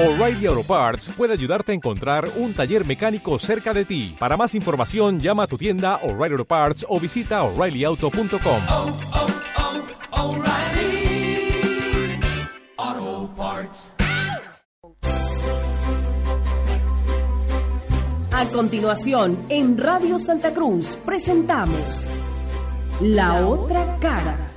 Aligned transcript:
O'Reilly 0.00 0.46
Auto 0.46 0.62
Parts 0.62 1.08
puede 1.16 1.32
ayudarte 1.32 1.72
a 1.72 1.74
encontrar 1.74 2.30
un 2.36 2.54
taller 2.54 2.86
mecánico 2.86 3.36
cerca 3.40 3.74
de 3.74 3.84
ti. 3.84 4.14
Para 4.16 4.36
más 4.36 4.54
información, 4.54 5.18
llama 5.18 5.42
a 5.42 5.46
tu 5.48 5.58
tienda 5.58 5.96
O'Reilly 6.04 6.34
Auto 6.34 6.44
Parts 6.44 6.86
o 6.88 7.00
visita 7.00 7.42
oreillyauto.com. 7.42 8.60
oh, 8.68 8.96
oh, 10.12 10.36
O'Reilly 10.36 11.50
Auto 12.76 13.34
Parts. 13.34 13.92
A 18.30 18.44
continuación, 18.52 19.36
en 19.48 19.76
Radio 19.76 20.20
Santa 20.20 20.54
Cruz 20.54 20.96
presentamos 21.04 22.06
La 23.00 23.44
Otra 23.44 23.96
Cara. 23.96 24.47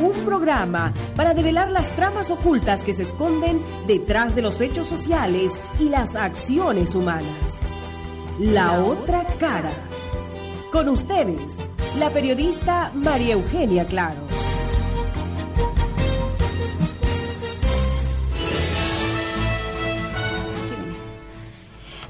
Un 0.00 0.12
programa 0.24 0.92
para 1.14 1.34
develar 1.34 1.70
las 1.70 1.88
tramas 1.94 2.30
ocultas 2.30 2.82
que 2.82 2.92
se 2.92 3.02
esconden 3.02 3.60
detrás 3.86 4.34
de 4.34 4.42
los 4.42 4.60
hechos 4.60 4.88
sociales 4.88 5.52
y 5.78 5.88
las 5.88 6.16
acciones 6.16 6.94
humanas. 6.94 7.60
La 8.38 8.80
Otra 8.80 9.24
Cara. 9.38 9.70
Con 10.72 10.88
ustedes, 10.88 11.70
la 11.98 12.10
periodista 12.10 12.90
María 12.94 13.34
Eugenia 13.34 13.84
Claro. 13.84 14.20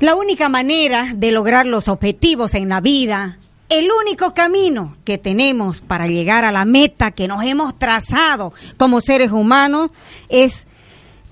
La 0.00 0.16
única 0.16 0.48
manera 0.48 1.12
de 1.14 1.32
lograr 1.32 1.66
los 1.66 1.88
objetivos 1.88 2.52
en 2.54 2.68
la 2.68 2.80
vida, 2.80 3.38
el 3.68 3.88
único 4.02 4.34
camino 4.34 4.96
que 5.04 5.18
tenemos 5.18 5.80
para 5.80 6.06
llegar 6.06 6.44
a 6.44 6.52
la 6.52 6.64
meta 6.64 7.10
que 7.10 7.28
nos 7.28 7.44
hemos 7.44 7.78
trazado 7.78 8.52
como 8.76 9.00
seres 9.00 9.32
humanos 9.32 9.90
es 10.28 10.66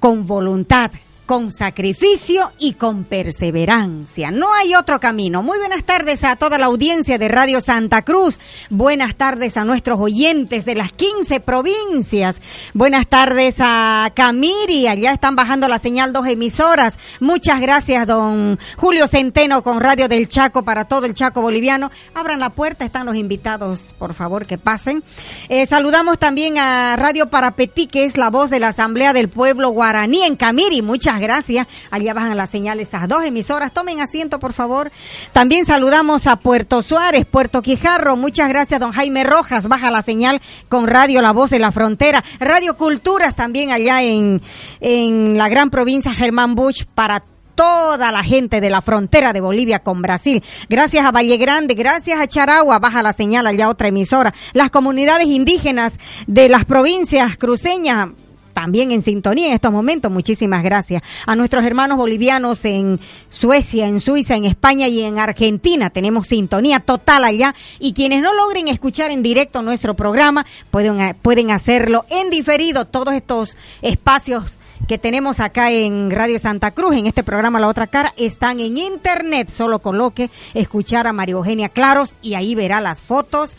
con 0.01 0.27
voluntad, 0.27 0.91
con 1.33 1.51
sacrificio 1.51 2.53
y 2.59 2.75
con 2.75 3.05
perseverancia. 3.05 4.31
No 4.31 4.53
hay 4.53 4.75
otro 4.75 5.01
camino. 5.01 5.43
Muy 5.43 5.59
buenas 5.59 5.83
tardes 5.83 6.25
a 6.25 6.37
toda 6.37 6.59
la 6.59 6.67
audiencia 6.67 7.17
de 7.17 7.29
Radio 7.29 7.63
Santa 7.63 8.03
Cruz. 8.03 8.39
Buenas 8.69 9.15
tardes 9.15 9.57
a 9.57 9.65
nuestros 9.65 9.99
oyentes 9.99 10.67
de 10.67 10.75
las 10.75 10.93
15 10.93 11.41
provincias. 11.41 12.39
Buenas 12.75 13.07
tardes 13.07 13.57
a 13.61 14.13
Camiri. 14.15 14.89
Allá 14.89 15.13
están 15.13 15.35
bajando 15.35 15.69
la 15.69 15.79
señal 15.79 16.13
dos 16.13 16.27
emisoras. 16.27 16.99
Muchas 17.19 17.63
gracias, 17.63 18.07
don 18.07 18.59
Julio 18.77 19.09
Centeno 19.09 19.63
con 19.63 19.81
Radio 19.81 20.09
del 20.09 20.29
Chaco 20.29 20.65
para 20.65 20.85
todo 20.85 21.07
el 21.07 21.15
Chaco 21.15 21.41
boliviano. 21.41 21.91
Abran 22.13 22.41
la 22.41 22.51
puerta, 22.51 22.85
están 22.85 23.07
los 23.07 23.17
invitados, 23.17 23.95
por 23.99 24.13
favor, 24.13 24.47
que 24.47 24.59
pasen. 24.59 25.03
Eh, 25.49 25.65
saludamos 25.65 26.19
también 26.19 26.59
a 26.59 26.95
Radio 26.97 27.31
Parapetí, 27.31 27.87
que 27.87 28.05
es 28.05 28.19
la 28.19 28.29
voz 28.29 28.51
de 28.51 28.61
la 28.61 28.69
Asamblea 28.69 29.15
del 29.15 29.31
Pueblo 29.31 29.71
Guaraní 29.71 30.25
en 30.25 30.37
Camiri. 30.37 30.83
Muchas 30.83 31.22
gracias. 31.23 31.67
Allá 31.91 32.13
bajan 32.13 32.37
las 32.37 32.51
señales 32.51 32.89
esas 32.89 33.09
dos 33.09 33.25
emisoras. 33.25 33.73
Tomen 33.73 34.01
asiento, 34.01 34.39
por 34.39 34.53
favor. 34.53 34.93
También 35.33 35.65
saludamos 35.65 36.27
a 36.27 36.37
Puerto 36.37 36.83
Suárez, 36.83 37.25
Puerto 37.25 37.63
Quijarro. 37.63 38.17
Muchas 38.17 38.51
gracias, 38.51 38.79
don 38.79 38.93
Jaime 38.93 39.25
Rojas. 39.25 39.69
Baja 39.69 39.91
la 39.91 40.03
señal 40.03 40.43
con 40.69 40.87
Radio 40.87 41.23
La 41.23 41.33
Voz 41.33 41.51
de 41.51 41.59
la 41.59 41.73
Frontera. 41.73 42.23
Radio 42.39 42.77
Culturas 42.77 43.37
también 43.37 43.71
allá 43.71 44.03
en, 44.03 44.43
en 44.81 45.39
la 45.39 45.49
gran 45.49 45.71
provincia 45.71 46.13
Germán 46.13 46.55
Bush 46.55 46.85
para 46.95 47.23
toda 47.55 48.13
la 48.13 48.23
gente 48.23 48.61
de 48.61 48.71
la 48.71 48.83
frontera 48.83 49.33
de 49.33 49.41
Bolivia 49.41 49.81
con 49.81 50.03
Brasil. 50.03 50.43
Gracias 50.69 51.05
a 51.05 51.13
Valle 51.13 51.37
Grande, 51.37 51.75
gracias 51.75 52.21
a 52.21 52.27
Charagua, 52.27 52.79
baja 52.79 53.03
la 53.03 53.13
señal 53.13 53.47
allá 53.47 53.69
otra 53.69 53.89
emisora. 53.89 54.35
Las 54.53 54.71
comunidades 54.71 55.27
indígenas 55.27 55.95
de 56.27 56.49
las 56.49 56.65
provincias 56.65 57.37
cruceñas, 57.37 58.09
también 58.53 58.93
en 58.93 59.03
sintonía 59.03 59.49
en 59.49 59.53
estos 59.55 59.73
momentos. 59.73 60.11
Muchísimas 60.11 60.63
gracias 60.63 61.03
a 61.27 61.35
nuestros 61.37 61.65
hermanos 61.65 61.99
bolivianos 61.99 62.65
en 62.65 63.01
Suecia, 63.29 63.87
en 63.87 64.01
Suiza, 64.01 64.37
en 64.37 64.45
España 64.45 64.89
y 64.89 65.03
en 65.03 65.19
Argentina. 65.19 65.91
Tenemos 65.91 66.29
sintonía 66.29 66.81
total 66.81 67.25
allá 67.25 67.55
y 67.79 67.93
quienes 67.93 68.23
no 68.23 68.33
logren 68.35 68.69
escuchar 68.69 69.11
en 69.11 69.23
directo 69.23 69.63
nuestro 69.63 69.95
programa 69.95 70.47
pueden, 70.71 71.17
pueden 71.23 71.51
hacerlo 71.51 72.05
en 72.11 72.31
diferido. 72.31 72.85
Todos 72.87 73.15
estos 73.15 73.57
espacios 73.81 74.59
que 74.89 74.99
tenemos 74.99 75.41
acá 75.41 75.71
en 75.71 76.11
Radio 76.11 76.39
Santa 76.39 76.73
Cruz, 76.73 76.97
en 76.97 77.07
este 77.07 77.23
programa 77.23 77.61
La 77.61 77.69
Otra 77.69 77.87
Cara, 77.87 78.13
están 78.17 78.61
en 78.61 78.77
internet. 78.77 79.49
Solo 79.57 79.79
coloque 79.79 80.31
escuchar 80.55 81.07
a 81.07 81.13
María 81.13 81.35
Eugenia 81.35 81.69
Claros 81.69 82.15
y 82.21 82.35
ahí 82.35 82.55
verá 82.55 82.81
las 82.81 83.01
fotos 83.01 83.53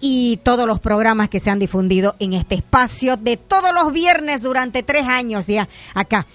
y 0.00 0.38
todos 0.38 0.66
los 0.66 0.80
programas 0.80 1.28
que 1.28 1.40
se 1.40 1.50
han 1.50 1.58
difundido 1.58 2.14
en 2.18 2.32
este 2.32 2.54
espacio 2.54 3.16
de 3.16 3.36
todos 3.36 3.72
los 3.72 3.92
viernes 3.92 4.42
durante 4.42 4.82
tres 4.82 5.04
años 5.06 5.46
ya 5.46 5.68
acá. 5.94 6.26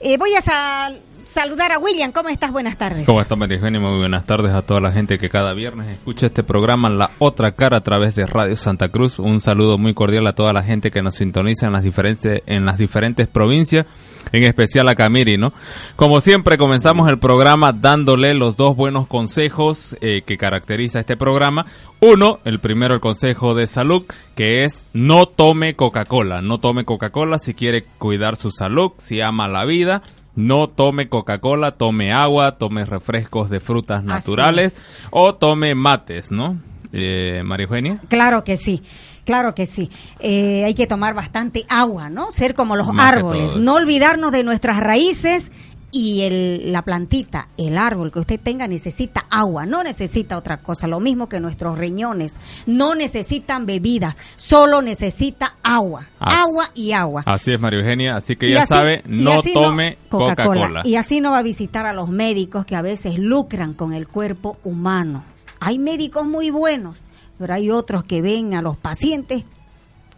Eh, 0.00 0.16
voy 0.16 0.34
a 0.34 0.40
sal 0.40 1.00
saludar 1.32 1.72
a 1.72 1.78
William. 1.78 2.12
¿Cómo 2.12 2.28
estás? 2.28 2.52
Buenas 2.52 2.76
tardes. 2.76 3.06
¿Cómo 3.06 3.20
está 3.20 3.36
María? 3.36 3.58
Muy 3.60 3.98
buenas 3.98 4.24
tardes 4.24 4.52
a 4.52 4.62
toda 4.62 4.80
la 4.80 4.92
gente 4.92 5.18
que 5.18 5.28
cada 5.28 5.52
viernes 5.52 5.88
escucha 5.88 6.26
este 6.26 6.42
programa 6.42 6.88
La 6.88 7.10
Otra 7.18 7.52
Cara 7.52 7.78
a 7.78 7.80
través 7.82 8.14
de 8.14 8.26
Radio 8.26 8.56
Santa 8.56 8.88
Cruz. 8.88 9.18
Un 9.18 9.40
saludo 9.40 9.78
muy 9.78 9.94
cordial 9.94 10.26
a 10.26 10.34
toda 10.34 10.52
la 10.52 10.62
gente 10.62 10.90
que 10.90 11.02
nos 11.02 11.16
sintoniza 11.16 11.66
en 11.66 11.72
las 11.72 11.82
diferentes, 11.82 12.42
en 12.46 12.64
las 12.64 12.78
diferentes 12.78 13.28
provincias, 13.28 13.86
en 14.32 14.44
especial 14.44 14.88
a 14.88 14.94
Camiri, 14.94 15.36
¿no? 15.36 15.52
Como 15.96 16.20
siempre 16.20 16.58
comenzamos 16.58 17.08
el 17.08 17.18
programa 17.18 17.72
dándole 17.72 18.34
los 18.34 18.56
dos 18.56 18.76
buenos 18.76 19.06
consejos 19.06 19.96
eh, 20.00 20.22
que 20.24 20.38
caracteriza 20.38 21.00
este 21.00 21.16
programa. 21.16 21.66
Uno, 22.00 22.38
el 22.44 22.60
primero 22.60 22.94
el 22.94 23.00
consejo 23.00 23.54
de 23.54 23.66
salud, 23.66 24.04
que 24.34 24.64
es 24.64 24.86
no 24.92 25.26
tome 25.26 25.74
Coca-Cola. 25.74 26.42
No 26.42 26.58
tome 26.58 26.84
Coca-Cola 26.84 27.38
si 27.38 27.54
quiere 27.54 27.84
cuidar 27.98 28.36
su 28.36 28.50
salud, 28.50 28.92
si 28.98 29.20
ama 29.20 29.48
la 29.48 29.64
vida 29.64 30.02
no 30.38 30.68
tome 30.68 31.08
Coca-Cola, 31.08 31.72
tome 31.72 32.12
agua, 32.12 32.58
tome 32.58 32.84
refrescos 32.84 33.50
de 33.50 33.58
frutas 33.58 34.04
naturales 34.04 34.80
o 35.10 35.34
tome 35.34 35.74
mates, 35.74 36.30
¿no? 36.30 36.56
Eh, 36.92 37.42
María 37.44 37.64
Eugenia. 37.64 38.00
Claro 38.06 38.44
que 38.44 38.56
sí. 38.56 38.84
Claro 39.24 39.56
que 39.56 39.66
sí. 39.66 39.90
Eh, 40.20 40.62
hay 40.64 40.74
que 40.74 40.86
tomar 40.86 41.12
bastante 41.14 41.66
agua, 41.68 42.08
¿no? 42.08 42.30
Ser 42.30 42.54
como 42.54 42.76
los 42.76 42.86
Más 42.92 43.14
árboles. 43.14 43.56
No 43.56 43.74
olvidarnos 43.74 44.30
de 44.30 44.44
nuestras 44.44 44.78
raíces 44.78 45.50
y 45.90 46.20
el, 46.22 46.72
la 46.72 46.82
plantita, 46.82 47.48
el 47.56 47.78
árbol 47.78 48.12
que 48.12 48.18
usted 48.18 48.38
tenga 48.38 48.68
necesita 48.68 49.24
agua, 49.30 49.64
no 49.64 49.82
necesita 49.82 50.36
otra 50.36 50.58
cosa. 50.58 50.86
Lo 50.86 51.00
mismo 51.00 51.28
que 51.28 51.40
nuestros 51.40 51.78
riñones. 51.78 52.38
No 52.66 52.94
necesitan 52.94 53.64
bebida, 53.64 54.16
solo 54.36 54.82
necesita 54.82 55.54
agua. 55.62 56.08
Así- 56.20 56.36
agua 56.40 56.70
y 56.74 56.92
agua. 56.92 57.22
Así 57.26 57.52
es, 57.52 57.60
María 57.60 57.80
Eugenia. 57.80 58.16
Así 58.16 58.36
que 58.36 58.48
Y 58.48 58.52
ya 58.52 58.62
así 58.62 58.68
sabe, 58.74 59.02
no 59.06 59.42
tome 59.42 59.96
Coca-Cola. 60.08 60.82
Y 60.84 60.96
así 60.96 61.20
no 61.20 61.30
va 61.30 61.38
a 61.38 61.42
visitar 61.42 61.86
a 61.86 61.92
los 61.92 62.08
médicos 62.10 62.66
que 62.66 62.76
a 62.76 62.82
veces 62.82 63.18
lucran 63.18 63.72
con 63.74 63.94
el 63.94 64.06
cuerpo 64.08 64.58
humano. 64.64 65.24
Hay 65.60 65.78
médicos 65.78 66.26
muy 66.26 66.50
buenos, 66.50 67.02
pero 67.38 67.54
hay 67.54 67.70
otros 67.70 68.04
que 68.04 68.20
ven 68.22 68.54
a 68.54 68.62
los 68.62 68.76
pacientes 68.76 69.44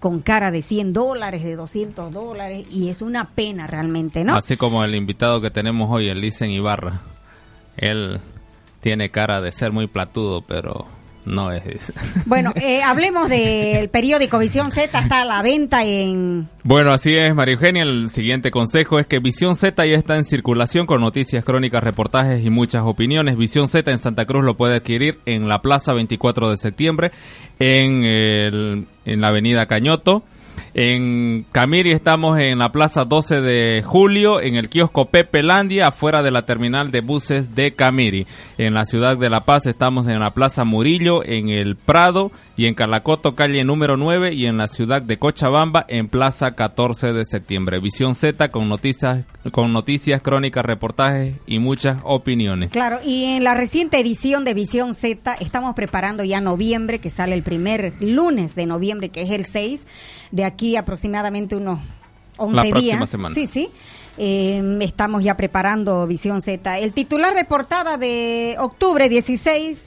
con 0.01 0.21
cara 0.21 0.51
de 0.51 0.63
100 0.63 0.93
dólares, 0.93 1.45
de 1.45 1.55
200 1.55 2.13
dólares, 2.13 2.67
y 2.71 2.89
es 2.89 3.03
una 3.03 3.27
pena 3.27 3.67
realmente, 3.67 4.25
¿no? 4.25 4.35
Así 4.35 4.57
como 4.57 4.83
el 4.83 4.95
invitado 4.95 5.41
que 5.41 5.51
tenemos 5.51 5.91
hoy, 5.91 6.09
el 6.09 6.21
Licen 6.21 6.51
Ibarra. 6.51 7.01
Él 7.77 8.19
tiene 8.81 9.11
cara 9.11 9.41
de 9.41 9.53
ser 9.53 9.73
muy 9.73 9.87
platudo, 9.87 10.41
pero 10.41 10.87
no 11.25 11.53
es. 11.53 11.93
Bueno, 12.27 12.53
eh, 12.57 12.83
hablemos 12.83 13.29
del 13.29 13.89
periódico 13.89 14.39
Visión 14.39 14.71
Z, 14.71 14.99
está 14.99 15.23
a 15.23 15.25
la 15.25 15.43
venta 15.43 15.85
en... 15.85 16.49
Bueno, 16.63 16.93
así 16.93 17.15
es, 17.17 17.35
María 17.35 17.55
Eugenia. 17.55 17.83
El 17.83 18.09
siguiente 18.11 18.51
consejo 18.51 18.99
es 18.99 19.07
que 19.07 19.19
Visión 19.19 19.57
Z 19.57 19.85
ya 19.87 19.97
está 19.97 20.17
en 20.17 20.25
circulación 20.25 20.87
con 20.87 21.01
noticias, 21.01 21.45
crónicas, 21.45 21.83
reportajes 21.83 22.45
y 22.45 22.51
muchas 22.51 22.83
opiniones. 22.85 23.37
Visión 23.37 23.69
Z 23.69 23.91
en 23.91 23.99
Santa 23.99 24.27
Cruz 24.27 24.45
lo 24.45 24.57
puede 24.57 24.77
adquirir 24.77 25.19
en 25.27 25.49
la 25.49 25.61
Plaza 25.63 25.93
24 25.93 26.51
de 26.51 26.57
septiembre, 26.57 27.11
en, 27.59 28.05
el- 28.05 28.87
en 29.05 29.21
la 29.21 29.29
Avenida 29.29 29.67
Cañoto. 29.67 30.23
En 30.73 31.45
Camiri 31.51 31.91
estamos 31.91 32.39
en 32.39 32.61
la 32.61 32.71
Plaza 32.71 33.05
12 33.05 33.41
de 33.41 33.83
Julio, 33.85 34.41
en 34.41 34.55
el 34.55 34.69
kiosco 34.69 35.07
Pepe 35.07 35.43
Landia, 35.43 35.89
afuera 35.89 36.23
de 36.23 36.31
la 36.31 36.43
terminal 36.43 36.93
de 36.93 37.01
buses 37.01 37.57
de 37.57 37.73
Camiri. 37.73 38.29
En 38.57 38.75
la 38.75 38.85
ciudad 38.85 39.19
de 39.19 39.31
La 39.31 39.45
Paz 39.45 39.67
estamos 39.67 40.07
en 40.07 40.21
la 40.21 40.31
Plaza 40.31 40.63
Murillo, 40.63 41.25
en 41.25 41.49
el 41.49 41.75
Prado 41.75 42.31
y 42.57 42.67
en 42.67 42.75
Calacoto, 42.75 43.35
calle 43.35 43.65
número 43.65 43.97
9 43.97 44.33
y 44.33 44.47
en 44.47 44.59
la 44.59 44.69
ciudad 44.69 45.03
de 45.03 45.19
Cochabamba, 45.19 45.85
en 45.89 46.09
Plaza 46.09 46.55
14 46.55 47.15
de 47.15 47.25
septiembre. 47.25 47.81
Visión 47.81 48.15
Z 48.15 48.51
con 48.51 48.69
noticias, 48.69 49.25
con 49.53 49.73
noticias, 49.73 50.21
crónicas, 50.21 50.65
reportajes 50.65 51.35
y 51.47 51.59
muchas 51.59 51.99
opiniones. 52.05 52.71
Claro, 52.71 53.01
y 53.05 53.25
en 53.25 53.45
la 53.45 53.55
reciente 53.55 53.99
edición 53.99 54.45
de 54.45 54.55
Visión 54.55 54.95
Z 54.95 55.35
estamos 55.41 55.75
preparando 55.75 56.23
ya 56.25 56.41
noviembre, 56.41 56.99
que 56.99 57.09
sale 57.11 57.35
el 57.35 57.43
primer 57.43 57.95
lunes 58.01 58.55
de 58.55 58.67
noviembre, 58.67 59.09
que 59.09 59.23
es 59.23 59.31
el 59.31 59.47
6, 59.47 59.87
de 60.31 60.45
aquí 60.45 60.77
aproximadamente 60.77 61.57
unos 61.57 61.81
11 62.37 62.57
La 62.57 62.63
días. 62.63 62.73
próxima 62.73 63.07
semana. 63.07 63.35
Sí, 63.35 63.47
sí. 63.47 63.71
Eh, 64.19 64.79
estamos 64.83 65.25
ya 65.25 65.37
preparando 65.37 66.07
Visión 66.07 66.43
Z. 66.43 66.79
El 66.79 66.93
titular 66.93 67.35
de 67.35 67.45
portada 67.45 67.97
de 67.97 68.57
octubre 68.59 69.09
16 69.09 69.83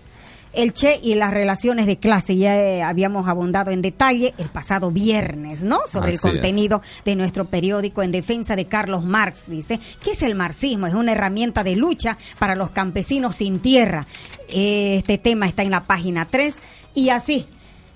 el 0.54 0.74
Che 0.74 1.00
y 1.02 1.16
las 1.16 1.32
relaciones 1.32 1.86
de 1.88 1.98
clase. 1.98 2.36
Ya 2.38 2.56
eh, 2.56 2.84
habíamos 2.84 3.28
abundado 3.28 3.72
en 3.72 3.82
detalle 3.82 4.34
el 4.38 4.50
pasado 4.50 4.92
viernes, 4.92 5.64
¿no? 5.64 5.82
Sobre 5.88 6.14
Así 6.14 6.16
el 6.16 6.34
contenido 6.34 6.82
de 7.04 7.16
nuestro 7.16 7.46
periódico 7.46 8.04
en 8.04 8.12
defensa 8.12 8.56
de 8.56 8.66
Carlos 8.66 9.04
Marx. 9.04 9.50
Dice, 9.50 9.80
¿qué 10.02 10.12
es 10.12 10.22
el 10.22 10.36
marxismo? 10.36 10.88
Es 10.88 10.94
una 10.94 11.12
herramienta 11.12 11.64
de 11.64 11.76
lucha 11.76 12.18
para 12.40 12.56
los 12.56 12.70
campesinos 12.70 13.38
sin 13.38 13.60
tierra. 13.60 14.06
Este 14.48 15.18
tema 15.18 15.48
está 15.48 15.64
en 15.64 15.72
la 15.72 15.84
página 15.84 16.26
3 16.26 16.56
y 16.94 17.10
así. 17.10 17.48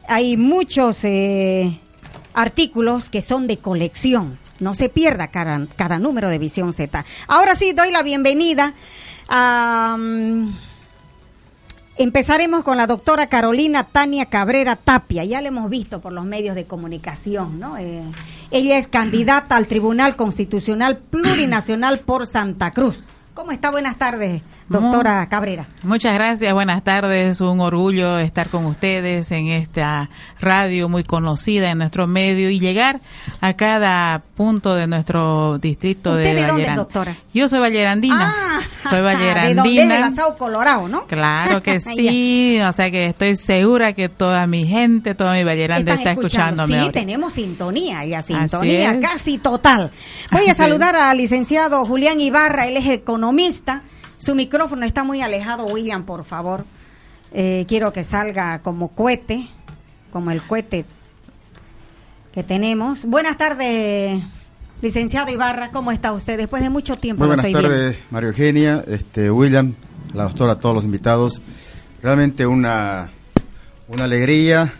Hay 0.10 0.38
muchos 0.38 1.04
eh, 1.04 1.80
artículos 2.34 3.10
que 3.10 3.22
son 3.22 3.46
de 3.48 3.58
colección. 3.58 4.40
No 4.60 4.74
se 4.74 4.90
pierda 4.90 5.28
cada, 5.28 5.68
cada 5.76 6.00
número 6.00 6.30
de 6.30 6.40
Visión 6.40 6.74
Z. 6.74 7.06
Ahora 7.28 7.56
sí, 7.56 7.74
doy 7.74 7.92
la 7.92 8.02
bienvenida 8.02 8.74
a... 9.28 9.96
mm, 10.00 10.67
Empezaremos 12.00 12.64
con 12.64 12.78
la 12.78 12.86
doctora 12.86 13.26
Carolina 13.26 13.84
Tania 13.84 14.28
Cabrera 14.28 14.76
Tapia, 14.76 15.24
ya 15.24 15.42
la 15.42 15.48
hemos 15.48 15.68
visto 15.68 16.00
por 16.00 16.14
los 16.14 16.26
medios 16.26 16.54
de 16.54 16.66
comunicación, 16.66 17.60
¿no? 17.60 17.76
Eh, 17.78 18.04
ella 18.52 18.78
es 18.78 18.88
candidata 18.88 19.56
al 19.56 19.66
Tribunal 19.66 20.16
Constitucional 20.16 20.98
Plurinacional 20.98 22.02
por 22.02 22.28
Santa 22.28 22.70
Cruz. 22.70 23.00
¿Cómo 23.34 23.52
está? 23.52 23.72
Buenas 23.72 23.98
tardes, 23.98 24.44
doctora 24.70 25.28
Cabrera. 25.30 25.68
Muchas 25.84 26.14
gracias, 26.14 26.54
buenas 26.54 26.84
tardes. 26.84 27.42
Un 27.42 27.60
orgullo 27.60 28.20
estar 28.20 28.50
con 28.50 28.66
ustedes 28.66 29.32
en 29.32 29.48
esta 29.48 30.10
radio 30.40 30.90
muy 30.90 31.04
conocida 31.04 31.72
en 31.72 31.80
nuestro 31.80 32.08
medio 32.08 32.50
y 32.50 32.60
llegar 32.60 33.00
a 33.42 33.54
cada 33.54 34.22
punto 34.36 34.76
de 34.76 34.88
nuestro 34.88 35.58
distrito 35.60 36.12
¿Usted 36.12 36.36
de, 36.36 36.42
de 36.42 36.48
dónde 36.48 36.76
doctora? 36.76 37.16
Yo 37.34 37.48
soy 37.48 37.60
vallerandina. 37.60 38.34
Ah, 38.36 38.60
soy 38.84 38.92
¿De? 38.92 38.98
De 38.98 39.04
vallerandina. 39.04 40.00
la 40.00 40.12
Sao 40.12 40.38
Colorado, 40.38 40.88
¿no? 40.88 41.06
Claro 41.08 41.62
que 41.62 41.80
sí, 41.80 42.60
o 42.62 42.72
sea 42.72 42.92
que 42.92 43.08
estoy 43.08 43.36
segura 43.36 43.94
que 43.94 44.10
toda 44.10 44.48
mi 44.48 44.66
gente, 44.68 45.16
toda 45.16 45.34
mi 45.34 45.44
Valleranda 45.44 45.94
está 45.94 46.12
escuchándome 46.12 46.84
Sí, 46.84 46.92
tenemos 46.92 47.34
sintonía, 47.34 48.06
ya 48.06 48.22
sintonía 48.22 49.00
casi 49.00 49.38
total. 49.38 49.92
Voy 50.32 50.48
a 50.48 50.54
saludar 50.54 50.96
al 50.96 51.18
licenciado 51.18 51.86
Julián 51.86 52.20
Ibarra, 52.20 52.68
él 52.68 52.78
es 52.78 52.88
economista. 52.88 53.84
Su 54.28 54.36
micrófono 54.36 54.86
está 54.86 55.06
muy 55.06 55.22
alejado, 55.22 55.68
William, 55.68 56.04
por 56.04 56.26
favor. 56.26 56.66
Eh, 57.32 57.64
quiero 57.66 57.94
que 57.94 58.04
salga 58.04 58.60
como 58.60 58.90
cohete, 58.90 59.48
como 60.12 60.32
el 60.32 60.42
cohete 60.42 60.84
que 62.34 62.44
tenemos. 62.44 63.06
Buenas 63.06 63.38
tardes, 63.38 64.22
licenciado 64.82 65.32
Ibarra, 65.32 65.72
¿cómo 65.72 65.94
está 65.94 66.12
usted? 66.12 66.36
Después 66.36 66.62
de 66.62 66.70
mucho 66.70 66.98
tiempo 66.98 67.22
Muy 67.22 67.28
buenas 67.28 67.46
estoy 67.46 67.64
tardes, 67.64 67.98
Mario 68.12 68.32
Eugenia, 68.32 68.84
este, 68.86 69.32
William, 69.32 69.76
la 70.14 70.24
doctora, 70.24 70.60
todos 70.60 70.76
los 70.76 70.84
invitados. 70.84 71.42
Realmente 72.04 72.46
una, 72.46 73.10
una 73.88 74.04
alegría 74.04 74.74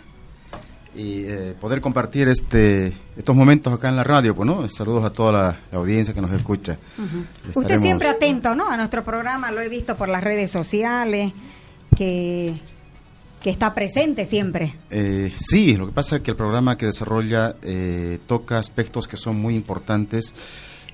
y 0.98 1.22
eh, 1.26 1.54
poder 1.60 1.80
compartir 1.80 2.26
este 2.28 2.92
estos 3.16 3.34
momentos 3.36 3.72
acá 3.72 3.88
en 3.88 3.96
la 3.96 4.02
radio, 4.04 4.34
pues, 4.34 4.46
¿no? 4.46 4.68
Saludos 4.68 5.04
a 5.04 5.10
toda 5.10 5.32
la, 5.32 5.60
la 5.70 5.78
audiencia 5.78 6.12
que 6.12 6.20
nos 6.20 6.32
escucha. 6.32 6.76
Usted 6.98 7.50
Estaremos- 7.62 7.80
siempre 7.82 8.08
atento, 8.08 8.54
¿no? 8.56 8.68
A 8.68 8.76
nuestro 8.76 9.04
programa, 9.04 9.50
lo 9.52 9.60
he 9.60 9.68
visto 9.68 9.96
por 9.96 10.08
las 10.08 10.22
redes 10.24 10.50
sociales, 10.50 11.32
que, 11.96 12.54
que 13.42 13.50
está 13.50 13.74
presente 13.74 14.26
siempre. 14.26 14.74
Eh, 14.90 15.32
sí, 15.38 15.76
lo 15.76 15.86
que 15.86 15.92
pasa 15.92 16.16
es 16.16 16.22
que 16.22 16.32
el 16.32 16.36
programa 16.36 16.76
que 16.76 16.86
desarrolla 16.86 17.54
eh, 17.62 18.18
toca 18.26 18.58
aspectos 18.58 19.06
que 19.06 19.16
son 19.16 19.40
muy 19.40 19.54
importantes 19.54 20.34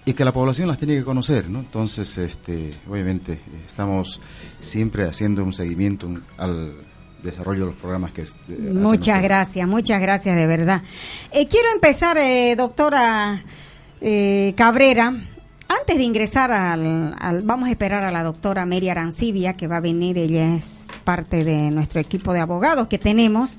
y 0.05 0.13
que 0.13 0.25
la 0.25 0.33
población 0.33 0.69
las 0.69 0.77
tiene 0.79 0.97
que 0.97 1.03
conocer, 1.05 1.49
¿no? 1.49 1.61
Entonces, 1.61 2.19
este, 2.19 2.75
obviamente, 2.91 3.41
estamos 3.67 4.21
siempre 4.61 5.05
haciendo 5.05 5.43
un 5.43 5.55
seguimiento 5.55 6.09
al 6.37 6.73
desarrollo 7.25 7.61
de 7.61 7.67
los 7.67 7.75
programas 7.77 8.13
que... 8.13 8.23
hacen 8.23 8.81
Muchas 8.83 9.23
gracias, 9.23 9.67
muchas 9.69 10.01
gracias 10.01 10.37
de 10.37 10.47
verdad. 10.47 10.83
Eh, 11.33 11.47
quiero 11.49 11.69
empezar, 11.75 12.17
eh, 12.19 12.55
doctora 12.57 13.43
eh, 14.01 14.55
Cabrera. 14.57 15.15
Antes 15.67 15.97
de 15.97 16.03
ingresar 16.05 16.53
al, 16.53 17.17
al- 17.19 17.43
Vamos 17.43 17.69
a 17.69 17.73
esperar 17.73 18.05
a 18.05 18.11
la 18.13 18.23
doctora 18.23 18.67
Mary 18.67 18.89
Arancibia, 18.91 19.55
que 19.57 19.67
va 19.67 19.79
a 19.79 19.81
venir, 19.81 20.19
ella 20.19 20.55
es 20.55 20.87
parte 21.05 21.43
de 21.45 21.71
nuestro 21.71 22.01
equipo 22.01 22.33
de 22.33 22.41
abogados 22.41 22.87
que 22.89 22.99
tenemos. 22.99 23.57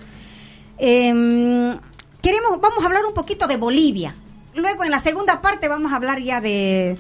Em, 0.78 1.78
queremos, 2.22 2.60
vamos 2.62 2.84
a 2.84 2.86
hablar 2.88 3.06
un 3.08 3.14
poquito 3.14 3.48
de 3.48 3.58
Bolivia. 3.58 4.16
Luego, 4.56 4.84
en 4.84 4.92
la 4.92 5.00
segunda 5.00 5.42
parte, 5.42 5.68
vamos 5.68 5.92
a 5.92 5.96
hablar 5.98 6.20
ya 6.22 6.42
de, 6.42 6.98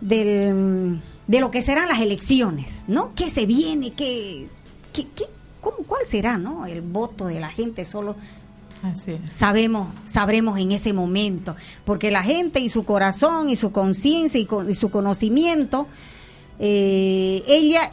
del- 0.00 1.00
de 1.26 1.40
lo 1.40 1.50
que 1.50 1.62
serán 1.62 1.88
las 1.88 2.00
elecciones, 2.00 2.84
¿no? 2.86 3.14
¿Qué 3.14 3.30
se 3.30 3.46
viene? 3.46 3.92
¿Qué, 3.94 4.46
qué, 4.92 5.06
qué- 5.14 5.26
cómo, 5.70 5.86
¿Cuál 5.86 6.06
será, 6.06 6.38
no? 6.38 6.66
El 6.66 6.80
voto 6.80 7.26
de 7.26 7.40
la 7.40 7.48
gente 7.50 7.84
solo 7.84 8.14
Así 8.82 9.18
sabemos, 9.30 9.88
sabremos 10.04 10.58
en 10.58 10.70
ese 10.70 10.92
momento, 10.92 11.56
porque 11.84 12.10
la 12.10 12.22
gente 12.22 12.60
y 12.60 12.68
su 12.68 12.84
corazón 12.84 13.48
y 13.48 13.56
su 13.56 13.72
conciencia 13.72 14.38
y, 14.38 14.44
con- 14.44 14.70
y 14.70 14.74
su 14.74 14.90
conocimiento, 14.90 15.88
eh, 16.58 17.42
ella 17.48 17.90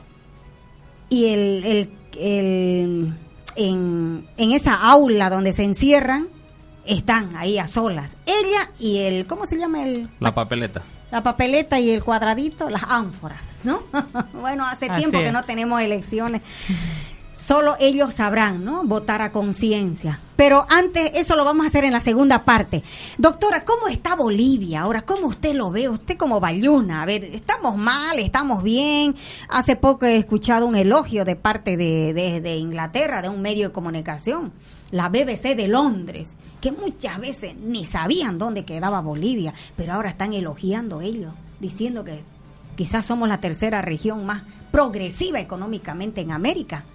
y 1.09 1.25
el, 1.25 1.63
el, 1.65 1.89
el- 2.19 3.13
en, 3.55 4.27
en 4.37 4.51
esa 4.51 4.73
aula 4.75 5.29
donde 5.29 5.53
se 5.53 5.63
encierran, 5.63 6.27
están 6.85 7.35
ahí 7.37 7.57
a 7.59 7.67
solas. 7.67 8.17
Ella 8.25 8.69
y 8.79 8.97
el, 8.97 9.25
¿cómo 9.25 9.45
se 9.45 9.57
llama 9.57 9.85
el? 9.87 10.09
La 10.19 10.33
papeleta. 10.33 10.81
La 11.11 11.21
papeleta 11.23 11.79
y 11.79 11.91
el 11.91 12.03
cuadradito, 12.03 12.69
las 12.69 12.83
ánforas, 12.83 13.51
¿no? 13.63 13.81
bueno, 14.41 14.65
hace 14.67 14.87
Así 14.89 14.97
tiempo 14.97 15.21
que 15.23 15.31
no 15.31 15.43
tenemos 15.43 15.81
elecciones. 15.81 16.41
Solo 17.33 17.75
ellos 17.79 18.13
sabrán, 18.13 18.63
¿no? 18.63 18.83
Votar 18.83 19.21
a 19.23 19.31
conciencia. 19.31 20.19
Pero 20.35 20.67
antes, 20.69 21.11
eso 21.15 21.35
lo 21.35 21.43
vamos 21.43 21.65
a 21.65 21.69
hacer 21.69 21.83
en 21.83 21.91
la 21.91 21.99
segunda 21.99 22.43
parte. 22.45 22.83
Doctora, 23.17 23.65
¿cómo 23.65 23.87
está 23.87 24.15
Bolivia 24.15 24.81
ahora? 24.81 25.01
¿Cómo 25.01 25.27
usted 25.27 25.55
lo 25.55 25.71
ve? 25.71 25.89
Usted 25.89 26.15
como 26.15 26.39
Bayuna. 26.39 27.01
A 27.01 27.05
ver, 27.05 27.23
¿estamos 27.25 27.75
mal? 27.75 28.19
¿Estamos 28.19 28.61
bien? 28.63 29.15
Hace 29.49 29.75
poco 29.75 30.05
he 30.05 30.17
escuchado 30.17 30.67
un 30.67 30.75
elogio 30.75 31.25
de 31.25 31.35
parte 31.35 31.75
de, 31.75 32.13
de- 32.13 32.39
de 32.39 32.55
Inglaterra, 32.57 33.21
de 33.23 33.29
un 33.29 33.41
medio 33.41 33.69
de 33.69 33.73
comunicación, 33.73 34.53
la 34.91 35.09
BBC 35.09 35.55
de 35.55 35.67
Londres, 35.67 36.35
que 36.61 36.71
muchas 36.71 37.19
veces 37.19 37.55
ni 37.57 37.83
sabían 37.83 38.37
dónde 38.37 38.63
quedaba 38.63 39.01
Bolivia, 39.01 39.53
pero 39.75 39.93
ahora 39.93 40.09
están 40.11 40.33
elogiando 40.33 41.01
ellos, 41.01 41.33
diciendo 41.59 42.03
que 42.03 42.21
quizás 42.75 43.07
somos 43.07 43.27
la 43.27 43.39
tercera 43.41 43.81
región 43.81 44.23
más 44.25 44.43
progresiva 44.71 45.39
económicamente 45.39 46.21
en 46.21 46.31
América. 46.31 46.85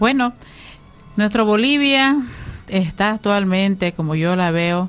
Bueno, 0.00 0.32
nuestro 1.16 1.44
Bolivia 1.44 2.16
está 2.68 3.10
actualmente, 3.10 3.92
como 3.92 4.14
yo 4.14 4.34
la 4.34 4.50
veo, 4.50 4.88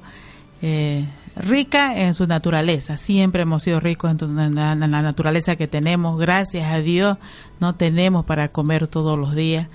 eh, 0.62 1.06
rica 1.36 2.00
en 2.00 2.14
su 2.14 2.28
naturaleza. 2.28 2.96
Siempre 2.96 3.42
hemos 3.42 3.64
sido 3.64 3.82
ricos 3.82 4.10
en 4.22 4.56
la, 4.56 4.72
en 4.72 4.80
la 4.80 5.02
naturaleza 5.02 5.58
que 5.58 5.68
tenemos. 5.68 6.18
Gracias 6.18 6.72
a 6.72 6.80
Dios 6.80 7.18
no 7.60 7.76
tenemos 7.76 8.24
para 8.24 8.54
comer 8.54 8.88
todos 8.88 9.20
los 9.20 9.36
días 9.36 9.68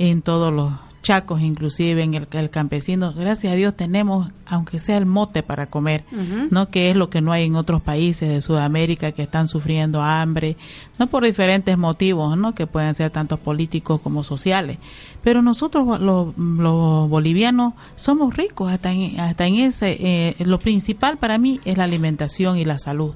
en 0.00 0.22
todos 0.22 0.52
los 0.52 0.72
chacos, 1.02 1.40
inclusive 1.40 2.02
en 2.02 2.14
el, 2.14 2.26
el 2.32 2.50
campesino. 2.50 3.12
Gracias 3.12 3.52
a 3.52 3.56
Dios 3.56 3.74
tenemos, 3.76 4.30
aunque 4.46 4.78
sea 4.78 4.96
el 4.98 5.06
mote 5.06 5.42
para 5.42 5.66
comer, 5.66 6.04
no 6.50 6.68
que 6.70 6.90
es 6.90 6.96
lo 6.96 7.08
que 7.08 7.20
no 7.20 7.32
hay 7.32 7.44
en 7.44 7.56
otros 7.56 7.80
países 7.80 8.28
de 8.28 8.40
Sudamérica 8.42 9.12
que 9.12 9.22
están 9.22 9.48
sufriendo 9.48 10.02
hambre, 10.02 10.56
no 10.98 11.06
por 11.06 11.24
diferentes 11.24 11.76
motivos, 11.78 12.36
no 12.36 12.54
que 12.54 12.66
pueden 12.66 12.94
ser 12.94 13.10
tanto 13.10 13.38
políticos 13.38 14.00
como 14.02 14.24
sociales, 14.24 14.78
pero 15.22 15.42
nosotros 15.42 16.00
los, 16.00 16.36
los 16.36 17.08
bolivianos 17.08 17.74
somos 17.96 18.36
ricos 18.36 18.72
hasta 18.72 18.92
en, 18.92 19.18
hasta 19.20 19.46
en 19.46 19.54
ese. 19.56 19.96
eh, 20.00 20.36
lo 20.40 20.58
principal 20.58 21.16
para 21.16 21.38
mí 21.38 21.60
es 21.64 21.76
la 21.76 21.84
alimentación 21.84 22.58
y 22.58 22.64
la 22.64 22.78
salud. 22.78 23.14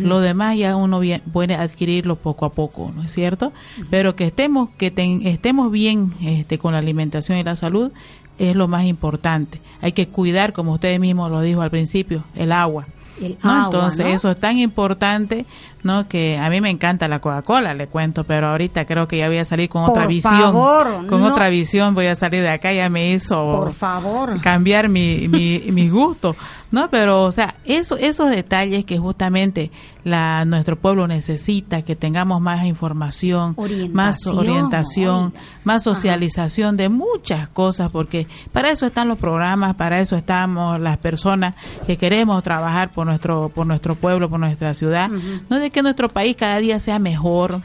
Lo 0.00 0.20
demás 0.20 0.56
ya 0.58 0.74
uno 0.76 0.98
bien- 1.00 1.22
puede 1.32 1.54
adquirirlo 1.54 2.16
poco 2.16 2.44
a 2.44 2.50
poco, 2.52 2.92
¿no 2.94 3.02
es 3.02 3.12
cierto? 3.12 3.52
Pero 3.90 4.16
que 4.16 4.24
estemos 4.24 4.70
que 4.76 4.90
ten- 4.90 5.26
estemos 5.26 5.70
bien 5.70 6.12
este, 6.22 6.58
con 6.58 6.72
la 6.72 6.78
alimentación 6.78 7.38
y 7.38 7.44
la 7.44 7.56
salud 7.56 7.92
es 8.38 8.54
lo 8.56 8.68
más 8.68 8.84
importante. 8.84 9.60
Hay 9.80 9.92
que 9.92 10.08
cuidar, 10.08 10.52
como 10.52 10.72
usted 10.72 10.98
mismo 10.98 11.28
lo 11.28 11.40
dijo 11.40 11.62
al 11.62 11.70
principio, 11.70 12.24
el 12.34 12.52
agua. 12.52 12.86
El 13.22 13.38
¿no? 13.42 13.50
agua, 13.50 13.64
Entonces 13.66 14.04
¿no? 14.06 14.12
eso 14.12 14.30
es 14.30 14.38
tan 14.38 14.58
importante, 14.58 15.46
¿no? 15.86 16.06
Que 16.08 16.36
a 16.36 16.50
mí 16.50 16.60
me 16.60 16.68
encanta 16.68 17.08
la 17.08 17.20
Coca-Cola, 17.20 17.72
le 17.72 17.86
cuento, 17.86 18.24
pero 18.24 18.48
ahorita 18.48 18.84
creo 18.84 19.08
que 19.08 19.16
ya 19.16 19.28
voy 19.28 19.38
a 19.38 19.44
salir 19.46 19.68
con 19.70 19.84
otra 19.84 20.02
Por 20.02 20.08
visión. 20.08 20.32
favor, 20.40 21.06
con 21.06 21.20
no. 21.22 21.28
otra 21.28 21.48
visión 21.48 21.94
voy 21.94 22.06
a 22.06 22.14
salir 22.16 22.42
de 22.42 22.50
acá, 22.50 22.72
ya 22.72 22.90
me 22.90 23.12
hizo 23.12 23.36
Por 23.56 23.72
favor. 23.72 24.40
cambiar 24.42 24.88
mi, 24.90 25.28
mi, 25.28 25.62
mi 25.72 25.88
gusto, 25.88 26.36
¿no? 26.70 26.90
Pero, 26.90 27.22
o 27.22 27.30
sea, 27.32 27.54
eso, 27.64 27.96
esos 27.96 28.28
detalles 28.30 28.84
que 28.84 28.98
justamente 28.98 29.70
la, 30.04 30.44
nuestro 30.44 30.76
pueblo 30.76 31.06
necesita, 31.08 31.82
que 31.82 31.96
tengamos 31.96 32.40
más 32.40 32.64
información, 32.64 33.56
más 33.92 34.26
Orientación, 34.26 35.26
oiga. 35.26 35.40
más 35.64 35.82
socialización 35.82 36.76
de 36.76 36.88
muchas 36.88 37.48
cosas, 37.48 37.90
porque 37.90 38.26
para 38.52 38.70
eso 38.70 38.86
están 38.86 39.08
los 39.08 39.18
programas, 39.18 39.74
para 39.76 40.00
eso 40.00 40.16
estamos 40.16 40.80
las 40.80 40.98
personas 40.98 41.54
que 41.86 41.96
queremos 41.96 42.42
trabajar 42.42 42.90
por 42.92 43.06
nuestro, 43.06 43.48
por 43.48 43.66
nuestro 43.66 43.94
pueblo, 43.94 44.28
por 44.28 44.40
nuestra 44.40 44.74
ciudad, 44.74 45.10
Ujú. 45.10 45.40
no 45.48 45.58
de 45.58 45.70
que 45.76 45.82
nuestro 45.82 46.08
país 46.08 46.34
cada 46.36 46.56
día 46.56 46.78
sea 46.78 46.98
mejor, 46.98 47.60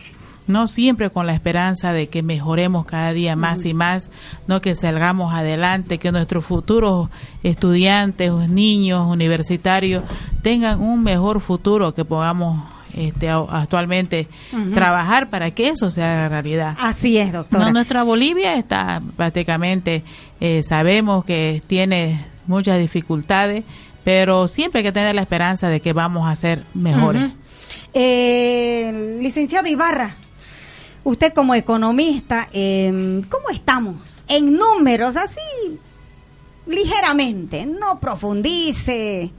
no 0.46 0.68
siempre 0.68 1.10
con 1.12 1.27
la 1.27 1.34
esperanza 1.34 1.94
de 1.94 2.08
que 2.08 2.22
mejoremos 2.24 2.86
cada 2.86 3.13
día 3.13 3.38
más 3.38 3.63
y 3.63 3.74
más, 3.74 4.10
no 4.48 4.60
que 4.60 4.75
salgamos 4.75 5.34
adelante, 5.34 5.98
que 5.98 6.12
nuestros 6.12 6.44
futuros 6.44 7.08
estudiantes, 7.41 8.34
niños, 8.50 9.08
universitarios 9.08 10.03
tengan 10.41 10.82
un 10.82 11.03
mejor 11.03 11.39
futuro, 11.39 11.94
que 11.94 12.03
podamos 12.03 12.65
este, 12.94 13.30
actualmente 13.30 14.27
trabajar 14.74 15.30
para 15.30 15.51
que 15.51 15.70
eso 15.70 15.89
sea 15.89 16.27
realidad. 16.27 16.75
Así 16.82 17.18
es, 17.18 17.32
doctora. 17.32 17.63
No, 17.63 17.72
nuestra 17.72 18.03
Bolivia 18.03 18.56
está 18.56 19.01
prácticamente, 19.15 20.03
eh, 20.41 20.63
sabemos 20.68 21.24
que 21.24 21.62
tiene 21.65 22.25
muchas 22.46 22.77
dificultades, 22.77 23.63
pero 24.03 24.50
siempre 24.50 24.80
hay 24.80 24.84
que 24.84 24.91
tener 24.91 25.15
la 25.15 25.22
esperanza 25.22 25.70
de 25.70 25.80
que 25.80 25.94
vamos 25.94 26.27
a 26.27 26.36
ser 26.36 26.65
mejores. 26.74 27.32
Eh, 27.93 29.17
licenciado 29.21 29.67
Ibarra, 29.67 30.15
usted 31.03 31.33
como 31.33 31.55
economista, 31.55 32.48
eh, 32.53 33.21
¿cómo 33.29 33.50
estamos? 33.50 34.21
En 34.27 34.55
números, 34.55 35.17
así, 35.17 35.79
ligeramente, 36.67 37.65
no 37.65 38.00
profundice, 38.00 39.31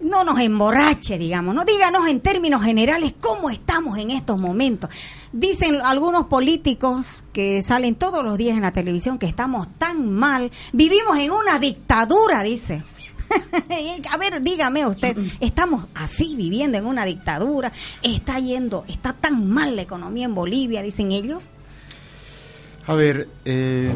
no 0.00 0.22
nos 0.22 0.38
emborrache, 0.38 1.18
digamos, 1.18 1.54
no 1.54 1.64
díganos 1.64 2.06
en 2.08 2.20
términos 2.20 2.62
generales 2.62 3.14
cómo 3.20 3.50
estamos 3.50 3.98
en 3.98 4.12
estos 4.12 4.40
momentos. 4.40 4.90
Dicen 5.32 5.80
algunos 5.84 6.26
políticos 6.26 7.22
que 7.32 7.62
salen 7.62 7.96
todos 7.96 8.24
los 8.24 8.38
días 8.38 8.56
en 8.56 8.62
la 8.62 8.72
televisión 8.72 9.18
que 9.18 9.26
estamos 9.26 9.66
tan 9.78 10.10
mal, 10.12 10.52
vivimos 10.72 11.18
en 11.18 11.32
una 11.32 11.58
dictadura, 11.58 12.42
dice. 12.42 12.84
A 14.10 14.16
ver, 14.16 14.40
dígame 14.42 14.86
usted, 14.86 15.16
estamos 15.40 15.86
así 15.94 16.34
viviendo 16.36 16.78
en 16.78 16.86
una 16.86 17.04
dictadura, 17.04 17.72
está 18.02 18.38
yendo, 18.38 18.84
está 18.88 19.12
tan 19.12 19.48
mal 19.48 19.76
la 19.76 19.82
economía 19.82 20.26
en 20.26 20.34
Bolivia, 20.34 20.82
dicen 20.82 21.12
ellos. 21.12 21.44
A 22.86 22.94
ver, 22.94 23.28
eh, 23.44 23.92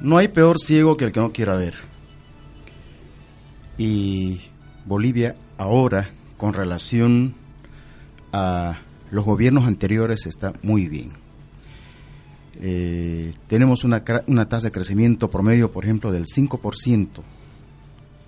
no 0.00 0.18
hay 0.18 0.28
peor 0.28 0.58
ciego 0.58 0.96
que 0.96 1.04
el 1.04 1.12
que 1.12 1.20
no 1.20 1.32
quiera 1.32 1.56
ver. 1.56 1.74
Y 3.78 4.40
Bolivia 4.84 5.36
ahora, 5.56 6.10
con 6.36 6.52
relación 6.52 7.34
a 8.32 8.78
los 9.10 9.24
gobiernos 9.24 9.64
anteriores, 9.64 10.26
está 10.26 10.52
muy 10.62 10.88
bien. 10.88 11.12
Eh, 12.60 13.32
tenemos 13.48 13.84
una, 13.84 14.02
una 14.26 14.48
tasa 14.48 14.66
de 14.68 14.72
crecimiento 14.72 15.30
promedio, 15.30 15.70
por 15.70 15.84
ejemplo, 15.84 16.12
del 16.12 16.24
5%. 16.26 17.08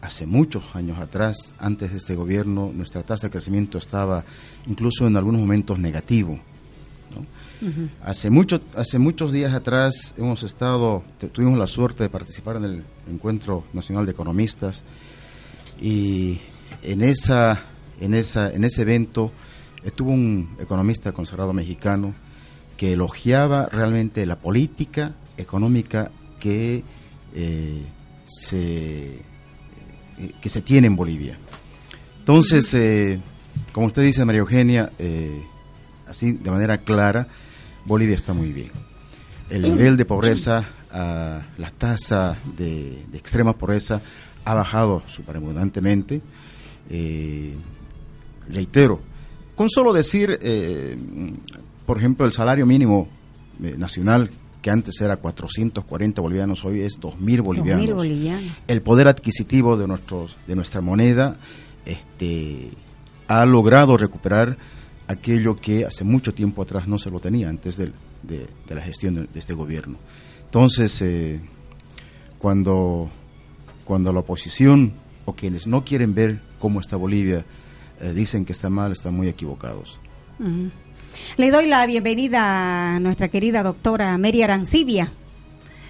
Hace 0.00 0.26
muchos 0.26 0.62
años 0.74 0.98
atrás, 0.98 1.52
antes 1.58 1.90
de 1.90 1.98
este 1.98 2.14
gobierno, 2.14 2.70
nuestra 2.74 3.02
tasa 3.02 3.26
de 3.26 3.30
crecimiento 3.30 3.78
estaba 3.78 4.24
incluso 4.66 5.06
en 5.06 5.16
algunos 5.16 5.40
momentos 5.40 5.78
negativo. 5.78 6.38
¿no? 7.14 7.26
Hace 8.04 8.28
mucho, 8.30 8.60
hace 8.74 8.98
muchos 8.98 9.32
días 9.32 9.54
atrás 9.54 10.14
hemos 10.18 10.42
estado, 10.42 11.02
tuvimos 11.32 11.58
la 11.58 11.66
suerte 11.66 12.02
de 12.02 12.10
participar 12.10 12.56
en 12.56 12.64
el 12.64 12.84
Encuentro 13.08 13.64
Nacional 13.72 14.04
de 14.04 14.12
Economistas 14.12 14.84
y 15.80 16.38
en 16.82 17.02
esa, 17.02 17.62
en 18.00 18.14
esa, 18.14 18.52
en 18.52 18.64
ese 18.64 18.82
evento 18.82 19.32
estuvo 19.84 20.10
un 20.10 20.50
economista 20.60 21.12
consagrado 21.12 21.52
mexicano 21.52 22.14
que 22.76 22.92
elogiaba 22.92 23.66
realmente 23.66 24.26
la 24.26 24.36
política 24.36 25.14
económica 25.38 26.10
que 26.38 26.84
eh, 27.34 27.82
se 28.26 29.22
eh, 30.18 30.32
que 30.40 30.48
se 30.48 30.62
tiene 30.62 30.86
en 30.86 30.96
Bolivia. 30.96 31.36
Entonces, 32.18 32.72
eh, 32.74 33.20
como 33.72 33.86
usted 33.86 34.02
dice, 34.02 34.24
María 34.24 34.40
Eugenia, 34.40 34.90
eh, 34.98 35.42
así 36.08 36.32
de 36.32 36.50
manera 36.50 36.78
clara, 36.78 37.26
Bolivia 37.84 38.14
está 38.14 38.32
muy 38.32 38.52
bien. 38.52 38.70
El 39.50 39.62
nivel 39.62 39.96
de 39.96 40.04
pobreza, 40.04 40.64
ah, 40.90 41.40
la 41.58 41.70
tasa 41.70 42.36
de, 42.56 43.04
de 43.10 43.18
extrema 43.18 43.52
pobreza 43.52 44.00
ha 44.44 44.54
bajado 44.54 45.02
superabundantemente. 45.06 46.20
Reitero, 48.48 49.00
con 49.54 49.68
solo 49.68 49.92
decir, 49.92 50.38
por 51.84 51.98
ejemplo, 51.98 52.26
el 52.26 52.32
salario 52.32 52.64
mínimo 52.64 53.08
nacional, 53.58 54.30
que 54.66 54.70
antes 54.72 55.00
era 55.00 55.16
440 55.16 56.20
bolivianos, 56.20 56.64
hoy 56.64 56.80
es 56.80 56.98
2.000 56.98 57.40
bolivianos. 57.40 57.86
2.000 57.86 57.94
bolivianos. 57.94 58.52
El 58.66 58.82
poder 58.82 59.06
adquisitivo 59.06 59.76
de, 59.76 59.86
nuestros, 59.86 60.36
de 60.44 60.56
nuestra 60.56 60.80
moneda 60.80 61.36
este, 61.84 62.70
ha 63.28 63.46
logrado 63.46 63.96
recuperar 63.96 64.58
aquello 65.06 65.60
que 65.60 65.84
hace 65.84 66.02
mucho 66.02 66.34
tiempo 66.34 66.62
atrás 66.62 66.88
no 66.88 66.98
se 66.98 67.10
lo 67.10 67.20
tenía, 67.20 67.48
antes 67.48 67.76
de, 67.76 67.92
de 68.24 68.74
la 68.74 68.82
gestión 68.82 69.14
de, 69.14 69.20
de 69.32 69.38
este 69.38 69.54
gobierno. 69.54 69.98
Entonces, 70.46 71.00
eh, 71.00 71.40
cuando, 72.36 73.08
cuando 73.84 74.12
la 74.12 74.18
oposición 74.18 74.94
o 75.26 75.34
quienes 75.34 75.68
no 75.68 75.84
quieren 75.84 76.12
ver 76.12 76.40
cómo 76.58 76.80
está 76.80 76.96
Bolivia 76.96 77.44
eh, 78.00 78.12
dicen 78.12 78.44
que 78.44 78.52
está 78.52 78.68
mal, 78.68 78.90
están 78.90 79.14
muy 79.14 79.28
equivocados. 79.28 80.00
Le 81.36 81.50
doy 81.50 81.66
la 81.66 81.84
bienvenida 81.86 82.96
a 82.96 83.00
nuestra 83.00 83.28
querida 83.28 83.62
doctora 83.62 84.16
Mary 84.18 84.42
Arancibia. 84.42 85.10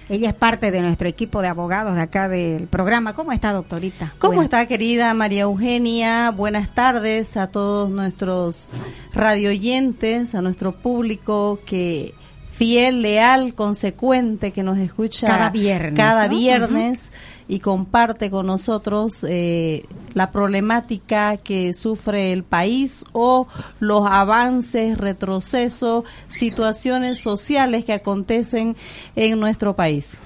Ella 0.09 0.29
es 0.29 0.35
parte 0.35 0.71
de 0.71 0.79
nuestro 0.79 1.09
equipo 1.09 1.41
de 1.41 1.49
abogados 1.49 1.95
de 1.95 2.01
acá 2.01 2.29
del 2.29 2.67
programa. 2.67 3.13
¿Cómo 3.13 3.33
está, 3.33 3.51
doctorita? 3.51 4.13
¿Cómo 4.19 4.35
Buenas- 4.35 4.45
está, 4.45 4.65
querida 4.65 5.13
María 5.13 5.41
Eugenia? 5.43 6.31
Buenas 6.31 6.69
tardes 6.73 7.35
a 7.35 7.47
todos 7.47 7.89
nuestros 7.89 8.69
radioyentes, 9.13 10.33
a 10.33 10.41
nuestro 10.41 10.71
público 10.71 11.59
que 11.65 12.13
fiel, 12.57 13.03
leal, 13.03 13.53
consecuente, 13.53 14.51
que 14.51 14.63
nos 14.63 14.79
escucha 14.79 15.27
Cada 15.27 15.49
viernes, 15.51 15.93
cada 15.95 16.27
¿no? 16.27 16.35
viernes 16.35 17.11
y 17.47 17.59
comparte 17.59 18.31
con 18.31 18.47
nosotros 18.47 19.23
eh, 19.29 19.85
la 20.15 20.31
problemática 20.31 21.37
que 21.37 21.75
sufre 21.75 22.33
el 22.33 22.43
país 22.43 23.05
o 23.13 23.47
los 23.79 24.07
avances, 24.09 24.97
retrocesos, 24.97 26.05
situaciones 26.29 27.19
sociales 27.19 27.85
que 27.85 27.93
acontecen 27.93 28.75
en 29.15 29.39
nuestro 29.39 29.75
país. 29.75 30.17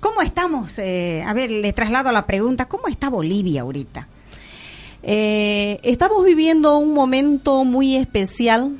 ¿Cómo 0.00 0.22
estamos? 0.22 0.78
Eh, 0.78 1.22
a 1.26 1.34
ver, 1.34 1.50
le 1.50 1.74
traslado 1.74 2.10
la 2.10 2.26
pregunta. 2.26 2.66
¿Cómo 2.68 2.88
está 2.88 3.10
Bolivia 3.10 3.62
ahorita? 3.62 4.08
Eh, 5.02 5.78
estamos 5.82 6.24
viviendo 6.24 6.78
un 6.78 6.94
momento 6.94 7.64
muy 7.64 7.96
especial 7.96 8.78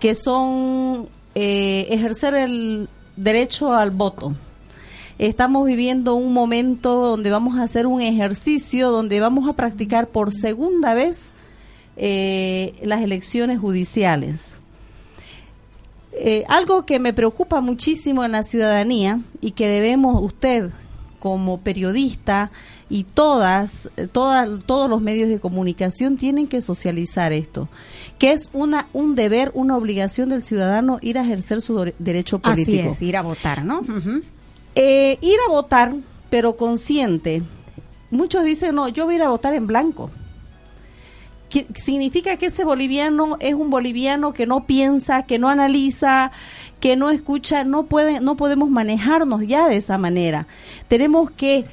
que 0.00 0.16
son 0.16 1.08
eh, 1.34 1.86
ejercer 1.90 2.34
el 2.34 2.88
derecho 3.16 3.72
al 3.72 3.90
voto. 3.90 4.34
Estamos 5.18 5.66
viviendo 5.66 6.14
un 6.14 6.32
momento 6.32 6.94
donde 6.94 7.30
vamos 7.30 7.58
a 7.58 7.62
hacer 7.62 7.86
un 7.86 8.00
ejercicio, 8.00 8.90
donde 8.90 9.20
vamos 9.20 9.48
a 9.48 9.52
practicar 9.52 10.08
por 10.08 10.32
segunda 10.32 10.94
vez 10.94 11.32
eh, 11.96 12.74
las 12.82 13.02
elecciones 13.02 13.60
judiciales. 13.60 14.56
Eh, 16.12 16.44
algo 16.48 16.84
que 16.84 16.98
me 16.98 17.12
preocupa 17.12 17.60
muchísimo 17.60 18.24
en 18.24 18.32
la 18.32 18.42
ciudadanía 18.42 19.20
y 19.40 19.52
que 19.52 19.68
debemos 19.68 20.22
usted 20.22 20.70
como 21.18 21.60
periodista 21.60 22.50
y 22.94 23.04
todas, 23.04 23.88
eh, 23.96 24.06
toda- 24.06 24.58
todos 24.66 24.90
los 24.90 25.00
medios 25.00 25.30
de 25.30 25.40
comunicación 25.40 26.18
tienen 26.18 26.46
que 26.46 26.60
socializar 26.60 27.32
esto, 27.32 27.68
que 28.18 28.32
es 28.32 28.50
una 28.52 28.86
un 28.92 29.14
deber, 29.14 29.50
una 29.54 29.78
obligación 29.78 30.28
del 30.28 30.44
ciudadano 30.44 30.98
ir 31.00 31.16
a 31.18 31.22
ejercer 31.24 31.62
su 31.62 31.90
derecho 31.98 32.38
político. 32.38 32.90
Así 32.90 32.90
es, 32.90 33.02
ir 33.02 33.16
a 33.16 33.22
votar, 33.22 33.64
¿no? 33.64 33.80
Eh, 34.74 35.16
ir 35.22 35.36
a 35.46 35.50
votar, 35.50 35.94
pero 36.28 36.56
consciente. 36.56 37.42
Muchos 38.10 38.44
dicen, 38.44 38.74
no, 38.74 38.88
yo 38.88 39.06
voy 39.06 39.14
a 39.14 39.16
ir 39.16 39.22
a 39.22 39.30
votar 39.30 39.54
en 39.54 39.66
blanco. 39.66 40.10
Que 41.48 41.66
significa 41.74 42.36
que 42.36 42.46
ese 42.46 42.64
boliviano 42.64 43.36
es 43.40 43.54
un 43.54 43.70
boliviano 43.70 44.32
que 44.34 44.46
no 44.46 44.64
piensa, 44.66 45.22
que 45.24 45.38
no 45.38 45.48
analiza, 45.48 46.30
que 46.80 46.96
no 46.96 47.10
escucha, 47.10 47.64
no 47.64 47.84
puede, 47.84 48.20
no 48.20 48.36
podemos 48.36 48.68
manejarnos 48.70 49.46
ya 49.46 49.68
de 49.68 49.76
esa 49.76 49.96
manera. 49.98 50.46
Tenemos 50.88 51.30
que 51.30 51.64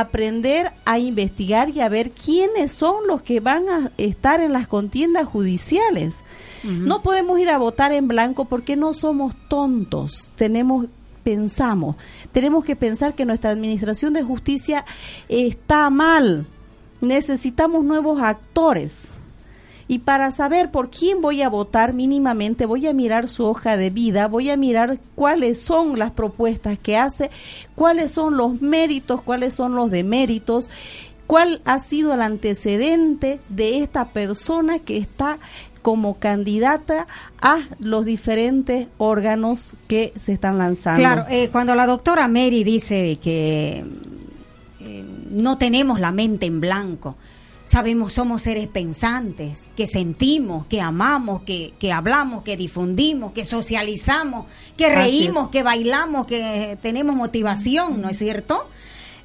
aprender 0.00 0.72
a 0.84 0.98
investigar 0.98 1.70
y 1.70 1.80
a 1.80 1.88
ver 1.88 2.10
quiénes 2.10 2.72
son 2.72 3.06
los 3.06 3.22
que 3.22 3.40
van 3.40 3.68
a 3.68 3.90
estar 3.98 4.40
en 4.40 4.52
las 4.52 4.68
contiendas 4.68 5.26
judiciales. 5.26 6.22
No 6.62 7.02
podemos 7.02 7.38
ir 7.38 7.50
a 7.50 7.58
votar 7.58 7.92
en 7.92 8.08
blanco 8.08 8.46
porque 8.46 8.74
no 8.74 8.94
somos 8.94 9.34
tontos. 9.48 10.30
Tenemos 10.36 10.86
pensamos, 11.22 11.96
tenemos 12.32 12.64
que 12.64 12.76
pensar 12.76 13.14
que 13.14 13.24
nuestra 13.24 13.50
administración 13.50 14.12
de 14.12 14.22
justicia 14.22 14.84
está 15.28 15.90
mal. 15.90 16.46
Necesitamos 17.00 17.84
nuevos 17.84 18.20
actores. 18.22 19.12
Y 19.86 20.00
para 20.00 20.30
saber 20.30 20.70
por 20.70 20.90
quién 20.90 21.20
voy 21.20 21.42
a 21.42 21.48
votar 21.48 21.92
mínimamente, 21.92 22.66
voy 22.66 22.86
a 22.86 22.92
mirar 22.92 23.28
su 23.28 23.44
hoja 23.44 23.76
de 23.76 23.90
vida, 23.90 24.28
voy 24.28 24.50
a 24.50 24.56
mirar 24.56 24.98
cuáles 25.14 25.60
son 25.60 25.98
las 25.98 26.10
propuestas 26.10 26.78
que 26.78 26.96
hace, 26.96 27.30
cuáles 27.74 28.10
son 28.10 28.36
los 28.36 28.62
méritos, 28.62 29.20
cuáles 29.20 29.54
son 29.54 29.74
los 29.74 29.90
deméritos, 29.90 30.70
cuál 31.26 31.60
ha 31.64 31.78
sido 31.78 32.14
el 32.14 32.22
antecedente 32.22 33.40
de 33.48 33.78
esta 33.78 34.06
persona 34.06 34.78
que 34.78 34.96
está 34.96 35.38
como 35.82 36.18
candidata 36.18 37.06
a 37.42 37.64
los 37.78 38.06
diferentes 38.06 38.88
órganos 38.96 39.74
que 39.86 40.14
se 40.18 40.32
están 40.32 40.56
lanzando. 40.56 40.98
Claro, 40.98 41.26
eh, 41.28 41.50
cuando 41.52 41.74
la 41.74 41.86
doctora 41.86 42.26
Mary 42.26 42.64
dice 42.64 43.18
que 43.22 43.84
eh, 44.80 45.04
no 45.30 45.58
tenemos 45.58 46.00
la 46.00 46.10
mente 46.10 46.46
en 46.46 46.60
blanco, 46.60 47.16
sabemos, 47.64 48.12
somos 48.12 48.42
seres 48.42 48.68
pensantes, 48.68 49.64
que 49.76 49.86
sentimos, 49.86 50.66
que 50.66 50.80
amamos, 50.80 51.42
que, 51.42 51.72
que 51.78 51.92
hablamos, 51.92 52.42
que 52.42 52.56
difundimos, 52.56 53.32
que 53.32 53.44
socializamos, 53.44 54.46
que 54.76 54.88
reímos, 54.88 55.48
que 55.48 55.62
bailamos, 55.62 56.26
que 56.26 56.78
tenemos 56.82 57.16
motivación, 57.16 58.00
¿no 58.00 58.08
es 58.08 58.18
cierto? 58.18 58.66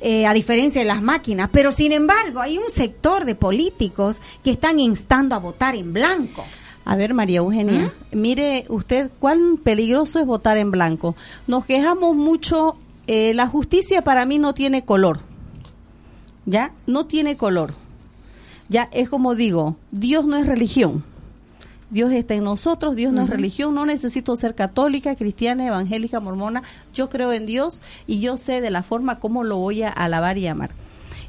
Eh, 0.01 0.25
a 0.25 0.33
diferencia 0.33 0.79
de 0.79 0.87
las 0.87 1.01
máquinas. 1.01 1.49
Pero 1.51 1.73
sin 1.73 1.91
embargo, 1.91 2.39
hay 2.39 2.57
un 2.57 2.69
sector 2.69 3.25
de 3.25 3.35
políticos 3.35 4.21
que 4.43 4.51
están 4.51 4.79
instando 4.79 5.35
a 5.35 5.39
votar 5.39 5.75
en 5.75 5.91
blanco. 5.91 6.45
A 6.85 6.95
ver, 6.95 7.13
María 7.13 7.39
Eugenia, 7.39 7.93
mire 8.11 8.65
usted 8.69 9.11
cuán 9.19 9.57
peligroso 9.57 10.19
es 10.19 10.25
votar 10.25 10.57
en 10.57 10.71
blanco. 10.71 11.15
Nos 11.47 11.65
quejamos 11.65 12.15
mucho, 12.15 12.77
eh, 13.07 13.33
la 13.35 13.47
justicia 13.47 14.01
para 14.01 14.25
mí 14.25 14.39
no 14.39 14.53
tiene 14.53 14.85
color, 14.85 15.19
¿ya? 16.45 16.71
No 16.87 17.05
tiene 17.05 17.35
color. 17.37 17.73
Ya 18.69 18.87
es 18.91 19.09
como 19.09 19.35
digo, 19.35 19.75
Dios 19.91 20.25
no 20.25 20.37
es 20.37 20.47
religión. 20.47 21.03
Dios 21.89 22.11
está 22.11 22.35
en 22.35 22.43
nosotros, 22.43 22.95
Dios 22.95 23.11
no 23.11 23.23
es 23.23 23.29
religión, 23.29 23.73
no 23.73 23.85
necesito 23.85 24.35
ser 24.35 24.53
católica, 24.53 25.15
cristiana, 25.15 25.65
evangélica, 25.65 26.19
mormona, 26.19 26.61
yo 26.93 27.09
creo 27.09 27.33
en 27.33 27.47
Dios 27.47 27.81
y 28.05 28.19
yo 28.19 28.37
sé 28.37 28.61
de 28.61 28.69
la 28.69 28.83
forma 28.83 29.19
como 29.19 29.43
lo 29.43 29.57
voy 29.57 29.81
a 29.81 29.89
alabar 29.89 30.37
y 30.37 30.45
amar. 30.45 30.69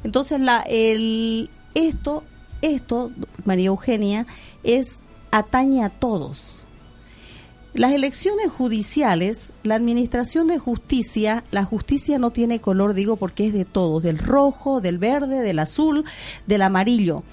Entonces, 0.03 0.39
la, 0.39 0.61
el, 0.61 1.49
esto, 1.73 2.23
esto, 2.61 3.11
María 3.43 3.67
Eugenia, 3.67 4.27
es 4.63 5.01
atañe 5.31 5.83
a 5.83 5.89
todos. 5.89 6.57
Las 7.73 7.93
elecciones 7.93 8.51
judiciales, 8.51 9.53
la 9.63 9.75
administración 9.75 10.47
de 10.47 10.59
justicia, 10.59 11.45
la 11.51 11.63
justicia 11.63 12.19
no 12.19 12.31
tiene 12.31 12.59
color, 12.59 12.93
digo, 12.93 13.15
porque 13.15 13.47
es 13.47 13.53
de 13.53 13.63
todos, 13.63 14.03
del 14.03 14.17
rojo, 14.17 14.81
del 14.81 14.97
verde, 14.97 15.41
del 15.41 15.59
azul, 15.59 16.03
del 16.47 16.63
amarillo 16.63 17.23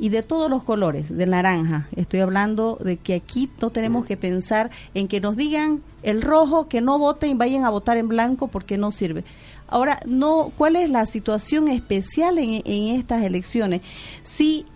y 0.00 0.08
de 0.08 0.24
todos 0.24 0.50
los 0.50 0.64
colores, 0.64 1.16
del 1.16 1.30
naranja. 1.30 1.88
Estoy 1.94 2.18
hablando 2.20 2.78
de 2.82 2.96
que 2.96 3.14
aquí 3.14 3.48
no 3.60 3.70
tenemos 3.70 4.06
que 4.06 4.16
pensar 4.16 4.70
en 4.94 5.06
que 5.06 5.20
nos 5.20 5.36
digan 5.36 5.82
el 6.02 6.22
rojo, 6.22 6.68
que 6.68 6.80
no 6.80 6.98
voten, 6.98 7.38
vayan 7.38 7.64
a 7.64 7.70
votar 7.70 7.96
en 7.96 8.08
blanco 8.08 8.48
porque 8.48 8.76
no 8.76 8.90
sirve. 8.90 9.22
Ahora, 9.68 10.00
no, 10.04 10.50
¿cuál 10.58 10.74
es 10.74 10.90
la 10.90 11.06
situación 11.06 11.68
especial 11.68 12.38
en, 12.38 12.62
en 12.64 12.94
estas 12.96 13.22
elecciones? 13.22 13.82
Si 14.24 14.66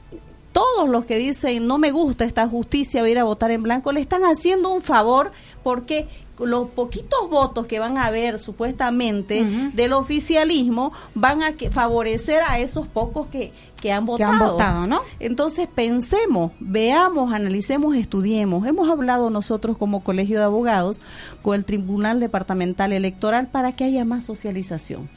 todos 0.52 0.88
los 0.88 1.04
que 1.06 1.16
dicen 1.18 1.66
no 1.66 1.78
me 1.78 1.90
gusta 1.90 2.24
esta 2.24 2.46
justicia, 2.48 3.00
voy 3.02 3.10
a 3.10 3.12
ir 3.12 3.18
a 3.18 3.24
votar 3.24 3.50
en 3.50 3.62
blanco, 3.62 3.90
le 3.92 4.00
están 4.00 4.22
haciendo 4.24 4.70
un 4.70 4.82
favor 4.82 5.32
porque 5.62 6.06
los 6.38 6.68
poquitos 6.70 7.30
votos 7.30 7.66
que 7.66 7.78
van 7.78 7.98
a 7.98 8.06
haber 8.06 8.38
supuestamente 8.40 9.44
del 9.74 9.92
oficialismo 9.92 10.92
van 11.14 11.42
a 11.42 11.52
que 11.52 11.70
favorecer 11.70 12.42
a 12.48 12.58
esos 12.58 12.88
pocos 12.88 13.28
que, 13.28 13.52
que 13.80 13.92
han 13.92 14.04
Que 14.06 14.10
votado. 14.12 14.32
han 14.32 14.38
votado, 14.38 14.86
¿no? 14.88 15.00
Entonces 15.20 15.68
pensemos, 15.72 16.50
veamos, 16.58 17.32
analicemos, 17.32 17.94
estudiemos. 17.94 18.66
Hemos 18.66 18.90
hablado 18.90 19.30
nosotros 19.30 19.76
como 19.76 20.02
Colegio 20.02 20.38
de 20.38 20.44
Abogados 20.44 21.00
con 21.42 21.54
el 21.54 21.64
Tribunal 21.64 22.18
Departamental 22.18 22.92
Electoral 22.92 23.46
para 23.46 23.72
que 23.72 23.84
haya 23.84 24.04
más 24.04 24.24
socialización. 24.24 25.08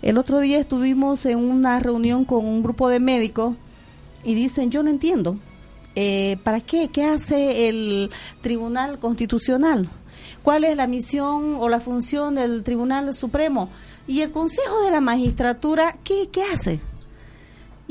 El 0.00 0.16
otro 0.16 0.38
día 0.40 0.58
estuvimos 0.58 1.26
en 1.26 1.38
una 1.38 1.78
reunión 1.80 2.24
con 2.24 2.46
un 2.46 2.62
grupo 2.62 2.88
de 2.88 3.00
médicos 3.00 3.56
y 4.24 4.34
dicen, 4.34 4.70
yo 4.70 4.82
no 4.82 4.90
entiendo, 4.90 5.36
eh, 5.94 6.36
¿para 6.44 6.60
qué? 6.60 6.88
¿Qué 6.88 7.04
hace 7.04 7.68
el 7.68 8.10
Tribunal 8.40 8.98
Constitucional? 8.98 9.88
¿Cuál 10.42 10.64
es 10.64 10.76
la 10.76 10.86
misión 10.86 11.56
o 11.58 11.68
la 11.68 11.80
función 11.80 12.34
del 12.34 12.62
Tribunal 12.62 13.12
Supremo? 13.14 13.68
Y 14.06 14.22
el 14.22 14.30
Consejo 14.30 14.80
de 14.82 14.90
la 14.90 15.00
Magistratura, 15.00 15.96
¿qué, 16.04 16.28
qué 16.32 16.42
hace? 16.42 16.80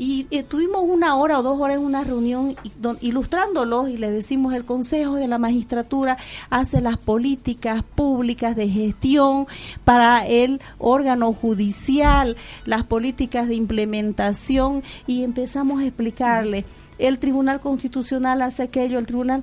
Y 0.00 0.28
eh, 0.30 0.44
tuvimos 0.44 0.82
una 0.84 1.16
hora 1.16 1.40
o 1.40 1.42
dos 1.42 1.60
horas 1.60 1.76
en 1.78 1.82
una 1.82 2.04
reunión 2.04 2.54
don- 2.80 2.98
ilustrándolos 3.00 3.88
y 3.88 3.96
le 3.96 4.12
decimos 4.12 4.54
el 4.54 4.64
Consejo 4.64 5.16
de 5.16 5.26
la 5.26 5.38
Magistratura 5.38 6.16
hace 6.50 6.80
las 6.80 6.98
políticas 6.98 7.82
públicas 7.82 8.54
de 8.54 8.68
gestión 8.68 9.48
para 9.84 10.24
el 10.24 10.60
órgano 10.78 11.32
judicial, 11.32 12.36
las 12.64 12.84
políticas 12.84 13.48
de 13.48 13.56
implementación 13.56 14.84
y 15.08 15.24
empezamos 15.24 15.80
a 15.80 15.86
explicarle, 15.86 16.64
el 16.98 17.18
Tribunal 17.18 17.58
Constitucional 17.60 18.40
hace 18.42 18.62
aquello, 18.62 18.98
el 18.98 19.06
Tribunal... 19.06 19.42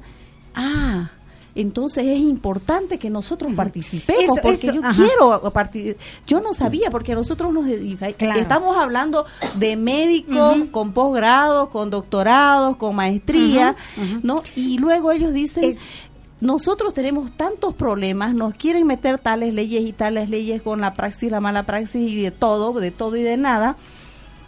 Ah, 0.56 1.10
entonces 1.56 2.06
es 2.06 2.20
importante 2.20 3.00
que 3.00 3.10
nosotros 3.10 3.54
participemos 3.56 4.24
Eso- 4.24 4.36
porque 4.44 4.68
eso, 4.68 4.74
yo 4.74 4.82
ajá. 4.84 4.94
quiero 4.94 5.52
partir. 5.52 5.98
Yo 6.28 6.42
no 6.42 6.54
sabía 6.54 6.92
porque 6.92 7.16
nosotros 7.16 7.54
nos 7.54 7.66
Claro. 8.18 8.42
estamos 8.42 8.78
hablando 8.78 9.26
de 9.56 9.76
médicos 9.78 10.58
con 10.72 10.92
posgrado, 10.92 11.70
con 11.70 11.90
doctorados, 11.90 12.76
con 12.78 12.96
maestría, 12.96 13.76
¿no? 14.22 14.44
Y 14.56 14.78
luego 14.78 15.12
ellos 15.12 15.34
dicen 15.34 15.64
Es- 15.64 15.80
nosotros 16.42 16.94
tenemos 16.94 17.32
tantos 17.32 17.74
problemas, 17.74 18.34
nos 18.36 18.54
quieren 18.56 18.86
meter 18.86 19.18
tales 19.18 19.54
leyes 19.54 19.84
y 19.88 19.94
tales 19.94 20.30
leyes 20.30 20.62
con 20.62 20.82
la 20.82 20.94
praxis, 20.94 21.32
la 21.32 21.40
mala 21.40 21.64
praxis 21.64 22.12
y 22.12 22.22
de 22.22 22.32
todo, 22.32 22.74
de 22.80 22.92
todo 22.92 23.16
y 23.16 23.24
de 23.24 23.38
nada. 23.38 23.78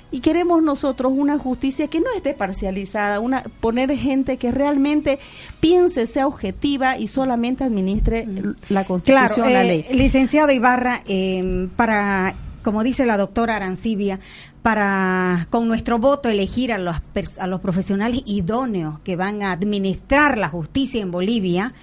Y 0.10 0.22
queremos 0.22 0.64
nosotros 0.64 1.12
una 1.16 1.38
justicia 1.38 1.88
que 1.88 2.00
no 2.00 2.08
esté 2.16 2.34
parcializada, 2.34 3.20
una 3.20 3.44
poner 3.60 3.96
gente 3.98 4.38
que 4.38 4.52
realmente 4.52 5.20
piense, 5.60 6.08
sea 6.08 6.28
objetiva 6.28 6.98
y 6.98 7.08
solamente 7.08 7.66
administre 7.66 8.26
la 8.70 8.86
constitución, 8.86 9.36
Claro, 9.36 9.50
la 9.50 9.64
eh, 9.64 9.68
ley. 9.68 9.98
licenciado 9.98 10.52
Ibarra, 10.52 11.02
eh, 11.08 11.68
para, 11.76 12.36
como 12.64 12.84
dice 12.84 13.06
la 13.06 13.18
doctora 13.18 13.58
Arancibia, 13.58 14.20
para 14.62 15.48
con 15.50 15.68
nuestro 15.68 16.00
voto 16.00 16.30
elegir 16.30 16.74
a 16.74 16.78
los, 16.78 16.98
a 17.40 17.48
los 17.48 17.62
profesionales 17.62 18.22
idóneos 18.26 19.00
que 19.00 19.16
van 19.16 19.42
a 19.42 19.52
administrar 19.52 20.38
la 20.38 20.50
justicia 20.50 21.02
en 21.02 21.12
Bolivia 21.12 21.74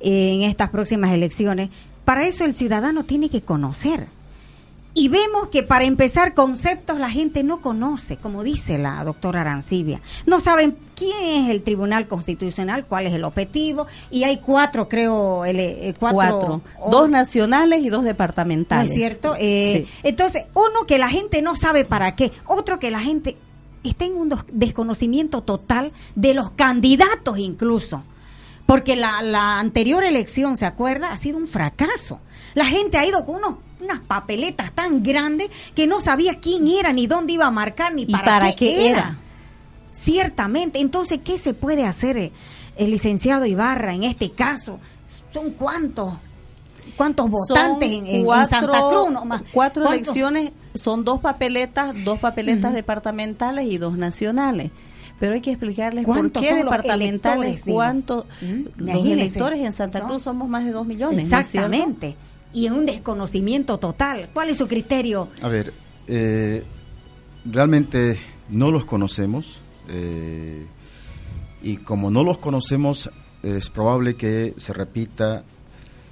eh, 0.00 0.34
en 0.34 0.42
estas 0.42 0.70
próximas 0.70 1.12
elecciones, 1.12 1.70
para 2.04 2.26
eso 2.26 2.44
el 2.44 2.54
ciudadano 2.54 3.04
tiene 3.04 3.28
que 3.30 3.42
conocer. 3.42 4.08
Y 4.98 5.06
vemos 5.08 5.46
que 5.48 5.62
para 5.62 5.84
empezar 5.84 6.34
conceptos 6.34 6.98
la 6.98 7.08
gente 7.08 7.44
no 7.44 7.60
conoce, 7.60 8.16
como 8.16 8.42
dice 8.42 8.78
la 8.78 9.04
doctora 9.04 9.42
Arancibia. 9.42 10.00
No 10.26 10.40
saben 10.40 10.76
quién 10.96 11.44
es 11.44 11.50
el 11.50 11.62
Tribunal 11.62 12.08
Constitucional, 12.08 12.84
cuál 12.84 13.06
es 13.06 13.12
el 13.14 13.22
objetivo, 13.22 13.86
y 14.10 14.24
hay 14.24 14.38
cuatro, 14.38 14.88
creo, 14.88 15.44
el, 15.44 15.60
eh, 15.60 15.94
cuatro, 15.98 16.16
Cuatro. 16.16 16.60
o- 16.80 16.90
Dos 16.90 17.08
nacionales 17.08 17.80
y 17.82 17.90
dos 17.90 18.00
¿No 18.02 18.08
departamentales. 18.08 18.90
es 18.90 18.96
cierto? 18.96 19.36
Eh, 19.38 19.84
Sí. 19.86 19.92
Entonces, 20.02 20.46
uno 20.54 20.84
que 20.86 20.98
la 20.98 21.08
gente 21.08 21.42
no 21.42 21.54
sabe 21.54 21.84
para 21.84 22.16
qué, 22.16 22.32
otro 22.46 22.80
que 22.80 22.90
la 22.90 23.00
gente 23.00 23.36
está 23.84 24.04
en 24.04 24.16
un 24.16 24.34
desconocimiento 24.50 25.42
total 25.42 25.92
de 26.16 26.34
los 26.34 26.50
candidatos 26.50 27.38
incluso. 27.38 28.02
Porque 28.66 28.96
la, 28.96 29.22
la 29.22 29.60
anterior 29.60 30.02
elección, 30.02 30.56
¿se 30.56 30.66
acuerda? 30.66 31.12
Ha 31.12 31.18
sido 31.18 31.38
un 31.38 31.46
fracaso. 31.46 32.18
La 32.54 32.64
gente 32.64 32.98
ha 32.98 33.06
ido 33.06 33.24
con 33.24 33.36
unos, 33.36 33.54
unas 33.80 34.00
papeletas 34.00 34.72
tan 34.72 35.02
grandes 35.02 35.50
que 35.74 35.86
no 35.86 36.00
sabía 36.00 36.40
quién 36.40 36.66
era, 36.66 36.92
ni 36.92 37.06
dónde 37.06 37.34
iba 37.34 37.46
a 37.46 37.50
marcar, 37.50 37.94
ni 37.94 38.02
¿Y 38.02 38.06
para, 38.06 38.24
para 38.24 38.50
qué, 38.52 38.56
qué 38.56 38.88
era. 38.88 38.98
era? 38.98 39.18
Ciertamente. 39.92 40.80
Entonces, 40.80 41.20
¿qué 41.24 41.38
se 41.38 41.54
puede 41.54 41.84
hacer 41.84 42.16
eh, 42.16 42.32
el 42.76 42.90
licenciado 42.90 43.46
Ibarra 43.46 43.94
en 43.94 44.04
este 44.04 44.30
caso? 44.30 44.78
¿Son 45.32 45.50
cuántos? 45.52 46.14
¿Cuántos 46.96 47.30
votantes 47.30 47.92
Son 47.92 48.06
en, 48.06 48.24
cuatro, 48.24 48.58
Santa 48.58 48.80
Cruz? 48.80 49.42
Cuatro 49.52 49.84
¿Cuántos? 49.84 50.08
elecciones, 50.08 50.52
son 50.74 51.04
dos 51.04 51.20
papeletas, 51.20 51.94
dos 52.04 52.18
papeletas 52.18 52.72
departamentales 52.72 53.66
y 53.70 53.78
dos 53.78 53.96
nacionales. 53.96 54.72
Pero 55.20 55.34
hay 55.34 55.40
que 55.40 55.50
explicarles 55.50 56.04
por 56.06 56.16
¿Cuántos 56.16 56.42
qué 56.42 56.54
departamentales, 56.54 57.62
cuántos. 57.64 58.24
Mm, 58.40 58.62
Los 58.84 59.06
electores 59.06 59.60
en 59.60 59.72
Santa 59.72 60.00
Cruz 60.02 60.22
somos 60.22 60.48
más 60.48 60.64
de 60.64 60.70
dos 60.72 60.86
millones. 60.86 61.24
Exactamente. 61.24 62.16
Y 62.52 62.66
en 62.66 62.72
un 62.72 62.86
desconocimiento 62.86 63.78
total. 63.78 64.28
¿Cuál 64.32 64.50
es 64.50 64.58
su 64.58 64.66
criterio? 64.66 65.28
A 65.42 65.48
ver, 65.48 65.72
eh, 66.06 66.64
realmente 67.44 68.18
no 68.48 68.70
los 68.70 68.86
conocemos 68.86 69.60
eh, 69.88 70.66
y 71.62 71.76
como 71.76 72.10
no 72.10 72.24
los 72.24 72.38
conocemos 72.38 73.10
es 73.42 73.68
probable 73.68 74.14
que 74.14 74.54
se 74.56 74.72
repita 74.72 75.44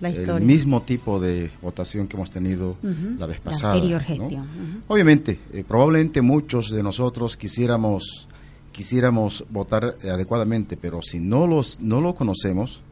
La 0.01 0.11
el 0.11 0.42
mismo 0.42 0.83
tipo 0.83 1.18
de 1.18 1.51
votación 1.62 2.07
que 2.07 2.16
hemos 2.16 2.31
tenido 2.31 2.77
la 2.83 3.27
vez 3.27 3.38
La 3.38 3.51
pasada. 3.51 3.77
¿no? 3.77 4.01
gestión, 4.01 4.42
ujú. 4.42 4.81
Obviamente, 4.88 5.40
eh, 5.53 5.64
probablemente 5.66 6.20
muchos 6.20 6.70
de 6.70 6.83
nosotros 6.83 7.37
quisiéramos 7.37 8.29
quisiéramos 8.72 9.42
votar 9.49 9.96
adecuadamente, 10.05 10.77
pero 10.77 11.01
si 11.01 11.18
no 11.18 11.46
los 11.46 11.81
no 11.81 12.03
lo 12.03 12.14
conocemos, 12.14 12.83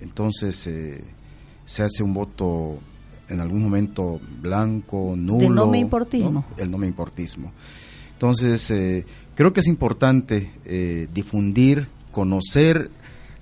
entonces 0.00 0.66
se 1.64 1.82
hace 1.82 2.02
un 2.02 2.14
voto 2.14 2.78
en 3.28 3.40
algún 3.40 3.62
momento 3.62 4.20
blanco, 4.40 5.14
nulo, 5.16 5.48
no 5.50 5.66
me 5.68 5.78
importismo. 5.78 6.30
¿no? 6.30 6.44
el 6.56 6.70
no 6.70 6.78
me 6.78 6.86
importismo. 6.86 7.52
Entonces, 8.12 8.70
eh, 8.70 9.04
creo 9.34 9.52
que 9.52 9.60
es 9.60 9.66
importante 9.66 10.50
eh, 10.64 11.06
difundir, 11.14 11.86
conocer 12.12 12.90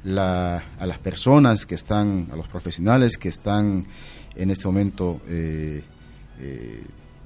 la- 0.04 0.62
a 0.78 0.86
las 0.86 0.98
personas 0.98 1.64
que 1.66 1.74
están, 1.74 2.28
a 2.32 2.36
los 2.36 2.48
profesionales 2.48 3.16
que 3.16 3.28
están 3.30 3.84
en 4.36 4.50
este 4.50 4.66
momento 4.66 5.20
eh, 5.26 5.82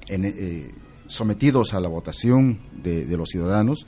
en, 0.07 0.71
sometidos 1.07 1.73
a 1.73 1.79
la 1.79 1.89
votación 1.89 2.59
de, 2.81 3.05
de 3.05 3.17
los 3.17 3.29
ciudadanos, 3.29 3.85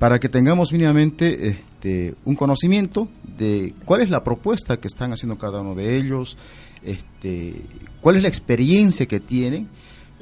para 0.00 0.18
que 0.18 0.30
tengamos 0.30 0.72
mínimamente 0.72 1.48
este, 1.48 2.14
un 2.24 2.34
conocimiento 2.34 3.06
de 3.36 3.74
cuál 3.84 4.00
es 4.00 4.08
la 4.08 4.24
propuesta 4.24 4.78
que 4.78 4.88
están 4.88 5.12
haciendo 5.12 5.36
cada 5.36 5.60
uno 5.60 5.74
de 5.74 5.94
ellos, 5.98 6.38
este, 6.82 7.56
cuál 8.00 8.16
es 8.16 8.22
la 8.22 8.28
experiencia 8.28 9.04
que 9.04 9.20
tienen, 9.20 9.68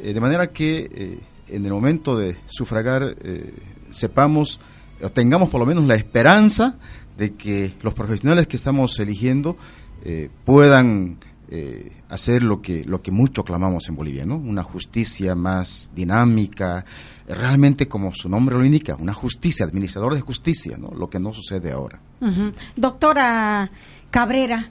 eh, 0.01 0.13
de 0.13 0.21
manera 0.21 0.49
que 0.49 0.91
eh, 0.93 1.19
en 1.47 1.65
el 1.65 1.73
momento 1.73 2.19
de 2.19 2.37
sufragar 2.47 3.15
eh, 3.23 3.55
sepamos 3.93 4.61
o 5.01 5.11
tengamos 5.11 5.49
por 5.49 5.61
lo 5.61 5.67
menos 5.67 5.85
la 5.85 5.95
esperanza 5.95 6.75
de 7.17 7.35
que 7.35 7.73
los 7.83 7.95
profesionales 7.95 8.49
que 8.49 8.57
estamos 8.57 8.99
eligiendo 8.99 9.57
puedan 10.45 11.19
eh, 11.51 11.93
hacer 12.11 12.43
lo 12.43 12.61
que 12.61 12.85
lo 12.85 13.01
que 13.03 13.11
mucho 13.11 13.43
clamamos 13.45 13.89
en 13.89 13.97
Bolivia, 13.97 14.25
¿no? 14.27 14.37
Una 14.37 14.63
justicia 14.63 15.35
más 15.35 15.91
dinámica, 15.95 16.85
realmente 17.27 17.89
como 17.89 18.15
su 18.15 18.29
nombre 18.29 18.57
lo 18.57 18.65
indica, 18.65 18.97
una 18.97 19.15
justicia, 19.15 19.65
administrador 19.67 20.15
de 20.15 20.21
justicia, 20.21 20.77
¿no? 20.79 20.91
Lo 20.97 21.09
que 21.09 21.19
no 21.19 21.33
sucede 21.33 21.73
ahora. 21.73 22.01
Doctora 22.77 23.71
Cabrera, 24.11 24.69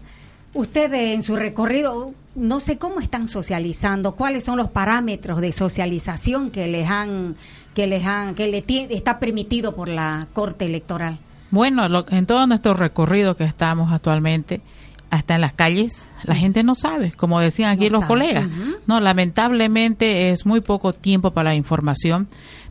usted 0.54 0.94
en 0.94 1.24
su 1.24 1.36
recorrido, 1.36 2.14
no 2.36 2.60
sé 2.60 2.78
cómo 2.78 3.00
están 3.00 3.28
socializando, 3.28 4.14
cuáles 4.16 4.44
son 4.44 4.58
los 4.58 4.70
parámetros 4.70 5.42
de 5.42 5.52
socialización 5.52 6.52
que 6.52 6.68
les 6.68 6.88
han, 6.90 7.36
que 7.74 7.86
les 7.88 8.06
han, 8.06 8.34
que 8.36 8.48
le 8.48 8.64
está 8.90 9.20
permitido 9.20 9.76
por 9.76 9.88
la 9.90 10.28
Corte 10.34 10.66
Electoral. 10.66 11.20
Bueno, 11.52 11.88
lo- 11.90 12.06
en 12.10 12.26
todo 12.26 12.46
nuestro 12.48 12.74
recorrido 12.74 13.36
que 13.36 13.44
estamos 13.46 13.92
actualmente, 13.92 14.62
hasta 15.10 15.36
en 15.36 15.42
las 15.42 15.54
calles, 15.54 16.06
la 16.24 16.36
gente 16.36 16.64
no 16.64 16.76
sabe, 16.76 17.12
como 17.14 17.40
decían 17.40 17.72
aquí 17.72 17.86
No 17.86 17.94
los 17.94 18.02
sabe. 18.02 18.08
colegas. 18.08 18.48
No, 18.88 19.00
lamentablemente 19.00 20.32
es 20.32 20.46
muy 20.46 20.62
poco 20.62 20.94
tiempo 20.94 21.32
para 21.32 21.52
la 21.52 21.56
información, 21.56 22.28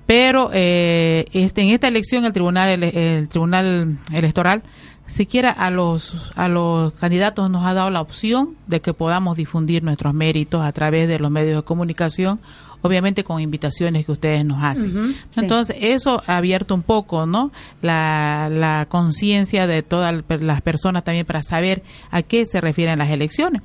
pero 0.07 0.51
eh, 0.53 1.27
este, 1.33 1.62
en 1.62 1.70
esta 1.70 1.88
elección 1.88 2.25
el 2.25 2.33
tribunal 2.33 2.68
ele- 2.68 3.18
el 3.18 3.29
tribunal 3.29 3.99
electoral 4.12 4.62
siquiera 5.07 5.51
a 5.53 5.70
los 5.70 6.33
a 6.35 6.49
los 6.49 6.92
candidatos 6.94 7.49
nos 7.49 7.64
ha 7.64 7.75
dado 7.75 7.90
la 7.90 8.01
opción 8.01 8.57
de 8.66 8.81
que 8.81 8.92
podamos 8.92 9.37
difundir 9.37 9.85
nuestros 9.85 10.12
méritos 10.14 10.62
a 10.62 10.72
través 10.72 11.09
de 11.09 11.18
los 11.20 11.31
medios 11.31 11.57
de 11.57 11.62
comunicación 11.62 12.40
obviamente 12.83 13.25
con 13.25 13.41
invitaciones 13.41 14.07
que 14.07 14.12
ustedes 14.12 14.45
nos 14.45 14.62
hacen. 14.62 15.15
Entonces 15.37 15.77
eso 15.81 16.23
ha 16.27 16.37
abierto 16.37 16.75
un 16.75 16.83
poco 16.83 17.27
no 17.27 17.53
la, 17.83 18.49
la 18.51 18.87
conciencia 18.89 19.67
de 19.67 19.83
todas 19.83 20.15
las 20.29 20.62
personas 20.62 21.05
también 21.05 21.27
para 21.27 21.43
saber 21.43 21.83
a 22.11 22.23
qué 22.23 22.47
se 22.47 22.61
refieren 22.61 22.99
las 22.99 23.11
elecciones 23.11 23.62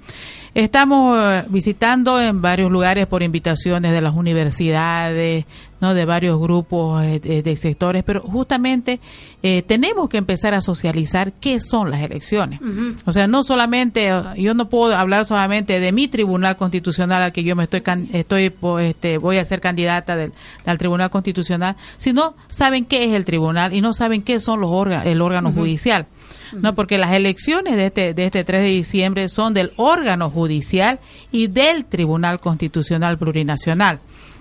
estamos 0.53 1.17
eh, 1.19 1.45
visitando 1.49 2.21
en 2.21 2.41
varios 2.41 2.71
lugares 2.71 3.07
por 3.07 3.23
invitaciones 3.23 3.93
de 3.93 4.01
las 4.01 4.13
universidades 4.13 5.45
no 5.81 5.95
de 5.95 6.05
varios 6.05 6.39
grupos 6.39 7.03
eh, 7.03 7.19
de, 7.19 7.41
de 7.41 7.55
sectores 7.57 8.03
pero 8.03 8.21
justamente 8.21 9.01
eh, 9.43 9.63
tenemos 9.63 10.09
que 10.09 10.17
empezar 10.17 10.53
a 10.53 10.61
socializar 10.61 11.33
qué 11.33 11.59
son 11.59 11.89
las 11.89 12.03
elecciones. 12.03 12.61
O 13.05 13.11
sea 13.11 13.27
no 13.27 13.43
solamente 13.43 14.09
eh, 14.09 14.21
yo 14.37 14.53
no 14.53 14.69
puedo 14.69 14.95
hablar 14.95 15.25
solamente 15.25 15.79
de 15.79 15.91
mi 15.91 16.07
tribunal 16.07 16.55
constitucional 16.55 17.23
al 17.23 17.31
que 17.33 17.43
yo 17.43 17.55
me 17.55 17.63
estoy 17.63 17.81
estoy 18.13 18.53
este 18.81 19.17
voy 19.17 19.39
a 19.39 19.45
ser 19.45 19.59
candidata 19.59 20.15
del, 20.15 20.31
al 20.65 20.77
tribunal 20.77 21.09
constitucional 21.09 21.75
sino 21.97 22.35
saben 22.47 22.85
qué 22.85 23.03
es 23.05 23.13
el 23.13 23.25
tribunal 23.25 23.73
y 23.73 23.81
no 23.81 23.93
saben 23.93 24.21
qué 24.21 24.39
son 24.39 24.61
los 24.61 24.69
órganos 24.71 25.07
el 25.07 25.21
órgano 25.21 25.51
judicial 25.51 26.05
no 26.53 26.75
porque 26.75 26.97
las 26.97 27.13
elecciones 27.13 27.75
de 27.75 27.85
este 27.87 28.13
de 28.13 28.25
este 28.25 28.43
3 28.43 28.61
de 28.61 28.67
diciembre 28.67 29.29
son 29.29 29.53
del 29.53 29.71
órgano 29.77 30.29
judicial 30.29 30.99
y 31.31 31.47
del 31.47 31.85
tribunal 31.85 32.39
constitucional 32.39 33.17
plurinacional 33.17 33.99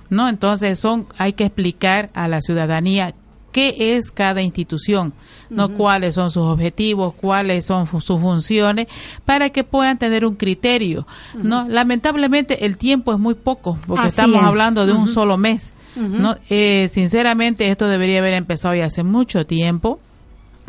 no 0.08 0.28
entonces 0.28 0.78
son 0.78 1.06
hay 1.18 1.32
que 1.34 1.44
explicar 1.44 2.10
a 2.14 2.28
la 2.28 2.40
ciudadanía 2.40 3.14
qué 3.52 3.96
es 3.96 4.10
cada 4.12 4.42
institución, 4.42 5.12
no 5.48 5.74
cuáles 5.74 6.14
son 6.14 6.30
sus 6.30 6.44
objetivos, 6.44 7.14
cuáles 7.14 7.66
son 7.66 7.86
sus 7.88 8.20
funciones, 8.20 8.86
para 9.24 9.50
que 9.50 9.64
puedan 9.64 9.98
tener 9.98 10.24
un 10.24 10.36
criterio. 10.36 11.06
No, 11.34 11.66
lamentablemente 11.68 12.64
el 12.64 12.76
tiempo 12.76 13.12
es 13.12 13.18
muy 13.18 13.34
poco, 13.34 13.76
porque 13.86 14.02
Así 14.02 14.08
estamos 14.10 14.36
es. 14.36 14.42
hablando 14.44 14.86
de 14.86 14.92
un 14.92 15.06
solo 15.08 15.36
mes. 15.36 15.72
No, 15.96 16.36
Eh, 16.48 16.88
sinceramente 16.92 17.68
esto 17.68 17.88
debería 17.88 18.20
haber 18.20 18.34
empezado 18.34 18.74
ya 18.76 18.86
hace 18.86 19.02
mucho 19.02 19.44
tiempo 19.44 19.98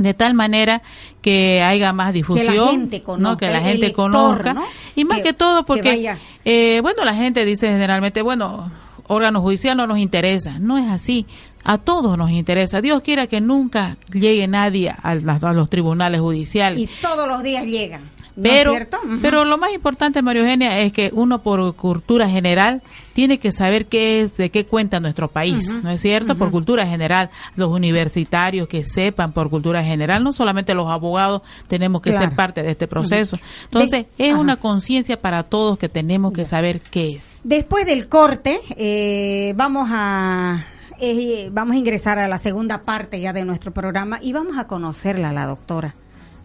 de 0.02 0.14
tal 0.14 0.34
manera 0.34 0.82
que 1.22 1.62
haya 1.62 1.94
más 1.94 2.14
difusión, 2.14 2.72
gente 2.72 3.02
conozca, 3.02 3.30
¿no? 3.30 3.38
que 3.38 3.50
la 3.50 3.62
gente 3.62 3.94
conozca 3.94 4.54
¿no? 4.54 4.64
y 4.96 5.06
más 5.06 5.18
Que- 5.18 5.24
que, 5.24 5.34
todo 5.34 5.60
que 5.64 5.68
porque 5.68 6.16
eh, 6.46 6.80
bueno 6.82 7.06
la 7.06 7.14
gente 7.16 7.46
dice 7.46 7.68
generalmente 7.68 8.22
bueno 8.22 8.72
órgano 9.08 9.42
judicial 9.42 9.78
no 9.78 9.88
nos 9.88 9.98
interesa 10.00 10.58
no 10.60 10.78
es 10.78 10.90
así 10.90 11.26
a 11.64 11.78
todos 11.78 12.18
nos 12.18 12.32
interesa 12.32 12.82
Dios 12.82 13.02
quiera 13.02 13.28
que 13.28 13.42
nunca 13.42 13.98
llegue 14.12 14.48
nadie 14.48 14.90
a, 14.90 15.12
a 15.12 15.54
los 15.54 15.70
tribunales 15.70 16.22
judiciales 16.22 16.80
Y 16.80 16.88
todos 17.02 17.28
los 17.28 17.44
días 17.44 17.66
llegan. 17.66 18.10
¿No 18.36 18.44
pero, 18.44 18.74
pero 19.22 19.46
lo 19.46 19.58
más 19.58 19.74
importante, 19.74 20.22
María 20.22 20.42
Eugenia, 20.42 20.80
es 20.80 20.94
que 20.94 21.12
uno 21.14 21.42
por 21.42 21.76
cultura 21.76 22.30
general 22.30 22.82
tiene 23.14 23.40
que 23.40 23.52
saber 23.52 23.88
qué 23.88 24.22
es, 24.22 24.38
de 24.38 24.50
qué 24.50 24.66
cuenta 24.66 25.00
nuestro 25.02 25.28
país, 25.28 25.70
¿no 25.84 25.90
es 25.90 26.00
cierto? 26.02 26.38
Por 26.38 26.50
cultura 26.50 26.88
general, 26.88 27.30
los 27.58 27.70
universitarios 27.70 28.68
que 28.70 28.86
sepan 28.86 29.34
por 29.34 29.50
cultura 29.50 29.84
general, 29.84 30.24
no 30.24 30.32
solamente 30.32 30.74
los 30.74 30.90
abogados 30.90 31.42
tenemos 31.68 32.02
que 32.02 32.12
Claro. 32.12 32.28
ser 32.28 32.36
parte 32.36 32.64
de 32.64 32.72
este 32.72 32.88
proceso. 32.88 33.38
Entonces, 33.66 34.06
De- 34.18 34.30
es 34.30 34.34
una 34.34 34.56
conciencia 34.56 35.20
para 35.20 35.44
todos 35.44 35.78
que 35.78 35.90
tenemos 35.90 36.32
que 36.34 36.46
saber 36.46 36.80
qué 36.80 37.16
es. 37.16 37.42
Después 37.44 37.86
del 37.86 38.08
corte, 38.08 38.62
eh, 38.78 39.54
vamos 39.58 39.90
a 39.92 40.66
eh, 41.04 41.50
vamos 41.52 41.76
a 41.76 41.80
ingresar 41.80 42.20
a 42.20 42.28
la 42.28 42.38
segunda 42.38 42.84
parte 42.84 43.20
ya 43.20 43.34
de 43.34 43.44
nuestro 43.44 43.72
programa 43.72 44.20
y 44.22 44.34
vamos 44.34 44.58
a 44.60 44.68
conocerla 44.68 45.34
la 45.34 45.48
doctora 45.48 45.96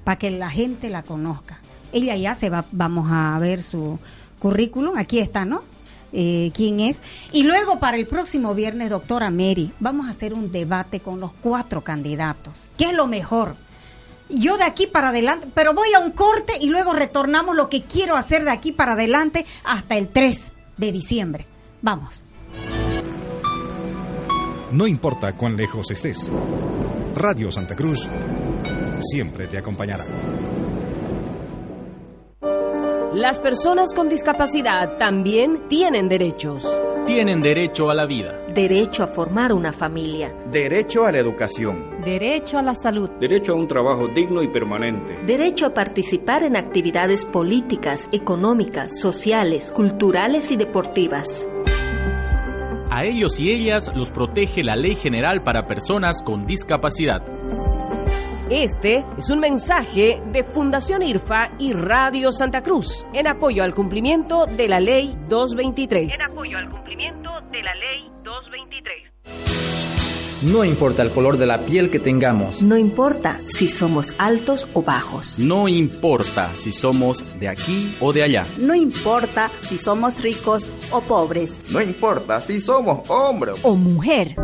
para 0.03 0.17
que 0.19 0.31
la 0.31 0.49
gente 0.51 0.89
la 0.89 1.03
conozca. 1.03 1.59
Ella 1.93 2.17
ya 2.17 2.35
se 2.35 2.51
va, 2.51 2.65
vamos 2.73 3.07
a 3.11 3.39
ver 3.39 3.63
su 3.63 3.99
currículum, 4.39 4.97
aquí 4.97 5.19
está, 5.19 5.45
¿no? 5.45 5.63
Eh, 6.13 6.51
quién 6.55 6.81
es. 6.81 7.01
Y 7.33 7.43
luego 7.43 7.79
para 7.79 7.97
el 7.97 8.07
próximo 8.07 8.55
viernes, 8.55 8.91
doctora 8.91 9.31
Mary, 9.31 9.73
vamos 9.81 10.07
a 10.07 10.11
hacer 10.11 10.35
un 10.35 10.51
debate 10.51 11.01
con 11.01 11.21
los 11.21 11.33
cuatro 11.43 11.83
candidatos. 11.83 12.55
¿Qué 12.79 12.87
es 12.87 12.93
lo 12.93 13.07
mejor? 13.07 13.57
Yo 14.29 14.57
de 14.57 14.65
aquí 14.65 14.87
para 14.87 15.11
adelante, 15.11 15.49
pero 15.55 15.73
voy 15.75 15.93
a 15.95 16.01
un 16.01 16.13
corte 16.13 16.55
y 16.61 16.67
luego 16.67 16.93
retornamos 16.93 17.55
lo 17.55 17.69
que 17.69 17.83
quiero 17.83 18.17
hacer 18.17 18.45
de 18.45 18.51
aquí 18.51 18.73
para 18.73 18.95
adelante 18.95 19.47
hasta 19.65 19.97
el 19.97 20.09
3 20.09 20.43
de 20.77 20.93
diciembre. 20.93 21.47
Vamos. 21.83 22.23
No 24.73 24.87
importa 24.87 25.35
cuán 25.37 25.57
lejos 25.57 25.91
estés. 25.91 26.29
Radio 27.15 27.53
Santa 27.53 27.77
Cruz 27.77 28.09
siempre 29.01 29.47
te 29.47 29.59
acompañará. 29.59 30.05
Las 33.17 33.41
personas 33.41 33.95
con 33.95 34.11
discapacidad 34.11 34.99
también 34.99 35.69
tienen 35.71 36.07
derechos. 36.07 36.71
Tienen 37.07 37.41
derecho 37.41 37.89
a 37.89 37.95
la 37.95 38.05
vida. 38.05 38.45
Derecho 38.53 39.05
a 39.05 39.07
formar 39.07 39.55
una 39.55 39.73
familia. 39.73 40.35
Derecho 40.53 41.07
a 41.07 41.13
la 41.13 41.21
educación. 41.21 42.03
Derecho 42.05 42.59
a 42.59 42.63
la 42.63 42.75
salud. 42.75 43.09
Derecho 43.19 43.53
a 43.53 43.55
un 43.55 43.67
trabajo 43.67 44.07
digno 44.09 44.43
y 44.43 44.49
permanente. 44.49 45.17
Derecho 45.25 45.65
a 45.65 45.73
participar 45.73 46.43
en 46.43 46.57
actividades 46.57 47.25
políticas, 47.25 48.07
económicas, 48.13 49.01
sociales, 49.01 49.73
culturales 49.73 50.51
y 50.51 50.59
deportivas. 50.59 51.49
A 52.91 53.07
ellos 53.07 53.41
y 53.41 53.51
ellas 53.51 53.91
los 53.97 54.11
protege 54.11 54.63
la 54.63 54.77
Ley 54.77 54.95
General 54.95 55.43
para 55.43 55.67
Personas 55.67 56.21
con 56.21 56.45
Discapacidad. 56.45 57.23
Este 58.51 59.05
es 59.19 59.29
un 59.29 59.41
mensaje 59.41 60.23
de 60.31 60.45
Fundación 60.45 61.03
IRFA 61.03 61.51
y 61.59 61.73
Radio 61.73 62.31
Santa 62.31 62.63
Cruz 62.63 63.05
en 63.13 63.27
apoyo 63.27 63.65
al 63.65 63.75
cumplimiento 63.75 64.47
de 64.47 64.69
la 64.69 64.79
Ley 64.79 65.19
223. 65.29 66.15
En 66.15 66.23
apoyo 66.23 66.57
al 66.57 66.71
cumplimiento 66.71 67.29
de 67.51 67.63
la 67.65 67.75
Ley 67.75 68.09
223. 68.23 70.53
No 70.53 70.65
importa 70.65 71.03
el 71.03 71.11
color 71.11 71.39
de 71.39 71.47
la 71.47 71.59
piel 71.59 71.91
que 71.91 71.99
tengamos. 71.99 72.63
No 72.63 72.77
importa 72.77 73.41
si 73.45 73.67
somos 73.67 74.15
altos 74.17 74.69
o 74.75 74.83
bajos. 74.83 75.41
No 75.41 75.67
importa 75.67 76.49
si 76.55 76.73
somos 76.73 77.25
de 77.41 77.49
aquí 77.49 77.97
o 77.99 78.13
de 78.13 78.23
allá. 78.23 78.47
No 78.59 78.77
importa 78.77 79.51
si 79.61 79.77
somos 79.77 80.23
ricos 80.23 80.69
o 80.93 81.01
pobres. 81.01 81.65
No 81.73 81.83
importa 81.83 82.41
si 82.41 82.61
somos 82.61 83.11
hombre 83.11 83.55
o 83.65 83.75
mujer. 83.75 84.37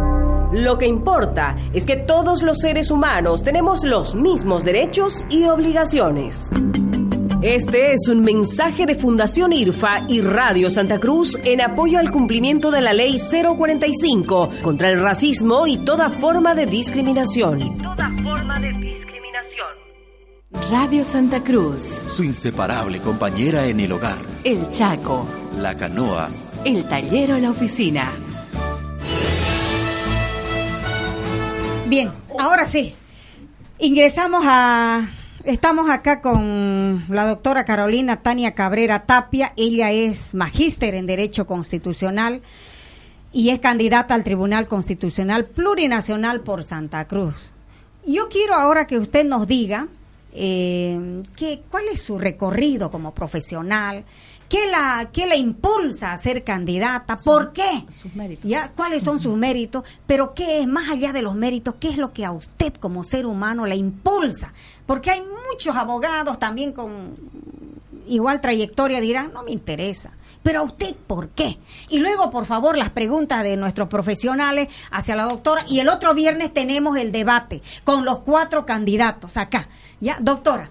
Lo 0.52 0.76
que 0.76 0.86
importa 0.86 1.56
es 1.72 1.86
que 1.86 1.96
todos 1.96 2.42
los 2.42 2.58
seres 2.58 2.90
humanos 2.90 3.42
tenemos 3.42 3.84
los 3.84 4.14
mismos 4.14 4.64
derechos 4.64 5.24
y 5.30 5.44
obligaciones. 5.44 6.50
Este 7.40 7.92
es 7.94 8.06
un 8.08 8.22
mensaje 8.22 8.84
de 8.84 8.94
Fundación 8.94 9.52
IRFA 9.54 10.04
y 10.08 10.20
Radio 10.20 10.68
Santa 10.68 11.00
Cruz 11.00 11.38
en 11.42 11.62
apoyo 11.62 11.98
al 11.98 12.10
cumplimiento 12.10 12.70
de 12.70 12.82
la 12.82 12.92
Ley 12.92 13.18
045 13.18 14.50
contra 14.62 14.90
el 14.90 15.00
racismo 15.00 15.66
y 15.66 15.78
toda 15.78 16.10
forma 16.10 16.54
de 16.54 16.66
discriminación. 16.66 17.78
Toda 17.78 18.10
forma 18.22 18.60
de 18.60 18.68
discriminación. 18.68 19.10
Radio 20.70 21.02
Santa 21.02 21.42
Cruz, 21.42 22.04
Su 22.08 22.22
inseparable 22.24 22.98
compañera 23.00 23.66
en 23.66 23.80
el 23.80 23.90
hogar. 23.90 24.18
El 24.44 24.70
Chaco, 24.70 25.26
La 25.58 25.74
canoa. 25.76 26.28
El 26.64 26.84
Tallero 26.84 27.36
en 27.36 27.42
la 27.42 27.50
Oficina. 27.50 28.12
Bien, 31.92 32.10
ahora 32.38 32.64
sí. 32.64 32.94
Ingresamos 33.78 34.42
a... 34.48 35.10
Estamos 35.44 35.90
acá 35.90 36.22
con 36.22 37.04
la 37.10 37.26
doctora 37.26 37.66
Carolina 37.66 38.22
Tania 38.22 38.54
Cabrera 38.54 39.00
Tapia. 39.00 39.52
Ella 39.58 39.92
es 39.92 40.32
magíster 40.32 40.94
en 40.94 41.06
Derecho 41.06 41.46
Constitucional 41.46 42.40
y 43.30 43.50
es 43.50 43.58
candidata 43.58 44.14
al 44.14 44.24
Tribunal 44.24 44.68
Constitucional 44.68 45.44
Plurinacional 45.44 46.40
por 46.40 46.64
Santa 46.64 47.06
Cruz. 47.06 47.34
Yo 48.06 48.30
quiero 48.30 48.54
ahora 48.54 48.86
que 48.86 48.96
usted 48.96 49.26
nos 49.26 49.46
diga 49.46 49.86
eh, 50.32 51.22
que, 51.36 51.60
cuál 51.70 51.88
es 51.92 52.00
su 52.00 52.18
recorrido 52.18 52.90
como 52.90 53.12
profesional, 53.12 54.04
qué 54.52 54.66
la, 54.70 55.08
qué 55.10 55.26
la 55.26 55.34
impulsa 55.34 56.12
a 56.12 56.18
ser 56.18 56.44
candidata, 56.44 57.16
por 57.16 57.54
qué, 57.54 57.86
Sus 57.90 58.14
méritos. 58.14 58.50
ya, 58.50 58.70
cuáles 58.72 59.02
son 59.02 59.18
sus 59.18 59.34
méritos, 59.34 59.82
pero 60.06 60.34
qué 60.34 60.60
es 60.60 60.66
más 60.66 60.90
allá 60.90 61.14
de 61.14 61.22
los 61.22 61.34
méritos, 61.34 61.76
qué 61.80 61.88
es 61.88 61.96
lo 61.96 62.12
que 62.12 62.26
a 62.26 62.32
usted 62.32 62.74
como 62.74 63.02
ser 63.02 63.24
humano 63.24 63.64
le 63.64 63.76
impulsa, 63.76 64.52
porque 64.84 65.10
hay 65.10 65.22
muchos 65.22 65.74
abogados 65.74 66.38
también 66.38 66.72
con 66.72 67.16
igual 68.06 68.42
trayectoria 68.42 69.00
dirán, 69.00 69.32
no 69.32 69.42
me 69.42 69.52
interesa. 69.52 70.10
Pero 70.42 70.60
a 70.60 70.62
usted, 70.64 70.96
¿por 71.06 71.30
qué? 71.30 71.58
Y 71.88 72.00
luego, 72.00 72.30
por 72.30 72.44
favor, 72.44 72.76
las 72.76 72.90
preguntas 72.90 73.42
de 73.44 73.56
nuestros 73.56 73.88
profesionales 73.88 74.68
hacia 74.90 75.14
la 75.16 75.24
doctora. 75.24 75.64
Y 75.68 75.78
el 75.78 75.88
otro 75.88 76.12
viernes 76.14 76.52
tenemos 76.52 76.98
el 76.98 77.10
debate 77.12 77.62
con 77.84 78.04
los 78.04 78.18
cuatro 78.18 78.66
candidatos 78.66 79.36
acá. 79.38 79.68
¿Ya, 80.00 80.18
doctora? 80.20 80.68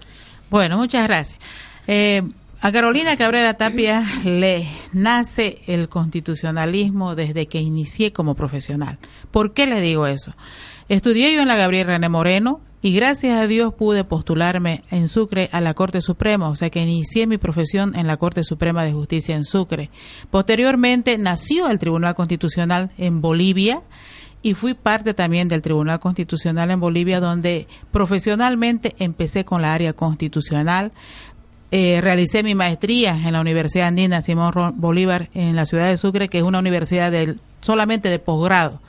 Bueno, 0.50 0.76
muchas 0.76 1.04
gracias. 1.08 1.40
Eh, 1.86 2.22
a 2.64 2.70
Carolina 2.70 3.16
Cabrera 3.16 3.54
Tapia 3.54 4.06
le 4.24 4.68
nace 4.92 5.58
el 5.66 5.88
constitucionalismo 5.88 7.16
desde 7.16 7.46
que 7.46 7.58
inicié 7.58 8.12
como 8.12 8.36
profesional. 8.36 8.98
¿Por 9.32 9.52
qué 9.52 9.66
le 9.66 9.80
digo 9.80 10.06
eso? 10.06 10.32
Estudié 10.88 11.34
yo 11.34 11.42
en 11.42 11.48
la 11.48 11.56
Gabriel 11.56 11.88
René 11.88 12.08
Moreno 12.08 12.60
y 12.80 12.92
gracias 12.92 13.36
a 13.36 13.48
Dios 13.48 13.74
pude 13.74 14.04
postularme 14.04 14.84
en 14.92 15.08
Sucre 15.08 15.48
a 15.50 15.60
la 15.60 15.74
Corte 15.74 16.00
Suprema, 16.00 16.48
o 16.48 16.54
sea 16.54 16.70
que 16.70 16.80
inicié 16.80 17.26
mi 17.26 17.36
profesión 17.36 17.96
en 17.96 18.06
la 18.06 18.16
Corte 18.16 18.44
Suprema 18.44 18.84
de 18.84 18.92
Justicia 18.92 19.34
en 19.34 19.44
Sucre. 19.44 19.90
Posteriormente 20.30 21.18
nació 21.18 21.68
el 21.68 21.80
Tribunal 21.80 22.14
Constitucional 22.14 22.92
en 22.96 23.20
Bolivia 23.20 23.82
y 24.42 24.54
fui 24.54 24.74
parte 24.74 25.14
también 25.14 25.48
del 25.48 25.62
Tribunal 25.62 26.00
Constitucional 26.00 26.70
en 26.70 26.80
Bolivia, 26.80 27.20
donde 27.20 27.68
profesionalmente 27.92 28.94
empecé 28.98 29.44
con 29.44 29.62
la 29.62 29.72
área 29.72 29.92
constitucional. 29.92 30.92
Eh, 31.74 32.00
realicé 32.02 32.42
mi 32.42 32.54
maestría 32.54 33.10
en 33.24 33.32
la 33.32 33.40
Universidad 33.40 33.88
Andina 33.88 34.20
Simón 34.20 34.52
Bolívar 34.76 35.30
en 35.32 35.56
la 35.56 35.64
ciudad 35.64 35.88
de 35.88 35.96
Sucre, 35.96 36.28
que 36.28 36.36
es 36.38 36.44
una 36.44 36.58
universidad 36.58 37.10
del, 37.10 37.40
solamente 37.62 38.10
de 38.10 38.18
posgrado. 38.18 38.80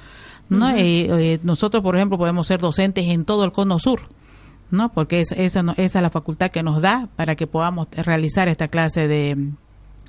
¿no? 0.49 0.67
Ujú. 0.67 0.75
Eh, 0.77 1.07
eh, 1.33 1.39
nosotros, 1.43 1.81
por 1.81 1.95
ejemplo, 1.95 2.17
podemos 2.17 2.45
ser 2.45 2.59
docentes 2.59 3.05
en 3.07 3.23
todo 3.23 3.45
el 3.45 3.53
cono 3.53 3.79
sur. 3.79 4.01
¿no? 4.69 4.89
Porque 4.89 5.21
es- 5.21 5.31
esa, 5.31 5.63
no- 5.63 5.73
esa 5.77 5.99
es 5.99 6.03
la 6.03 6.09
facultad 6.09 6.49
que 6.51 6.61
nos 6.63 6.81
da 6.81 7.07
para 7.15 7.35
que 7.35 7.47
podamos 7.47 7.87
realizar 7.91 8.47
esta 8.49 8.67
clase 8.67 9.07
de, 9.07 9.37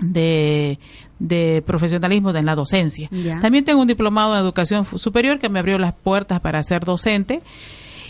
de, 0.00 0.78
de 1.18 1.62
profesionalismo 1.66 2.30
en 2.30 2.46
la 2.46 2.54
docencia. 2.56 3.08
También 3.40 3.64
tengo 3.64 3.82
un 3.82 3.86
diplomado 3.88 4.34
en 4.34 4.40
educación 4.40 4.84
superior 4.98 5.38
que 5.38 5.48
me 5.48 5.60
abrió 5.60 5.78
las 5.78 5.92
puertas 5.94 6.40
para 6.40 6.62
ser 6.62 6.84
docente. 6.84 7.40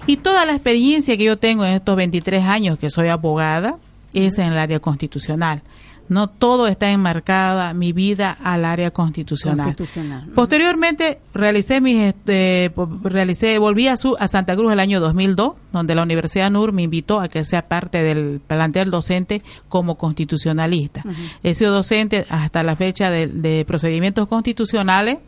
Y 0.07 0.17
toda 0.19 0.47
la 0.47 0.53
experiencia 0.53 1.17
que 1.17 1.25
yo 1.25 1.37
tengo 1.39 1.65
en 1.65 1.75
estos 1.75 1.97
23 1.97 2.45
años 2.45 2.79
que 2.79 2.89
soy 2.89 3.09
abogada 3.09 3.77
es 4.15 4.39
en 4.39 4.47
el 4.47 4.59
área 4.59 4.81
constitucional. 4.81 5.63
No 6.09 6.29
todo 6.29 6.67
está 6.67 6.91
enmarcada 6.91 7.73
mi 7.73 7.93
vida 7.93 8.37
al 8.43 8.67
área 8.67 8.91
constitucional. 8.91 9.69
Constitucional. 9.69 10.29
Posteriormente 10.35 11.21
realicé 11.33 11.81
mis 11.81 12.03
este, 12.03 12.71
realicé 13.03 13.59
volví 13.59 13.89
a, 13.89 13.97
su, 13.97 14.15
a 14.19 14.29
Santa 14.29 14.55
Cruz 14.55 14.73
el 14.73 14.81
año 14.81 15.01
2002, 15.01 15.55
donde 15.73 15.95
la 15.95 16.03
Universidad 16.03 16.51
NUR 16.51 16.73
me 16.73 16.83
invitó 16.83 17.21
a 17.21 17.29
que 17.29 17.43
sea 17.45 17.69
parte 17.69 18.03
del 18.03 18.41
plantel 18.47 18.91
docente 18.91 19.43
como 19.69 19.97
constitucionalista. 19.97 21.05
He 21.43 21.55
sido 21.55 21.73
docente 21.73 22.27
hasta 22.29 22.63
la 22.63 22.77
fecha 22.77 23.11
de, 23.11 23.27
de 23.27 23.65
procedimientos 23.65 24.29
constitucionales 24.29 25.19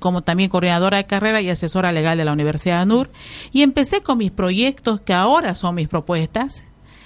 como 0.00 0.22
también 0.22 0.50
coordinadora 0.50 0.98
de 0.98 1.06
carrera 1.06 1.40
y 1.40 1.48
asesora 1.50 1.92
legal 1.92 2.18
de 2.18 2.24
la 2.24 2.32
Universidad 2.32 2.84
NUR 2.86 3.10
y 3.52 3.62
empecé 3.62 4.02
con 4.02 4.18
mis 4.18 4.30
proyectos 4.30 5.00
que 5.00 5.14
ahora 5.14 5.54
son 5.54 5.74
mis 5.74 5.88
propuestas. 5.88 6.62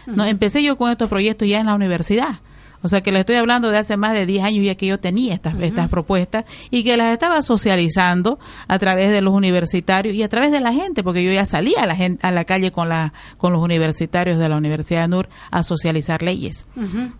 No, 0.06 0.24
empecé 0.24 0.62
yo 0.62 0.76
con 0.76 0.90
estos 0.90 1.08
proyectos 1.08 1.48
ya 1.48 1.60
en 1.60 1.66
la 1.66 1.74
universidad. 1.74 2.40
O 2.82 2.88
sea 2.88 3.00
que 3.00 3.12
le 3.12 3.20
estoy 3.20 3.36
hablando 3.36 3.70
de 3.70 3.78
hace 3.78 3.96
más 3.96 4.12
de 4.14 4.26
10 4.26 4.44
años 4.44 4.64
ya 4.66 4.74
que 4.74 4.86
yo 4.86 4.98
tenía 4.98 5.34
estas, 5.34 5.54
estas 5.60 5.88
propuestas 5.88 6.44
y 6.70 6.82
que 6.84 6.96
las 6.96 7.12
estaba 7.12 7.40
socializando 7.42 8.38
a 8.68 8.78
través 8.78 9.10
de 9.10 9.20
los 9.20 9.32
universitarios 9.34 10.14
y 10.14 10.22
a 10.22 10.28
través 10.28 10.50
de 10.52 10.60
la 10.60 10.72
gente, 10.72 11.02
porque 11.02 11.24
yo 11.24 11.32
ya 11.32 11.46
salía 11.46 11.80
a 11.82 11.86
la, 11.86 11.96
gente, 11.96 12.26
a 12.26 12.30
la 12.30 12.44
calle 12.44 12.72
con, 12.72 12.88
la, 12.88 13.12
con 13.38 13.52
los 13.52 13.62
universitarios 13.62 14.38
de 14.38 14.48
la 14.48 14.56
Universidad 14.56 15.08
NUR 15.08 15.28
a 15.50 15.62
socializar 15.62 16.22
leyes, 16.22 16.66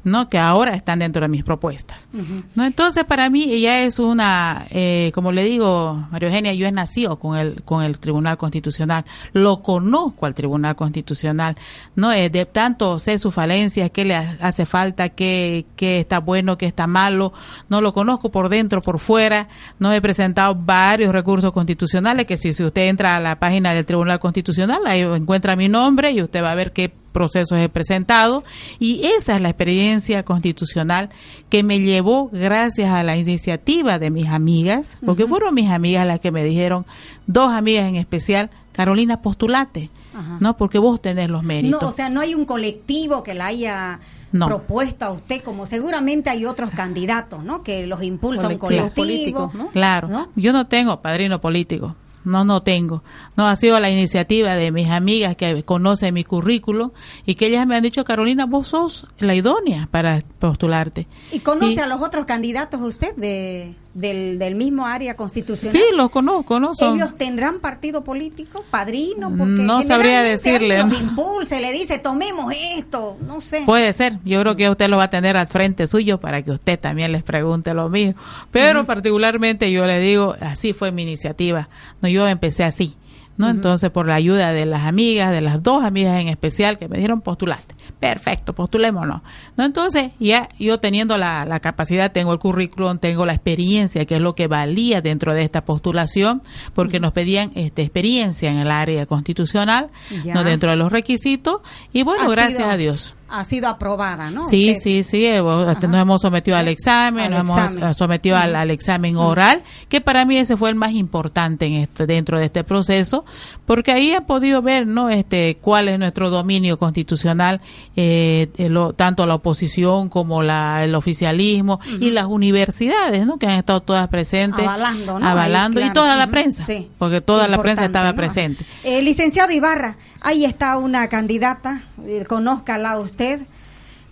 ¿no? 0.05 0.29
que 0.29 0.38
ahora 0.38 0.72
están 0.72 0.98
dentro 0.98 1.22
de 1.22 1.29
mis 1.29 1.44
propuestas. 1.44 2.09
¿no? 2.55 2.64
Entonces, 2.64 3.05
para 3.05 3.31
mí 3.31 3.44
ella 3.44 3.83
es 3.83 3.98
una, 3.98 4.66
eh, 4.70 5.11
como 5.14 5.33
le 5.33 5.44
digo, 5.44 6.07
María 6.11 6.29
Eugenia, 6.29 6.53
yo 6.55 6.66
he 6.66 6.72
nacido 6.72 7.18
con 7.18 7.37
el, 7.38 7.62
con 7.62 7.83
el 7.83 7.98
Tribunal 7.98 8.37
Constitucional, 8.37 9.05
lo 9.33 9.62
conozco 9.62 10.27
al 10.27 10.35
Tribunal 10.35 10.77
Constitucional, 10.77 11.57
¿no? 11.94 12.12
Eh, 12.12 12.31
de 12.31 12.46
tanto 12.46 12.98
sé 12.98 13.18
sus 13.18 13.33
falencias, 13.35 13.90
qué 13.90 14.05
le 14.05 14.16
ha- 14.16 14.37
hace 14.40 14.66
falta, 14.66 15.09
qué, 15.11 15.52
qué 15.77 16.01
está 16.01 16.19
bueno, 16.19 16.59
qué 16.59 16.67
está 16.67 16.87
malo, 16.87 17.33
no 17.69 17.81
lo 17.81 17.93
conozco 17.93 18.31
por 18.31 18.49
dentro, 18.49 18.83
por 18.83 18.99
fuera, 18.99 19.49
no 19.79 19.93
he 19.93 20.01
presentado 20.01 20.55
varios 20.55 21.12
recursos 21.12 21.53
constitucionales 21.53 22.27
que 22.27 22.37
si, 22.37 22.53
si 22.53 22.65
usted 22.65 22.83
entra 22.83 23.17
a 23.17 23.21
la 23.21 23.38
página 23.38 23.75
del 23.75 23.87
Tribunal 23.87 24.19
Constitucional, 24.19 24.81
ahí 24.87 25.01
encuentra 25.01 25.57
mi 25.57 25.69
nombre 25.69 26.12
y 26.12 26.23
usted 26.23 26.43
va 26.43 26.51
a 26.51 26.55
ver 26.55 26.73
qué 26.73 26.93
procesos 27.12 27.59
he 27.59 27.69
presentado 27.69 28.43
y 28.79 29.05
esa 29.05 29.37
es 29.37 29.43
la 29.43 29.51
experiencia 29.51 30.25
constitucional 30.25 31.11
que 31.51 31.62
me 31.62 31.81
llevó 31.81 32.31
gracias 32.33 32.91
a 32.91 33.03
la 33.03 33.17
iniciativa 33.17 33.99
de 33.99 34.11
mis 34.11 34.27
amigas, 34.29 34.97
porque 35.05 35.27
fueron 35.27 35.55
mis 35.55 35.71
amigas 35.71 36.07
las 36.07 36.21
que 36.21 36.33
me 36.33 36.43
dijeron, 36.43 36.87
dos 37.27 37.53
amigas 37.53 37.88
en 37.88 37.97
especial, 37.97 38.51
Carolina, 38.73 39.21
postulate, 39.21 39.91
Ajá. 40.15 40.38
¿no? 40.41 40.57
Porque 40.57 40.79
vos 40.79 41.01
tenés 41.01 41.29
los 41.29 41.43
méritos. 41.43 41.83
No, 41.83 41.88
o 41.88 41.93
sea, 41.93 42.09
no 42.09 42.21
hay 42.21 42.35
un 42.35 42.47
colectivo 42.47 43.23
que 43.23 43.35
la 43.35 43.47
haya 43.47 44.01
No. 44.33 44.47
propuesto 44.47 45.05
a 45.05 45.11
usted, 45.11 45.42
como 45.42 45.66
seguramente 45.66 46.31
hay 46.31 46.47
otros 46.47 46.71
candidatos, 46.71 47.45
¿no? 47.45 47.62
Que 47.62 47.87
los 47.87 48.03
impulsa 48.03 48.49
un 48.49 48.57
Colectivos 48.59 48.92
colectivo. 48.95 49.49
políticos, 49.49 49.55
¿no? 49.55 49.68
Claro, 49.68 50.29
yo 50.35 50.53
no 50.53 50.66
tengo 50.66 51.01
padrino 51.03 51.40
político, 51.40 51.97
no, 52.25 52.45
no 52.45 52.62
tengo. 52.62 53.03
No 53.37 53.47
ha 53.47 53.57
sido 53.57 53.79
la 53.81 53.90
iniciativa 53.90 54.55
de 54.55 54.71
mis 54.71 54.88
amigas 54.88 55.37
que 55.37 55.62
conocen 55.64 56.14
mi 56.14 56.25
currículo 56.25 56.92
y 57.27 57.35
que 57.35 57.47
ellas 57.49 57.66
me 57.66 57.77
han 57.77 57.83
dicho, 57.83 58.05
Carolina, 58.05 58.47
vos 58.47 58.68
sos 58.68 59.07
la 59.18 59.35
idónea 59.35 59.88
para 59.90 60.23
postularte. 60.38 61.07
¿Y 61.31 61.40
conoce 61.40 61.75
Y- 61.75 61.79
a 61.81 61.87
los 61.87 62.01
otros 62.01 62.25
candidatos 62.25 62.81
usted 62.81 63.14
de, 63.16 63.75
del, 63.94 64.38
del 64.38 64.55
mismo 64.55 64.87
área 64.87 65.14
constitucional? 65.14 65.72
Sí, 65.72 65.83
los 65.94 66.11
conozco, 66.11 66.59
¿no? 66.59 66.74
Son, 66.74 66.96
¿Ellos 66.96 67.16
tendrán 67.16 67.61
partido 67.61 68.05
político, 68.05 68.64
padrino? 68.70 69.28
Porque 69.37 69.62
No 69.62 69.83
sabría 69.83 70.22
decirle, 70.22 70.78
los 70.78 70.92
y 70.92 71.61
le 71.61 71.72
dice, 71.72 71.98
tomemos 71.98 72.52
esto, 72.76 73.16
no 73.26 73.40
sé. 73.40 73.62
Puede 73.66 73.92
ser, 73.92 74.18
yo 74.24 74.40
creo 74.40 74.57
que 74.57 74.70
usted 74.70 74.88
lo 74.88 74.96
va 74.96 75.05
a 75.05 75.11
tener 75.11 75.37
al 75.37 75.48
frente 75.48 75.87
suyo 75.87 76.18
para 76.18 76.42
que 76.42 76.50
usted 76.50 76.78
también 76.78 77.12
les 77.12 77.22
pregunte 77.22 77.74
lo 77.74 77.88
mismo. 77.88 78.20
Pero 78.50 78.85
particularmente 78.87 79.70
yo 79.70 79.85
le 79.85 80.00
digo, 80.00 80.35
así 80.40 80.72
fue 80.72 80.92
mi 80.92 81.02
iniciativa. 81.02 81.68
No, 82.00 82.09
yo 82.09 82.26
empecé 82.26 82.64
así. 82.64 82.96
¿No? 83.42 83.50
Entonces, 83.50 83.90
por 83.90 84.09
la 84.09 84.14
ayuda 84.14 84.52
de 84.52 84.64
las 84.66 84.87
amigas, 84.87 85.31
de 85.33 85.40
las 85.40 85.62
dos 85.62 85.85
amigas 85.85 86.20
en 86.20 86.28
especial 86.28 86.78
que 86.78 86.88
me 86.88 86.96
dijeron 86.96 87.20
postulaste. 87.20 87.74
Perfecto, 88.00 88.52
postulémonos. 88.55 89.20
¿no? 89.57 89.64
Entonces, 89.64 90.11
ya 90.18 90.48
yo 90.59 90.78
teniendo 90.81 91.16
la, 91.18 91.44
la 91.44 91.61
capacidad, 91.61 92.11
tengo 92.12 92.33
el 92.33 92.38
currículum, 92.38 92.98
tengo 92.98 93.26
la 93.26 93.35
experiencia, 93.35 94.05
que 94.07 94.16
es 94.16 94.20
lo 94.20 94.35
que 94.35 94.46
valía 94.48 95.00
dentro 95.00 95.35
de 95.35 95.42
esta 95.42 95.64
postulación, 95.64 96.40
porque 96.74 96.98
nos 97.00 97.12
pedían 97.12 97.52
este, 97.55 97.83
experiencia 97.83 98.50
en 98.50 98.59
el 98.59 98.70
área 98.70 99.07
constitucional, 99.07 99.90
Ya. 100.24 100.35
no 100.35 100.44
dentro 100.44 100.70
de 100.70 100.76
los 100.76 100.90
requisitos. 100.90 101.61
Y 101.92 102.02
bueno, 102.02 102.24
Ha 102.24 102.28
gracias 102.31 102.59
sido- 102.59 102.70
a 102.70 102.76
Dios. 102.76 103.14
Ha 103.33 103.45
sido 103.45 103.68
aprobada, 103.68 104.31
¿no? 104.31 104.45
Sí, 104.45 104.75
sí, 104.77 105.03
sí, 105.05 105.25
eh, 105.27 105.42
nos 105.42 105.83
hemos 106.01 106.21
sometido 106.21 106.57
al 106.57 106.68
examen, 106.68 107.25
Al 107.25 107.31
nos 107.31 107.40
hemos 107.40 107.61
examen. 107.71 107.95
sometido 107.95 108.37
al, 108.37 108.55
al 108.55 108.71
examen 108.71 109.16
oral, 109.16 109.62
que 109.88 110.01
para 110.01 110.25
mí 110.25 110.37
ese 110.38 110.57
fue 110.57 110.68
el 110.71 110.75
más 110.77 110.92
importante 110.92 111.66
en 111.66 111.75
este, 111.75 112.07
dentro 112.07 112.38
de 112.38 112.47
este 112.47 112.62
proceso, 112.64 113.25
porque 113.66 113.92
ahí 113.92 114.12
he 114.12 114.21
podido 114.21 114.62
ver, 114.62 114.87
¿no? 114.87 115.09
Este, 115.09 115.57
cuál 115.61 115.88
es 115.88 115.99
nuestro 115.99 116.31
dominio 116.31 116.77
constitucional, 116.79 117.61
eh, 117.97 118.49
eh, 118.59 118.68
lo- 118.68 118.92
tanto 118.92 119.27
la 119.27 119.35
oposición 119.37 120.09
como 120.09 120.42
la, 120.42 120.85
el 120.85 120.95
oficialismo 120.95 121.81
y 122.01 122.11
las 122.11 122.27
universidades, 122.27 123.27
¿no? 123.27 123.38
Que 123.38 123.47
han 123.47 123.53
estado 123.59 123.81
todas 123.81 124.09
presentes, 124.09 124.66
Avalando, 124.66 125.18
¿no? 125.18 125.27
avalando 125.27 125.81
Ahí, 125.81 125.87
y 125.88 125.92
toda 125.92 126.16
la 126.16 126.27
prensa, 126.29 126.64
Sí. 126.66 126.88
porque 126.99 127.21
toda 127.21 127.49
la 127.49 127.59
prensa 127.59 127.85
estaba 127.85 128.11
¿no? 128.11 128.16
presente. 128.16 128.64
Eh, 128.85 129.01
licenciado 129.03 129.51
Ibarra, 129.53 129.97
ahí 130.22 130.44
está 130.44 130.78
una 130.78 131.08
candidata, 131.08 131.85
eh, 132.04 132.24
conózcala 132.26 132.98
usted. 132.98 133.42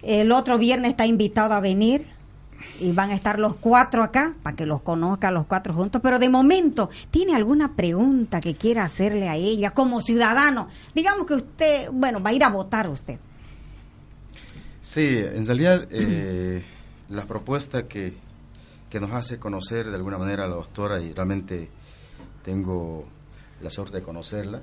El 0.02 0.32
otro 0.32 0.58
viernes 0.58 0.92
está 0.92 1.06
invitado 1.06 1.54
a 1.54 1.60
venir 1.60 2.06
y 2.80 2.92
van 2.92 3.10
a 3.10 3.14
estar 3.14 3.38
los 3.38 3.54
cuatro 3.56 4.02
acá 4.02 4.34
para 4.42 4.56
que 4.56 4.66
los 4.66 4.82
conozca 4.82 5.30
los 5.30 5.46
cuatro 5.46 5.74
juntos. 5.74 6.00
Pero 6.02 6.18
de 6.18 6.28
momento, 6.28 6.90
¿tiene 7.10 7.34
alguna 7.34 7.74
pregunta 7.74 8.40
que 8.40 8.54
quiera 8.54 8.84
hacerle 8.84 9.28
a 9.28 9.36
ella 9.36 9.72
como 9.72 10.00
ciudadano? 10.00 10.68
Digamos 10.94 11.26
que 11.26 11.34
usted, 11.34 11.90
bueno, 11.92 12.22
va 12.22 12.30
a 12.30 12.32
ir 12.32 12.44
a 12.44 12.48
votar 12.48 12.88
usted. 12.88 13.18
Sí, 14.80 15.18
en 15.18 15.46
realidad 15.46 15.86
eh, 15.90 16.64
la 17.10 17.26
propuesta 17.26 17.86
que, 17.86 18.14
que 18.88 18.98
nos 18.98 19.12
hace 19.12 19.38
conocer 19.38 19.88
de 19.90 19.96
alguna 19.96 20.16
manera 20.16 20.44
a 20.44 20.48
la 20.48 20.56
doctora 20.56 21.00
y 21.00 21.12
realmente 21.12 21.68
tengo 22.42 23.04
la 23.62 23.68
suerte 23.68 23.98
de 23.98 24.02
conocerla 24.02 24.60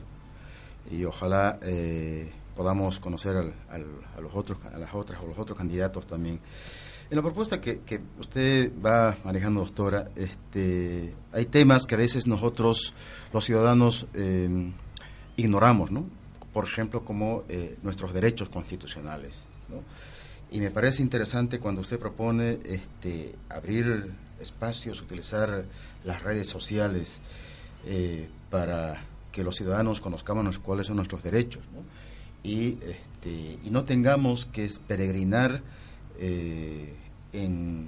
y 0.92 1.04
ojalá 1.06 1.60
eh, 1.62 2.32
podamos 2.56 3.00
conocer 3.00 3.36
al- 3.36 3.54
a 3.70 4.22
los 4.22 4.34
otros 4.34 4.58
a 4.66 4.78
las 4.78 4.94
otras 4.94 5.22
o 5.22 5.28
los 5.28 5.38
otros 5.38 5.58
candidatos 5.58 6.08
también. 6.08 6.40
En 7.10 7.16
la 7.16 7.22
propuesta 7.22 7.62
que, 7.62 7.80
usted 8.20 8.72
va 8.86 9.16
manejando, 9.24 9.62
doctora, 9.62 10.10
este, 10.16 11.14
hay 11.32 11.46
temas 11.46 11.86
que 11.86 11.96
a 11.96 11.98
veces 11.98 12.28
nosotros, 12.28 12.94
los 13.32 13.46
ciudadanos, 13.46 14.08
eh, 14.14 14.72
ignoramos, 15.38 15.90
¿no? 15.92 16.06
Por 16.52 16.66
ejemplo, 16.66 17.06
como 17.06 17.44
eh, 17.48 17.78
nuestros 17.82 18.12
derechos 18.14 18.50
constitucionales, 18.50 19.46
¿no? 19.70 19.84
Y 20.52 20.60
me 20.60 20.70
parece 20.72 21.02
interesante 21.02 21.60
cuando 21.60 21.82
usted 21.82 21.98
propone 22.00 22.60
este, 22.66 23.36
abrir 23.50 24.12
espacios, 24.42 25.02
utilizar 25.02 25.64
las 26.04 26.24
redes 26.24 26.48
sociales 26.50 27.20
eh, 27.86 28.28
para 28.50 29.02
que 29.38 29.44
los 29.44 29.56
ciudadanos 29.56 30.02
conozcamos 30.02 30.58
cuáles 30.58 30.88
son 30.88 30.96
nuestros 30.96 31.22
derechos. 31.22 31.62
Y, 32.42 32.80
este, 32.82 33.60
y 33.64 33.70
no 33.70 33.84
tengamos 33.84 34.48
que 34.48 34.68
peregrinar 34.88 35.62
eh, 36.18 36.96
en, 37.34 37.88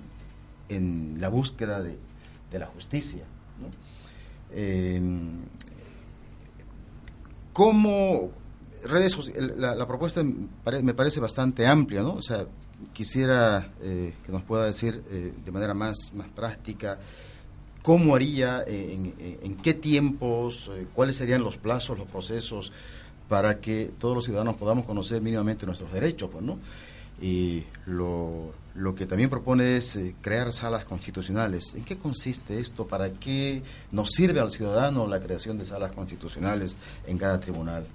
en 0.70 1.18
la 1.20 1.30
búsqueda 1.30 1.82
de, 1.82 1.98
de 2.52 2.60
la 2.60 2.68
justicia. 2.68 3.24
¿no? 3.60 3.70
Eh, 4.52 5.02
¿Cómo 7.52 8.30
redes 8.84 9.18
la, 9.58 9.74
la 9.74 9.88
propuesta 9.88 10.22
me 10.24 10.94
parece 10.94 11.20
bastante 11.20 11.66
amplia, 11.66 12.04
¿no? 12.04 12.14
O 12.14 12.22
sea, 12.22 12.46
quisiera 12.94 13.74
eh, 13.82 14.14
que 14.24 14.32
nos 14.32 14.44
pueda 14.44 14.66
decir 14.66 15.04
eh, 15.10 15.34
de 15.44 15.52
manera 15.52 15.74
más, 15.74 16.14
más 16.14 16.28
práctica 16.28 17.00
cómo 17.84 18.16
haría, 18.16 18.64
eh, 18.68 18.94
en, 18.94 19.14
en- 19.26 19.40
en 19.44 19.56
qué 19.58 19.74
tiempos, 19.74 20.70
eh, 20.74 20.88
cuáles 20.94 21.16
serían 21.18 21.44
los 21.44 21.58
plazos, 21.58 21.98
los 21.98 22.08
procesos 22.08 22.72
para 23.28 23.60
que 23.60 23.92
todos 24.00 24.16
los 24.16 24.26
ciudadanos 24.26 24.56
podamos 24.56 24.86
conocer 24.86 25.22
mínimamente 25.22 25.66
nuestros 25.66 25.92
derechos, 25.94 26.30
pues, 26.32 26.44
¿no? 26.44 26.58
Y 27.22 27.64
lo, 27.86 28.54
lo 28.76 28.96
que 28.96 29.06
también 29.06 29.30
propone 29.30 29.76
es 29.76 29.96
eh, 29.98 30.16
crear 30.22 30.52
salas 30.54 30.86
constitucionales. 30.86 31.76
¿En 31.76 31.84
qué 31.84 31.98
consiste 31.98 32.60
esto? 32.60 32.88
¿Para 32.88 33.12
qué 33.12 33.62
nos 33.92 34.10
sirve 34.12 34.40
al 34.40 34.52
ciudadano 34.52 35.06
la 35.06 35.20
creación 35.20 35.58
de 35.58 35.66
salas 35.66 35.92
constitucionales 35.92 36.76
en 37.08 37.18
cada 37.18 37.40
tribunal? 37.40 37.86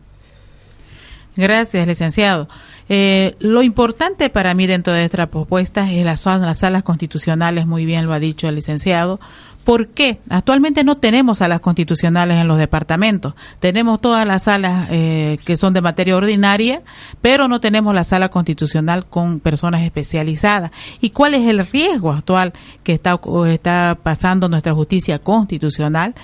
Gracias, 1.37 1.87
licenciado. 1.87 2.49
Eh, 2.88 3.35
lo 3.40 3.62
importante 3.62 4.31
para 4.31 4.55
mí 4.55 4.66
dentro 4.66 4.92
de 4.92 5.05
esta 5.05 5.27
propuesta 5.27 5.90
es 5.90 6.05
las, 6.05 6.25
las 6.27 6.59
salas 6.59 6.83
constitucionales, 6.83 7.66
muy 7.66 7.87
bien 7.87 8.07
lo 8.07 8.14
ha 8.14 8.18
dicho 8.18 8.49
el 8.49 8.55
licenciado. 8.55 9.18
¿Por 9.64 9.88
qué? 9.88 10.20
Actualmente 10.29 10.85
no 10.85 10.99
tenemos 10.99 11.38
salas 11.38 11.61
constitucionales 11.61 12.38
en 12.38 12.47
los 12.47 12.59
departamentos. 12.59 13.35
Tenemos 13.61 13.99
todas 13.99 14.29
las 14.29 14.42
salas 14.44 14.88
eh, 14.90 15.38
que 15.47 15.57
son 15.57 15.73
de 15.73 15.81
materia 15.81 16.16
ordinaria, 16.16 16.83
pero 17.23 17.49
no 17.49 17.61
tenemos 17.61 17.94
la 17.94 18.05
sala 18.05 18.29
constitucional 18.29 19.07
con 19.07 19.40
personas 19.40 19.81
especializadas. 19.81 20.70
¿Y 21.01 21.11
cuál 21.11 21.33
es 21.33 21.49
el 21.49 21.66
riesgo 21.66 22.12
actual 22.12 22.53
que 22.83 22.92
está, 22.92 23.18
está 23.47 23.99
pasando 24.03 24.51
nuestra 24.51 24.75
justicia 24.75 25.18
constitucional? 25.18 26.14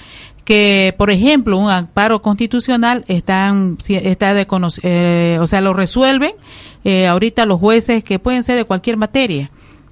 Que, 0.45 0.95
por 0.97 1.11
ejemplo, 1.11 1.59
un 1.59 1.71
amparo 1.71 2.23
constitucional 2.23 3.05
están, 3.09 3.79
está 3.89 4.35
de 4.35 4.47
eh, 4.83 5.39
o 5.41 5.47
sea, 5.47 5.61
lo 5.61 5.73
resuelven 5.73 6.33
eh, 6.85 7.07
ahorita 7.07 7.47
los 7.47 7.61
jueces 7.61 8.03
que 8.03 8.19
pueden 8.19 8.43
ser 8.43 8.57
de 8.57 8.65
cualquier 8.65 8.97
materia. 8.97 9.51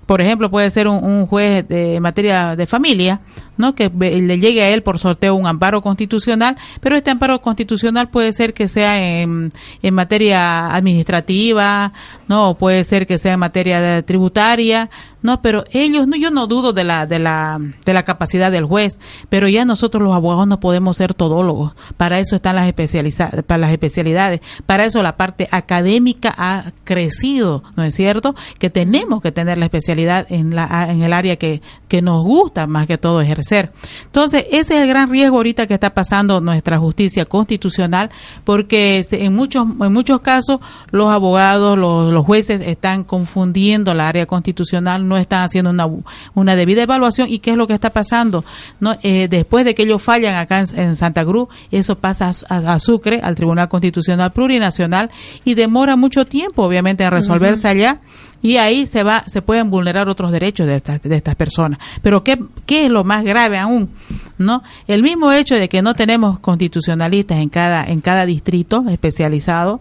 Por 0.09 0.23
ejemplo, 0.23 0.51
puede 0.51 0.71
ser 0.71 0.88
un, 0.88 1.05
un 1.05 1.27
juez 1.27 1.68
de 1.68 2.01
materia 2.01 2.57
de 2.57 2.66
familia, 2.66 3.21
¿no? 3.59 3.75
Que 3.75 3.90
le 3.90 4.38
llegue 4.38 4.62
a 4.62 4.71
él 4.71 4.83
por 4.83 4.99
sorteo 4.99 5.35
un 5.35 5.47
amparo 5.47 5.83
constitucional, 5.83 6.57
pero 6.81 6.97
este 6.97 7.11
amparo 7.11 7.42
constitucional 7.42 8.09
puede 8.09 8.33
ser 8.33 8.55
que 8.55 8.68
sea 8.68 8.97
en, 9.21 9.53
en 9.83 9.94
materia 9.94 10.75
administrativa, 10.75 11.92
¿no? 12.27 12.55
Puede 12.55 12.85
ser 12.85 13.07
que 13.07 13.18
sea 13.18 13.35
en 13.35 13.40
materia 13.40 14.01
tributaria, 14.03 14.88
¿no? 15.21 15.42
Pero 15.42 15.64
ellos, 15.73 16.07
no, 16.07 16.16
yo 16.16 16.31
no 16.31 16.47
dudo 16.47 16.73
de 16.73 16.85
la, 16.85 17.05
de 17.05 17.18
la, 17.18 17.59
de 17.85 17.92
la 17.92 18.05
capacidad 18.05 18.51
del 18.51 18.64
juez, 18.64 18.99
pero 19.29 19.47
ya 19.47 19.66
nosotros 19.66 20.03
los 20.03 20.14
abogados 20.14 20.49
no 20.49 20.59
podemos 20.61 20.97
ser 20.97 21.12
todólogos. 21.12 21.75
Para 21.99 22.18
eso 22.18 22.35
están 22.37 22.57
las 22.57 22.66
especializa- 22.68 23.42
para 23.42 23.59
las 23.59 23.73
especialidades. 23.73 24.40
Para 24.64 24.87
eso 24.87 25.03
la 25.03 25.16
parte 25.18 25.49
académica 25.51 26.33
ha 26.38 26.73
crecido, 26.85 27.62
¿no 27.77 27.83
es 27.85 27.94
cierto? 27.94 28.35
Que 28.59 28.71
tenemos 28.71 29.21
que 29.21 29.33
tener 29.33 29.59
la 29.59 29.66
especialidad 29.66 29.97
en 30.06 30.54
la, 30.54 30.88
en 30.90 31.02
el 31.02 31.12
área 31.12 31.37
que, 31.37 31.61
que 31.88 32.02
nos 32.02 32.22
gusta 32.24 32.66
más 32.66 32.87
que 32.87 32.98
todo 32.98 33.20
ejercer. 33.20 33.72
Entonces, 34.04 34.44
ese 34.50 34.76
es 34.76 34.82
el 34.82 34.88
gran 34.88 35.11
riesgo 35.11 35.37
ahorita 35.37 35.66
que 35.66 35.74
está 35.74 35.90
pasando 35.94 36.40
nuestra 36.40 36.78
justicia 36.78 37.24
constitucional, 37.24 38.11
porque 38.44 39.04
en 39.11 39.34
muchos, 39.34 39.66
en 39.80 39.92
muchos 39.92 40.20
casos 40.20 40.61
los 40.90 41.11
abogados, 41.11 41.76
los, 41.78 42.12
los 42.12 42.24
jueces 42.24 42.61
están 42.61 43.04
confundiendo 43.04 43.94
la 43.94 44.08
área 44.08 44.26
constitucional, 44.26 45.06
no 45.06 45.16
están 45.16 45.42
haciendo 45.42 45.70
una, 45.70 45.87
una 46.34 46.56
debida 46.56 46.82
evaluación. 46.82 47.28
¿Y 47.30 47.38
qué 47.40 47.50
es 47.52 47.56
lo 47.56 47.66
que 47.66 47.74
está 47.74 47.90
pasando? 47.90 48.44
No, 48.80 48.96
Eh, 49.02 49.28
después 49.28 49.64
de 49.64 49.74
que 49.74 49.82
ellos 49.84 50.02
fallan 50.02 50.37
acá 50.37 50.61
en, 50.61 50.78
en 50.78 50.96
Santa 50.96 51.24
Cruz, 51.24 51.48
eso 51.70 51.96
pasa 51.96 52.30
a, 52.48 52.56
a- 52.56 52.74
a 52.74 52.78
Sucre, 52.78 53.20
al 53.22 53.34
Tribunal 53.34 53.68
Constitucional 53.68 54.32
Plurinacional, 54.32 55.11
y 55.44 55.54
demora 55.54 55.96
mucho 55.96 56.24
tiempo, 56.26 56.62
obviamente, 56.64 57.04
en 57.04 57.11
resolverse 57.11 57.66
allá 57.68 58.00
y 58.40 58.57
ahí 58.57 58.87
se 58.87 59.03
va 59.03 59.24
se 59.27 59.42
pueden 59.42 59.70
vulnerar 59.70 60.09
otros 60.09 60.31
derechos 60.31 60.66
de 60.66 60.77
estas 60.77 61.03
de 61.03 61.16
estas 61.16 61.35
personas. 61.35 61.79
Pero 62.03 62.22
qué 62.22 62.38
qué 62.66 62.87
es 62.87 62.90
lo 62.90 63.05
más 63.05 63.24
grave 63.24 63.59
aún 63.59 63.90
no 64.38 64.62
el 64.87 65.03
mismo 65.03 65.33
hecho 65.33 65.57
de 65.57 65.68
que 65.68 65.83
no 65.83 65.94
tenemos 65.94 66.38
constitucionalistas 66.40 67.38
en 67.38 67.48
cada 67.48 67.85
en 67.85 68.01
cada 68.01 68.27
distrito 68.27 68.85
especializado. 68.88 69.81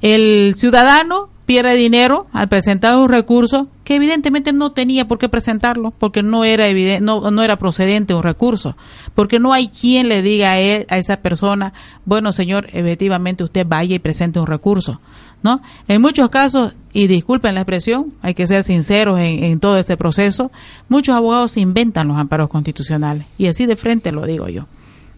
El 0.00 0.54
ciudadano 0.56 1.28
pierde 1.46 1.74
dinero 1.74 2.26
al 2.32 2.48
presentar 2.48 2.96
un 2.96 3.08
recurso 3.08 3.66
que 3.84 3.96
evidentemente 3.96 4.52
no 4.52 4.70
tenía 4.72 5.08
por 5.08 5.18
qué 5.18 5.28
presentarlo 5.28 5.90
porque 5.98 6.22
no 6.22 6.44
era 6.44 6.68
eviden- 6.68 7.00
no, 7.00 7.30
no 7.32 7.42
era 7.42 7.56
procedente 7.56 8.14
un 8.14 8.22
recurso 8.22 8.76
porque 9.16 9.40
no 9.40 9.52
hay 9.52 9.68
quien 9.68 10.08
le 10.08 10.22
diga 10.22 10.52
a 10.52 10.58
esa 10.60 11.16
persona 11.16 11.72
bueno 12.04 12.30
señor 12.30 12.68
efectivamente 12.72 13.42
usted 13.42 13.66
vaya 13.66 13.96
y 13.96 13.98
presente 13.98 14.38
un 14.38 14.46
recurso 14.46 15.00
no 15.42 15.60
en 15.88 16.00
muchos 16.00 16.28
casos 16.30 16.74
y 16.92 17.06
disculpen 17.06 17.54
la 17.54 17.60
expresión 17.62 18.12
hay 18.22 18.34
que 18.34 18.46
ser 18.46 18.64
sinceros 18.64 19.18
en, 19.18 19.42
en 19.44 19.60
todo 19.60 19.76
este 19.76 19.96
proceso 19.96 20.50
muchos 20.88 21.14
abogados 21.16 21.56
inventan 21.56 22.08
los 22.08 22.16
amparos 22.18 22.48
constitucionales 22.48 23.26
y 23.38 23.46
así 23.46 23.66
de 23.66 23.76
frente 23.76 24.12
lo 24.12 24.24
digo 24.26 24.48
yo 24.48 24.66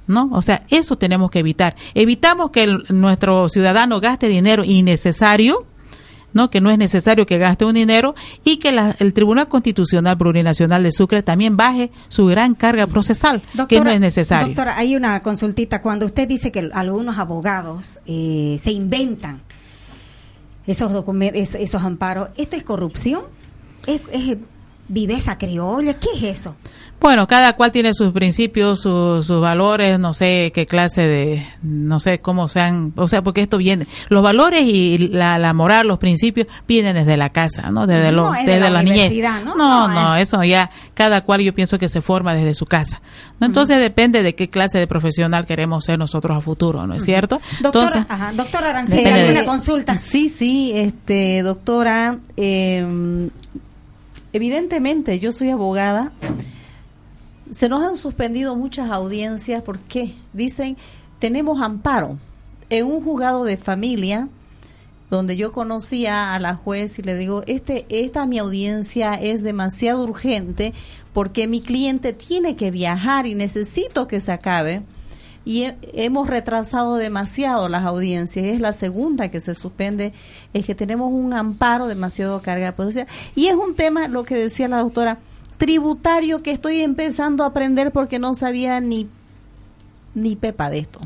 ¿no? 0.07 0.29
O 0.33 0.43
sea, 0.43 0.65
eso 0.69 0.99
tenemos 0.99 1.31
que 1.31 1.39
evitar. 1.39 1.77
Evitamos 1.95 2.51
que 2.51 2.65
el- 2.65 2.85
nuestro 2.91 3.49
ciudadano 3.49 4.01
gaste 4.03 4.29
dinero 4.29 4.63
innecesario, 4.63 5.65
¿no? 6.35 6.51
Que 6.51 6.61
no 6.61 6.71
es 6.71 6.77
necesario 6.77 7.25
que 7.25 7.39
gaste 7.39 7.65
un 7.65 7.73
dinero 7.75 8.15
y 8.45 8.59
que 8.59 8.71
la- 8.71 8.95
el 8.99 9.15
Tribunal 9.15 9.49
Constitucional 9.49 10.19
Plurinacional 10.19 10.83
de 10.83 10.93
Sucre 10.93 11.23
también 11.23 11.57
baje 11.57 11.91
su 12.09 12.27
gran 12.27 12.55
carga 12.55 12.87
procesal, 12.87 13.41
que 13.67 13.81
no 13.81 13.91
es 13.91 13.99
necesario. 13.99 14.49
Doctora, 14.49 14.77
hay 14.77 14.95
una 14.95 15.23
consultita. 15.23 15.81
Cuando 15.81 16.05
usted 16.05 16.29
dice 16.29 16.53
que 16.53 16.69
algunos 16.75 17.17
abogados 17.19 17.99
eh, 18.05 18.57
se 18.61 18.73
inventan 18.73 19.41
esos 20.67 20.93
documentos, 20.93 21.55
esos 21.55 21.83
amparos, 21.83 22.31
¿esto 22.37 22.57
es 22.57 22.63
corrupción? 22.63 23.25
¿Es, 23.87 24.01
es 24.13 24.39
viveza 24.89 25.39
criolla, 25.39 25.95
¿qué 25.95 26.09
es 26.17 26.39
eso? 26.39 26.57
Bueno, 27.01 27.27
cada 27.27 27.53
cual 27.53 27.71
tiene 27.71 27.93
sus 27.93 28.13
principios, 28.13 28.81
sus, 28.81 29.27
sus 29.27 29.39
valores, 29.41 29.99
no 29.99 30.15
sé 30.15 30.53
qué 30.55 30.65
clase 30.65 31.07
de, 31.07 31.47
no 31.63 32.01
sé 32.01 32.19
cómo 32.19 32.49
sean, 32.49 32.95
o 32.97 33.09
sea, 33.09 33.21
porque 33.21 33.43
esto 33.43 33.59
viene, 33.59 33.87
los 34.09 34.23
valores 34.23 34.63
y 34.65 35.09
la, 35.09 35.39
la 35.39 35.53
moral, 35.53 35.87
los 35.87 35.99
principios 35.99 36.47
vienen 36.67 36.95
desde 36.95 37.19
la 37.19 37.29
casa, 37.29 37.71
¿no? 37.71 37.87
Desde, 37.87 38.11
No, 38.11 38.31
los, 38.31 38.39
es 38.39 38.47
de 38.47 38.53
desde 38.53 38.65
la 38.65 38.71
la, 38.71 38.83
niñez. 38.83 39.15
¿no? 39.45 39.55
No, 39.55 39.89
No, 39.89 39.89
no, 39.89 40.17
eso 40.17 40.43
ya, 40.45 40.71
cada 40.95 41.23
cual 41.25 41.43
yo 41.43 41.53
pienso 41.53 41.79
que 41.79 41.91
se 41.91 42.01
forma 42.01 42.33
desde 42.35 42.55
su 42.55 42.65
casa. 42.65 43.03
¿no? 43.39 43.49
Entonces 43.49 43.79
depende 43.81 44.23
de 44.23 44.35
qué 44.35 44.49
clase 44.49 44.79
de 44.79 44.87
profesional 44.87 45.45
queremos 45.45 45.85
ser 45.85 45.99
nosotros 45.99 46.39
a 46.39 46.41
futuro, 46.41 46.87
¿no 46.87 46.95
es 46.95 47.05
cierto? 47.05 47.39
Doctora, 47.61 47.87
Entonces, 47.87 48.07
ajá, 48.09 48.33
doctora 48.33 48.83
de 48.83 49.07
¿alguna 49.07 49.45
consulta? 49.45 49.99
Sí, 49.99 50.31
sí, 50.31 50.73
este, 50.75 51.43
doctora, 51.43 52.17
eh, 52.39 53.29
evidentemente 54.35 55.19
yo 55.21 55.33
soy 55.33 55.49
abogada. 55.51 56.13
Se 57.51 57.69
nos 57.69 57.83
han 57.83 57.97
suspendido 57.97 58.57
muchas 58.57 58.91
audiencias 58.91 59.63
porque 59.63 60.15
dicen 60.33 60.77
tenemos 61.21 61.63
amparo 61.63 62.19
en 62.69 62.87
un 62.87 63.03
juzgado 63.03 63.45
de 63.45 63.57
familia 63.57 64.29
donde 65.09 65.37
yo 65.37 65.53
conocía 65.53 66.35
a 66.35 66.41
la 66.41 66.57
juez 66.57 66.99
y 66.99 67.03
le 67.03 67.17
digo 67.17 67.45
este 67.47 67.87
esta 67.89 68.27
mi 68.27 68.39
audiencia 68.39 69.13
es 69.15 69.45
demasiado 69.45 70.03
urgente 70.03 70.73
porque 71.13 71.47
mi 71.47 71.61
cliente 71.61 72.13
tiene 72.13 72.57
que 72.57 72.73
viajar 72.73 73.27
y 73.27 73.37
necesito 73.37 74.09
que 74.09 74.21
se 74.21 74.33
acabe 74.33 74.83
y 75.45 75.65
he- 75.65 75.77
hemos 75.93 76.29
retrasado 76.29 76.97
demasiado 76.97 77.69
las 77.69 77.85
audiencias. 77.85 78.45
Es 78.47 78.61
la 78.61 78.73
segunda 78.73 79.31
que 79.31 79.41
se 79.41 79.55
suspende, 79.55 80.13
es 80.53 80.65
que 80.67 80.75
tenemos 80.75 81.13
un 81.13 81.33
amparo 81.33 81.87
demasiado 81.87 82.41
carga 82.43 82.73
procesal. 82.73 83.07
Y 83.35 83.47
es 83.49 83.55
un 83.55 83.75
tema, 83.75 84.09
lo 84.09 84.25
que 84.25 84.35
decía 84.37 84.69
la 84.69 84.79
doctora, 84.79 85.19
tributario 85.59 86.43
que 86.43 86.51
estoy 86.53 86.81
empezando 86.81 87.45
a 87.45 87.49
aprender 87.49 87.93
porque 87.93 88.19
no 88.19 88.35
sabía 88.35 88.81
ni, 88.81 89.09
ni 90.15 90.37
pepa 90.37 90.71
de 90.71 90.79
esto. 90.79 91.01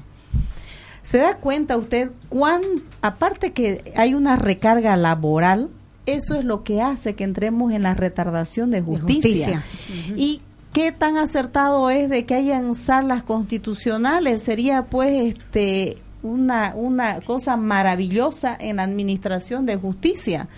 ¿Se 1.02 1.18
da 1.18 1.36
cuenta 1.36 1.76
usted 1.76 2.10
cuán, 2.28 2.60
aparte 3.00 3.52
que 3.52 3.92
hay 3.96 4.14
una 4.14 4.36
recarga 4.36 4.94
laboral, 4.96 5.68
eso 6.06 6.34
es 6.34 6.44
lo 6.44 6.64
que 6.64 6.80
hace 6.82 7.14
que 7.14 7.24
entremos 7.24 7.72
en 7.72 7.82
la 7.82 7.94
retardación 7.94 8.70
de 8.70 8.80
justicia? 8.82 9.62
justicia. 9.62 10.16
Y 10.16 10.40
qué 10.72 10.92
tan 10.92 11.16
acertado 11.16 11.90
es 11.90 12.08
de 12.08 12.24
que 12.26 12.34
hayan 12.34 12.74
salas 12.74 13.22
constitucionales 13.22 14.42
sería 14.42 14.86
pues 14.86 15.34
este 15.34 15.98
una 16.22 16.72
una 16.74 17.20
cosa 17.20 17.56
maravillosa 17.56 18.56
en 18.58 18.76
la 18.76 18.82
administración 18.84 19.66
de 19.66 19.76
justicia. 19.76 20.48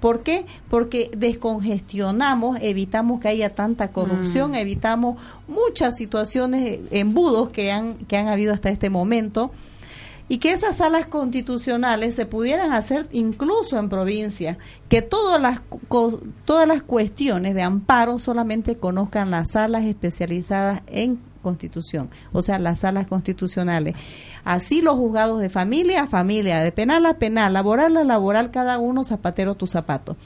¿Por 0.00 0.22
qué? 0.22 0.44
Porque 0.68 1.10
descongestionamos, 1.16 2.58
evitamos 2.60 3.20
que 3.20 3.28
haya 3.28 3.54
tanta 3.54 3.88
corrupción, 3.88 4.50
Mm. 4.50 4.56
evitamos 4.56 5.16
muchas 5.48 5.96
situaciones, 5.96 6.80
embudos 6.90 7.48
que 7.48 7.72
han, 7.72 7.94
que 7.94 8.18
han 8.18 8.28
habido 8.28 8.52
hasta 8.52 8.68
este 8.68 8.90
momento 8.90 9.50
y 10.28 10.38
que 10.38 10.52
esas 10.52 10.76
salas 10.76 11.06
constitucionales 11.06 12.14
se 12.14 12.26
pudieran 12.26 12.72
hacer 12.72 13.08
incluso 13.12 13.78
en 13.78 13.88
provincia, 13.88 14.58
que 14.88 15.02
todas 15.02 15.40
las 15.40 15.60
todas 16.44 16.66
las 16.66 16.82
cuestiones 16.82 17.54
de 17.54 17.62
amparo 17.62 18.18
solamente 18.18 18.76
conozcan 18.76 19.30
las 19.30 19.52
salas 19.52 19.84
especializadas 19.84 20.82
en 20.86 21.20
constitución, 21.42 22.10
o 22.32 22.42
sea, 22.42 22.58
las 22.58 22.80
salas 22.80 23.06
constitucionales. 23.06 23.94
Así 24.44 24.80
los 24.80 24.96
juzgados 24.96 25.40
de 25.40 25.50
familia 25.50 26.04
a 26.04 26.06
familia, 26.06 26.60
de 26.60 26.72
penal 26.72 27.06
a 27.06 27.18
penal, 27.18 27.52
laboral 27.52 27.96
a 27.96 28.04
laboral, 28.04 28.50
cada 28.50 28.78
uno 28.78 29.04
zapatero 29.04 29.54
tu 29.54 29.66
zapato. 29.66 30.16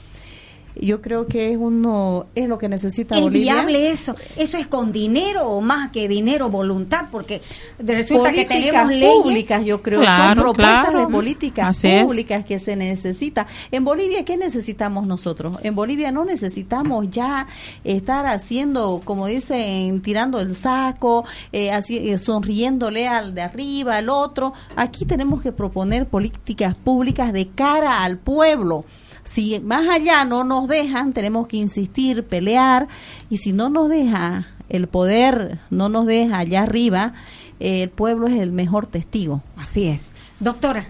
Yo 0.81 1.01
creo 1.01 1.27
que 1.27 1.51
es 1.51 1.57
uno 1.57 2.27
es 2.35 2.47
lo 2.47 2.57
que 2.57 2.69
necesita 2.69 3.15
¿Es 3.15 3.21
Bolivia. 3.21 3.53
viable 3.55 3.91
eso? 3.91 4.15
¿Eso 4.35 4.57
es 4.57 4.67
con 4.67 4.91
dinero 4.91 5.47
o 5.47 5.61
más 5.61 5.91
que 5.91 6.07
dinero, 6.07 6.49
voluntad? 6.49 7.07
Porque 7.11 7.41
resulta 7.79 8.31
que 8.31 8.45
tenemos 8.45 8.89
leyes 8.89 9.09
públicas, 9.23 9.65
yo 9.65 9.81
creo, 9.81 10.03
son 10.03 10.37
propuestas 10.37 10.85
claro. 10.85 10.99
de 10.99 11.07
políticas 11.07 11.69
Así 11.69 11.87
es. 11.87 12.03
públicas 12.03 12.45
que 12.45 12.59
se 12.59 12.75
necesita. 12.75 13.47
En 13.71 13.83
Bolivia, 13.83 14.23
¿qué 14.25 14.37
necesitamos 14.37 15.07
nosotros? 15.07 15.57
En 15.63 15.75
Bolivia 15.75 16.11
no 16.11 16.25
necesitamos 16.25 17.09
ya 17.09 17.47
estar 17.83 18.25
haciendo, 18.25 19.01
como 19.03 19.27
dicen, 19.27 20.01
tirando 20.01 20.39
el 20.39 20.55
saco, 20.55 21.25
eh, 21.51 21.71
así, 21.71 21.97
eh, 22.09 22.17
sonriéndole 22.17 23.07
al 23.07 23.33
de 23.33 23.41
arriba, 23.41 23.97
al 23.97 24.09
otro. 24.09 24.53
Aquí 24.75 25.05
tenemos 25.05 25.41
que 25.41 25.51
proponer 25.51 26.07
políticas 26.07 26.75
públicas 26.75 27.33
de 27.33 27.49
cara 27.49 28.03
al 28.03 28.17
pueblo. 28.17 28.85
Si 29.29 29.59
más 29.59 29.87
allá 29.87 30.25
no 30.25 30.43
nos 30.43 30.67
dejan, 30.67 31.13
tenemos 31.13 31.47
que 31.47 31.57
insistir, 31.57 32.23
pelear, 32.23 32.87
y 33.29 33.37
si 33.37 33.53
no 33.53 33.69
nos 33.69 33.87
deja 33.87 34.47
el 34.69 34.87
poder, 34.87 35.59
no 35.69 35.87
nos 35.87 36.07
deja 36.07 36.39
allá 36.39 36.63
arriba, 36.63 37.13
eh, 37.59 37.83
el 37.83 37.89
pueblo 37.89 38.27
es 38.27 38.39
el 38.39 38.51
mejor 38.51 38.87
testigo. 38.87 39.43
Así 39.55 39.87
es. 39.87 40.11
Doctora. 40.39 40.87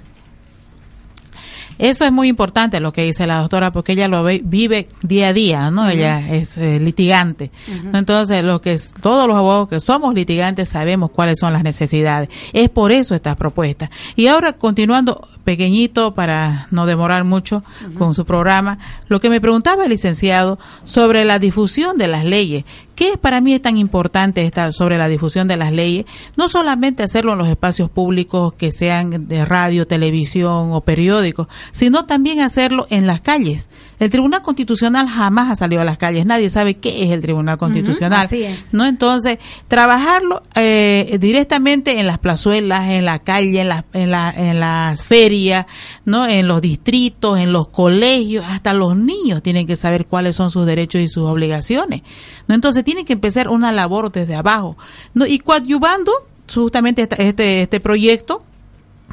Eso 1.78 2.04
es 2.04 2.12
muy 2.12 2.28
importante 2.28 2.82
lo 2.82 2.92
que 2.92 3.04
dice 3.04 3.26
la 3.26 3.40
doctora 3.40 3.72
porque 3.72 3.94
ella 3.94 4.10
lo 4.10 4.22
ve- 4.22 4.42
vive 4.44 4.90
día 5.02 5.30
a 5.30 5.34
día, 5.34 5.72
¿no? 5.72 5.88
Ella 5.90 6.20
es 6.36 6.58
eh, 6.58 6.78
litigante. 6.78 7.52
Entonces, 7.94 8.44
lo 8.44 8.60
que 8.60 8.74
es, 8.74 8.94
todos 9.02 9.28
los 9.28 9.38
abogados 9.38 9.70
que 9.70 9.80
somos 9.80 10.14
litigantes 10.14 10.68
sabemos 10.68 11.12
cuáles 11.12 11.40
son 11.40 11.54
las 11.54 11.64
necesidades. 11.64 12.28
Es 12.52 12.68
por 12.70 12.92
eso 12.92 13.16
estas 13.16 13.38
propuestas. 13.38 13.90
Y 14.18 14.28
ahora, 14.28 14.54
continuando 14.54 15.26
pequeñito 15.50 16.14
para 16.14 16.68
no 16.70 16.86
demorar 16.86 17.24
mucho 17.24 17.64
con 17.98 18.14
su 18.14 18.24
programa, 18.24 18.78
lo 19.08 19.20
que 19.20 19.32
me 19.32 19.42
preguntaba 19.42 19.86
el 19.86 19.90
licenciado 19.90 20.60
sobre 20.84 21.26
la 21.26 21.40
difusión 21.40 21.98
de 21.98 22.08
las 22.08 22.24
leyes. 22.24 22.66
¿Qué 23.00 23.18
para 23.18 23.40
mí 23.40 23.54
es 23.54 23.62
tan 23.62 23.78
importante 23.78 24.44
esta, 24.44 24.74
sobre 24.74 24.98
la 24.98 25.08
difusión 25.08 25.48
de 25.48 25.56
las 25.56 25.72
leyes? 25.72 26.06
No 26.36 26.50
solamente 26.50 27.02
hacerlo 27.02 27.32
en 27.32 27.40
los 27.40 27.48
espacios 27.48 27.90
públicos 27.90 28.56
que 28.56 28.74
sean 28.74 29.30
de 29.30 29.46
radio, 29.46 29.88
televisión 29.88 30.74
o 30.74 30.82
periódicos, 30.82 31.48
sino 31.72 32.04
también 32.04 32.42
hacerlo 32.42 32.88
en 32.90 33.08
las 33.08 33.22
calles. 33.22 33.70
El 34.00 34.10
Tribunal 34.10 34.42
Constitucional 34.42 35.08
jamás 35.08 35.50
ha 35.50 35.56
salido 35.56 35.82
a 35.82 35.86
las 35.86 35.98
calles. 35.98 36.26
Nadie 36.26 36.50
sabe 36.50 36.74
qué 36.74 37.06
es 37.06 37.12
el 37.12 37.22
Tribunal 37.22 37.58
Constitucional. 37.58 38.26
así 38.26 38.44
es. 38.44 38.74
¿no? 38.74 38.86
Entonces, 38.86 39.40
trabajarlo 39.70 40.42
eh, 40.56 41.18
directamente 41.22 42.02
en 42.02 42.08
las 42.08 42.20
plazuelas, 42.20 42.90
en 42.90 43.06
la 43.06 43.20
calle, 43.20 43.62
en, 43.62 43.70
las 43.70 43.86
en, 43.94 44.12
la, 44.12 44.30
en 44.30 44.60
las 44.60 45.04
ferias, 45.04 45.68
¿no? 46.04 46.28
En 46.28 46.48
los 46.48 46.62
distritos, 46.62 47.40
en 47.40 47.54
los 47.54 47.70
colegios, 47.70 48.44
hasta 48.46 48.74
los 48.74 48.98
niños 48.98 49.42
tienen 49.42 49.68
que 49.68 49.78
saber 49.78 50.06
cuáles 50.06 50.36
son 50.36 50.52
sus 50.52 50.66
derechos 50.66 51.00
y 51.00 51.08
sus 51.08 51.24
obligaciones, 51.24 52.02
¿no? 52.48 52.56
Entonces, 52.56 52.84
tiene 52.90 53.06
que 53.06 53.14
empezar 53.14 53.50
una 53.50 53.72
labor 53.72 54.12
desde 54.12 54.34
abajo, 54.34 54.76
¿no? 55.14 55.28
Y 55.28 55.38
coadyuvando 55.38 56.12
justamente 56.52 57.08
este, 57.20 57.62
este 57.62 57.80
proyecto 57.80 58.42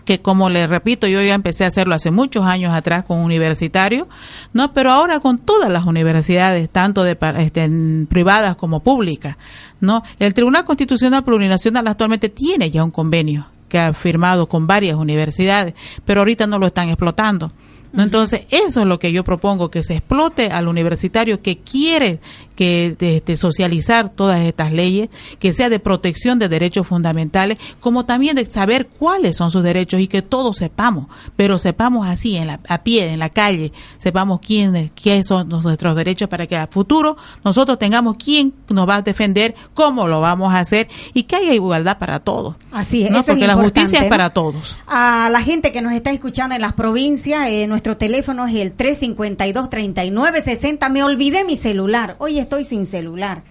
que 0.07 0.23
como 0.23 0.49
le 0.49 0.67
repito, 0.67 1.07
yo 1.07 1.21
ya 1.21 1.35
empecé 1.35 1.65
a 1.65 1.67
hacerlo 1.67 1.95
hace 1.95 2.11
muchos 2.11 2.47
años 2.47 2.73
atrás 2.73 3.05
con 3.05 3.19
universitarios, 3.19 4.07
¿no? 4.55 4.73
Pero 4.73 4.93
ahora 4.93 5.21
con 5.21 5.37
todas 5.37 5.71
las 5.71 5.85
universidades, 5.85 6.71
tanto 6.71 7.03
de 7.03 7.19
este, 7.39 7.69
privadas 8.09 8.57
como 8.57 8.81
públicas, 8.81 9.37
¿no? 9.79 10.03
El 10.19 10.33
Tribunal 10.33 10.65
Constitucional 10.65 11.23
Plurinacional 11.23 11.87
actualmente 11.87 12.31
tiene 12.31 12.71
ya 12.71 12.83
un 12.83 12.91
convenio 12.91 13.47
que 13.69 13.79
ha 13.79 13.93
firmado 13.93 14.49
con 14.49 14.67
varias 14.67 14.97
universidades, 14.97 15.75
pero 16.07 16.23
ahorita 16.23 16.47
no 16.47 16.59
lo 16.59 16.69
están 16.69 16.89
explotando. 16.89 17.53
¿no? 17.93 18.03
Entonces, 18.03 18.43
eso 18.51 18.81
es 18.81 18.87
lo 18.87 18.99
que 18.99 19.13
yo 19.13 19.25
propongo, 19.25 19.71
que 19.71 19.83
se 19.83 19.95
explote 19.97 20.51
al 20.51 20.69
universitario 20.69 21.43
que 21.43 21.59
quiere 21.59 22.21
que 22.57 22.97
este, 22.99 23.37
socializar 23.37 24.09
todas 24.09 24.41
estas 24.41 24.73
leyes, 24.73 25.09
que 25.39 25.53
sea 25.53 25.69
de 25.69 25.79
protección 25.79 26.39
de 26.39 26.49
derechos 26.49 26.87
fundamentales, 26.87 27.59
como 27.79 28.05
también 28.05 28.35
de 28.35 28.47
saber 28.47 28.89
cuáles 28.89 29.37
son 29.37 29.51
sus 29.51 29.63
derechos 29.63 30.01
y 30.01 30.09
que 30.09 30.23
todos 30.23 30.57
sepamos, 30.57 31.07
pero 31.37 31.59
sepamos 31.59 32.09
así, 32.09 32.37
en 32.37 32.49
la, 32.49 32.61
a 32.69 32.83
pie, 32.83 33.13
en 33.13 33.21
la 33.21 33.29
calle, 33.29 33.73
sepamos 33.99 34.41
quiénes, 34.41 34.91
quiénes 34.91 35.29
son 35.29 35.49
nuestros 35.49 35.95
derechos 35.95 36.29
para 36.29 36.47
que 36.47 36.57
a 36.57 36.67
futuro 36.67 37.17
nosotros 37.45 37.79
tengamos 37.79 38.17
quién 38.17 38.55
nos 38.69 38.89
va 38.89 38.97
a 38.97 39.03
defender, 39.03 39.55
cómo 39.75 40.09
lo 40.09 40.21
vamos 40.21 40.53
a 40.53 40.61
hacer 40.61 40.89
y 41.15 41.25
que 41.25 41.37
haya 41.37 41.53
igualdad 41.53 41.99
para 41.99 42.21
todos. 42.21 42.57
Así 42.73 43.05
es, 43.05 43.11
¿no? 43.11 43.21
eso 43.21 43.33
es 43.33 43.35
Porque 43.35 43.47
la 43.47 43.55
justicia 43.55 44.01
es 44.01 44.09
para 44.09 44.31
todos. 44.31 44.77
A 44.87 45.29
la 45.31 45.43
gente 45.43 45.73
que 45.73 45.83
nos 45.83 45.93
está 45.93 46.11
escuchando 46.11 46.55
en 46.55 46.63
las 46.63 46.73
provincias, 46.73 47.49
eh, 47.49 47.67
nuestro 47.67 47.97
teléfono 47.97 48.47
es 48.47 48.55
el 48.55 48.77
352-3960. 48.77 50.91
Me 50.91 51.03
olvidé 51.03 51.45
mi 51.45 51.57
celular. 51.57 52.17
Hoy 52.19 52.39
estoy 52.47 52.65
sin 52.65 52.87
celular. 52.87 53.43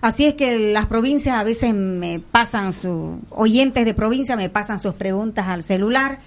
Así 0.00 0.24
es 0.24 0.34
que 0.34 0.72
las 0.72 0.86
provincias 0.86 1.36
a 1.36 1.44
veces 1.44 1.74
me 1.74 2.20
pasan 2.20 2.72
sus 2.72 3.18
oyentes 3.30 3.84
de 3.84 3.94
provincia 3.94 4.34
me 4.36 4.48
pasan 4.48 4.80
sus 4.80 4.94
preguntas 4.94 5.46
al 5.46 5.62
celular. 5.62 6.18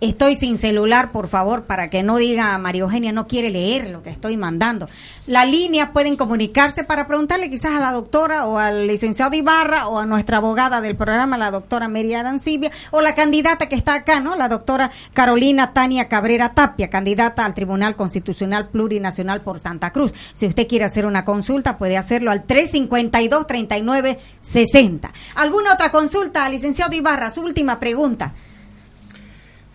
Estoy 0.00 0.34
sin 0.34 0.56
celular, 0.56 1.12
por 1.12 1.28
favor, 1.28 1.64
para 1.64 1.90
que 1.90 2.02
no 2.02 2.16
diga 2.16 2.56
María 2.56 2.80
Eugenia 2.80 3.12
no 3.12 3.26
quiere 3.26 3.50
leer 3.50 3.90
lo 3.90 4.02
que 4.02 4.08
estoy 4.08 4.38
mandando. 4.38 4.88
La 5.26 5.44
línea 5.44 5.92
pueden 5.92 6.16
comunicarse 6.16 6.84
para 6.84 7.06
preguntarle 7.06 7.50
quizás 7.50 7.72
a 7.72 7.80
la 7.80 7.92
doctora 7.92 8.46
o 8.46 8.56
al 8.56 8.86
licenciado 8.86 9.36
Ibarra 9.36 9.88
o 9.88 9.98
a 9.98 10.06
nuestra 10.06 10.38
abogada 10.38 10.80
del 10.80 10.96
programa, 10.96 11.36
la 11.36 11.50
doctora 11.50 11.86
María 11.88 12.22
Dancibia, 12.22 12.70
o 12.92 13.02
la 13.02 13.14
candidata 13.14 13.68
que 13.68 13.74
está 13.74 13.92
acá, 13.92 14.20
¿no? 14.20 14.36
La 14.36 14.48
doctora 14.48 14.90
Carolina 15.12 15.74
Tania 15.74 16.08
Cabrera 16.08 16.54
Tapia, 16.54 16.88
candidata 16.88 17.44
al 17.44 17.52
Tribunal 17.52 17.94
Constitucional 17.94 18.70
Plurinacional 18.70 19.42
por 19.42 19.60
Santa 19.60 19.92
Cruz. 19.92 20.14
Si 20.32 20.46
usted 20.46 20.66
quiere 20.66 20.86
hacer 20.86 21.04
una 21.04 21.26
consulta, 21.26 21.76
puede 21.76 21.98
hacerlo 21.98 22.30
al 22.30 22.46
352-3960. 22.46 25.10
¿Alguna 25.34 25.74
otra 25.74 25.90
consulta, 25.90 26.48
licenciado 26.48 26.96
Ibarra? 26.96 27.30
Su 27.30 27.42
última 27.42 27.78
pregunta. 27.78 28.32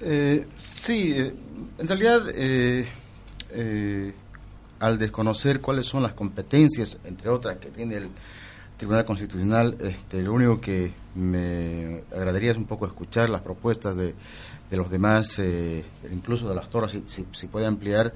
Eh, 0.01 0.45
sí, 0.61 1.13
eh, 1.15 1.33
en 1.77 1.87
realidad, 1.87 2.29
eh, 2.33 2.85
eh, 3.51 4.13
al 4.79 4.99
desconocer 4.99 5.61
cuáles 5.61 5.85
son 5.87 6.03
las 6.03 6.13
competencias, 6.13 6.99
entre 7.05 7.29
otras, 7.29 7.57
que 7.57 7.69
tiene 7.69 7.95
el 7.95 8.09
Tribunal 8.77 9.05
Constitucional, 9.05 9.77
este, 9.79 10.21
lo 10.21 10.33
único 10.33 10.59
que 10.59 10.91
me 11.15 12.03
agradaría 12.13 12.51
es 12.51 12.57
un 12.57 12.65
poco 12.65 12.85
escuchar 12.85 13.29
las 13.29 13.41
propuestas 13.41 13.95
de, 13.95 14.13
de 14.69 14.77
los 14.77 14.89
demás, 14.89 15.39
eh, 15.39 15.85
incluso 16.11 16.49
de 16.49 16.55
las 16.55 16.69
toras, 16.69 16.91
si, 16.91 17.03
si, 17.07 17.25
si 17.31 17.47
puede 17.47 17.65
ampliar, 17.65 18.13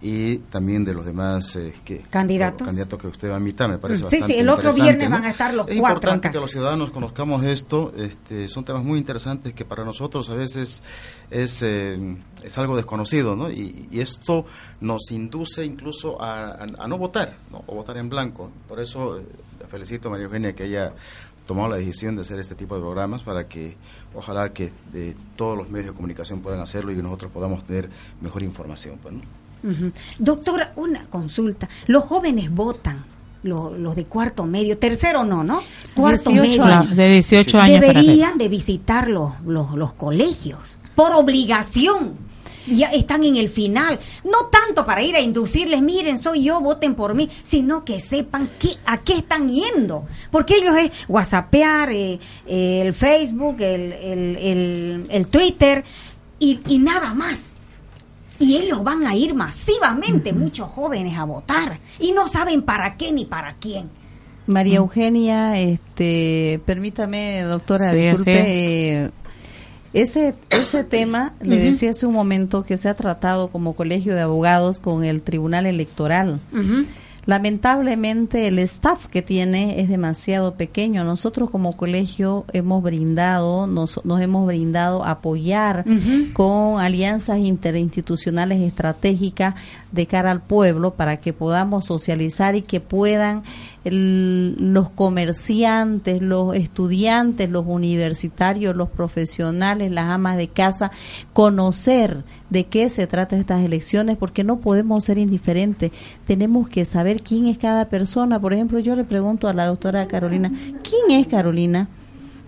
y 0.00 0.38
también 0.38 0.84
de 0.84 0.94
los 0.94 1.04
demás 1.04 1.56
eh, 1.56 1.74
que, 1.84 1.98
¿Candidatos? 2.02 2.64
candidatos 2.66 2.98
que 3.00 3.06
usted 3.08 3.30
va 3.30 3.34
a 3.34 3.38
invitar, 3.38 3.68
me 3.68 3.78
parece 3.78 4.04
Sí, 4.04 4.10
sí, 4.10 4.16
bastante 4.20 4.40
el 4.40 4.48
otro 4.48 4.72
viernes 4.72 5.10
¿no? 5.10 5.16
van 5.16 5.24
a 5.24 5.30
estar 5.30 5.52
los 5.54 5.68
es 5.68 5.76
cuatro 5.78 5.96
importante 5.96 6.28
acá. 6.28 6.32
que 6.32 6.40
los 6.40 6.50
ciudadanos 6.52 6.90
conozcamos 6.92 7.42
esto, 7.44 7.92
este, 7.96 8.46
son 8.46 8.64
temas 8.64 8.84
muy 8.84 8.98
interesantes 8.98 9.52
que 9.54 9.64
para 9.64 9.84
nosotros 9.84 10.30
a 10.30 10.34
veces 10.34 10.82
es, 11.30 11.62
eh, 11.62 12.16
es 12.44 12.58
algo 12.58 12.76
desconocido, 12.76 13.34
¿no? 13.34 13.50
Y, 13.50 13.88
y 13.90 14.00
esto 14.00 14.46
nos 14.80 15.10
induce 15.10 15.64
incluso 15.64 16.22
a, 16.22 16.50
a- 16.52 16.66
a 16.78 16.86
no 16.86 16.96
votar, 16.96 17.36
¿no? 17.50 17.64
O 17.66 17.74
votar 17.74 17.96
en 17.96 18.08
blanco. 18.08 18.50
Por 18.68 18.78
eso 18.80 19.18
eh, 19.18 19.26
le 19.60 19.66
felicito 19.66 20.06
a 20.08 20.10
María 20.12 20.26
Eugenia 20.26 20.54
que 20.54 20.62
haya 20.62 20.92
tomado 21.44 21.70
la 21.70 21.76
decisión 21.76 22.14
de 22.14 22.20
hacer 22.22 22.38
este 22.38 22.54
tipo 22.54 22.74
de 22.76 22.82
programas 22.82 23.22
para 23.24 23.48
que 23.48 23.74
ojalá 24.14 24.52
que 24.52 24.70
de 24.92 25.16
todos 25.34 25.56
los 25.58 25.70
medios 25.70 25.86
de 25.88 25.94
comunicación 25.94 26.40
puedan 26.40 26.60
hacerlo 26.60 26.92
y 26.92 26.96
que 26.96 27.02
nosotros 27.02 27.32
podamos 27.32 27.64
tener 27.66 27.88
mejor 28.20 28.42
información, 28.42 28.98
pues, 29.02 29.14
¿no? 29.14 29.22
Doctora, 30.18 30.72
una 30.76 31.06
consulta. 31.06 31.68
Los 31.86 32.04
jóvenes 32.04 32.50
votan, 32.50 33.04
lo- 33.42 33.76
los, 33.76 33.96
de 33.96 34.04
cuarto 34.04 34.44
medio, 34.44 34.78
tercero 34.78 35.24
no, 35.24 35.42
¿no? 35.44 35.60
Cuarto 35.94 36.30
18 36.30 36.42
medio. 36.62 36.64
años. 36.64 36.96
De 36.96 37.08
18 37.12 37.58
años 37.58 37.78
para 37.80 38.00
Deberían 38.00 38.38
de 38.38 38.48
visitar 38.48 39.08
los, 39.08 39.32
los, 39.44 39.72
los 39.74 39.92
colegios 39.94 40.58
por 40.94 41.12
obligación. 41.12 42.26
Ya 42.66 42.88
están 42.88 43.24
en 43.24 43.36
el 43.36 43.48
final. 43.48 43.98
No 44.24 44.48
tanto 44.52 44.84
para 44.84 45.02
ir 45.02 45.16
a 45.16 45.20
inducirles, 45.20 45.80
miren, 45.80 46.18
soy 46.18 46.44
yo, 46.44 46.60
voten 46.60 46.94
por 46.94 47.14
mí, 47.14 47.30
sino 47.42 47.82
que 47.82 47.98
sepan 47.98 48.50
qué, 48.58 48.72
a 48.84 48.98
qué 48.98 49.14
están 49.14 49.48
yendo. 49.48 50.04
Porque 50.30 50.56
ellos 50.56 50.76
es 50.76 50.90
whatsappear, 51.08 51.90
eh, 51.92 52.18
eh, 52.46 52.82
el 52.82 52.92
Facebook, 52.92 53.56
el, 53.60 53.92
el, 53.94 54.36
el, 54.36 55.06
el 55.08 55.26
Twitter 55.28 55.82
y, 56.38 56.60
y 56.68 56.78
nada 56.78 57.14
más. 57.14 57.38
Y 58.38 58.56
ellos 58.56 58.84
van 58.84 59.06
a 59.06 59.14
ir 59.16 59.34
masivamente, 59.34 60.32
muchos 60.32 60.68
jóvenes, 60.70 61.18
a 61.18 61.24
votar. 61.24 61.78
Y 61.98 62.12
no 62.12 62.28
saben 62.28 62.62
para 62.62 62.96
qué 62.96 63.12
ni 63.12 63.24
para 63.24 63.54
quién. 63.54 63.90
María 64.46 64.78
Eugenia, 64.78 65.58
este, 65.58 66.60
permítame, 66.64 67.42
doctora, 67.42 67.90
Sí, 67.90 67.98
disculpe, 67.98 68.32
sí. 68.32 68.50
eh, 68.50 69.10
ese, 69.92 70.34
ese 70.50 70.84
tema, 70.84 71.34
le 71.40 71.56
decía 71.56 71.90
hace 71.90 72.06
un 72.06 72.14
momento 72.14 72.62
que 72.62 72.76
se 72.76 72.88
ha 72.88 72.94
tratado 72.94 73.48
como 73.48 73.74
colegio 73.74 74.14
de 74.14 74.20
abogados 74.22 74.80
con 74.80 75.04
el 75.04 75.22
Tribunal 75.22 75.66
Electoral. 75.66 76.40
Lamentablemente 77.28 78.48
el 78.48 78.58
staff 78.60 79.04
que 79.08 79.20
tiene 79.20 79.82
es 79.82 79.90
demasiado 79.90 80.54
pequeño. 80.54 81.04
Nosotros 81.04 81.50
como 81.50 81.76
colegio 81.76 82.46
hemos 82.54 82.82
brindado, 82.82 83.66
nos, 83.66 84.02
nos 84.06 84.22
hemos 84.22 84.46
brindado 84.46 85.04
apoyar 85.04 85.84
con 86.32 86.80
alianzas 86.80 87.40
interinstitucionales 87.40 88.62
estratégicas 88.62 89.56
de 89.92 90.06
cara 90.06 90.30
al 90.30 90.40
pueblo 90.40 90.94
para 90.94 91.18
que 91.18 91.34
podamos 91.34 91.84
socializar 91.84 92.56
y 92.56 92.62
que 92.62 92.80
puedan 92.80 93.42
el- 93.84 94.72
los 94.72 94.90
comerciantes, 94.90 96.20
los 96.20 96.54
estudiantes, 96.54 97.48
los 97.50 97.64
universitarios, 97.66 98.76
los 98.76 98.88
profesionales, 98.88 99.90
las 99.92 100.06
amas 100.10 100.36
de 100.36 100.48
casa, 100.48 100.90
conocer 101.32 102.24
de 102.50 102.64
qué 102.64 102.88
se 102.88 103.06
trata 103.06 103.36
estas 103.36 103.64
elecciones, 103.64 104.16
porque 104.16 104.44
no 104.44 104.58
podemos 104.58 105.04
ser 105.04 105.18
indiferentes. 105.18 105.92
Tenemos 106.26 106.68
que 106.68 106.84
saber 106.84 107.22
quién 107.22 107.46
es 107.46 107.58
cada 107.58 107.86
persona. 107.86 108.40
Por 108.40 108.52
ejemplo, 108.52 108.78
yo 108.78 108.96
le 108.96 109.04
pregunto 109.04 109.48
a 109.48 109.54
la 109.54 109.66
doctora 109.66 110.06
Carolina, 110.08 110.50
¿quién 110.82 111.18
es 111.20 111.26
Carolina? 111.26 111.88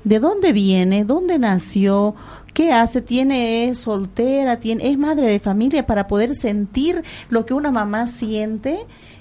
¿De 0.05 0.19
dónde 0.19 0.53
viene? 0.53 1.05
¿Dónde 1.05 1.39
nació? 1.39 2.15
¿Qué 2.55 2.73
hace? 2.73 3.03
¿Tiene 3.03 3.69
es 3.69 3.79
soltera? 3.79 4.59
¿Tiene 4.59 4.89
es 4.91 4.99
madre 4.99 5.27
de 5.27 5.39
familia 5.39 5.87
para 5.87 6.07
poder 6.07 6.35
sentir 6.35 7.03
lo 7.29 7.45
que 7.45 7.53
una 7.55 7.71
mamá 7.71 8.07
siente? 8.07 8.79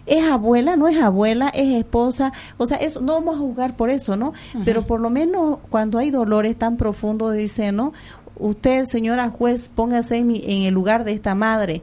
¿Es 0.09 0.25
abuela? 0.27 0.75
¿No 0.75 0.87
es 0.87 0.97
abuela? 1.01 1.49
¿Es 1.49 1.69
esposa? 1.77 2.33
O 2.57 2.65
sea, 2.65 2.77
eso 2.77 2.99
no 3.01 3.13
vamos 3.13 3.35
a 3.35 3.39
jugar 3.39 3.75
por 3.75 3.89
eso, 3.89 4.15
¿no? 4.15 4.33
Pero 4.65 4.85
por 4.87 4.99
lo 4.99 5.09
menos 5.09 5.59
cuando 5.69 5.97
hay 5.99 6.09
dolores 6.11 6.57
tan 6.57 6.75
profundos, 6.77 7.33
dice, 7.35 7.71
¿no? 7.71 7.93
Usted, 8.37 8.85
señora 8.85 9.29
juez, 9.29 9.69
póngase 9.69 10.17
en, 10.17 10.27
mi- 10.27 10.43
en 10.45 10.63
el 10.63 10.73
lugar 10.73 11.03
de 11.03 11.11
esta 11.11 11.35
madre 11.35 11.81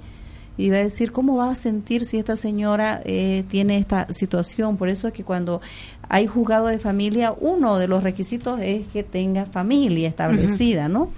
y 0.58 0.70
va 0.70 0.76
a 0.76 0.80
decir 0.80 1.12
cómo 1.12 1.36
va 1.36 1.50
a 1.50 1.54
sentir 1.54 2.06
si 2.06 2.16
esta 2.18 2.34
señora 2.34 3.02
eh, 3.04 3.44
tiene 3.48 3.76
esta 3.76 4.06
situación. 4.12 4.76
Por 4.78 4.88
eso 4.88 5.06
es 5.08 5.12
que 5.12 5.22
cuando 5.22 5.60
hay 6.08 6.26
juzgado 6.26 6.66
de 6.68 6.78
familia, 6.78 7.34
uno 7.38 7.76
de 7.78 7.88
los 7.88 8.02
requisitos 8.02 8.58
es 8.62 8.86
que 8.88 9.02
tenga 9.02 9.44
familia 9.44 10.08
establecida, 10.08 10.88
¿no? 10.88 11.10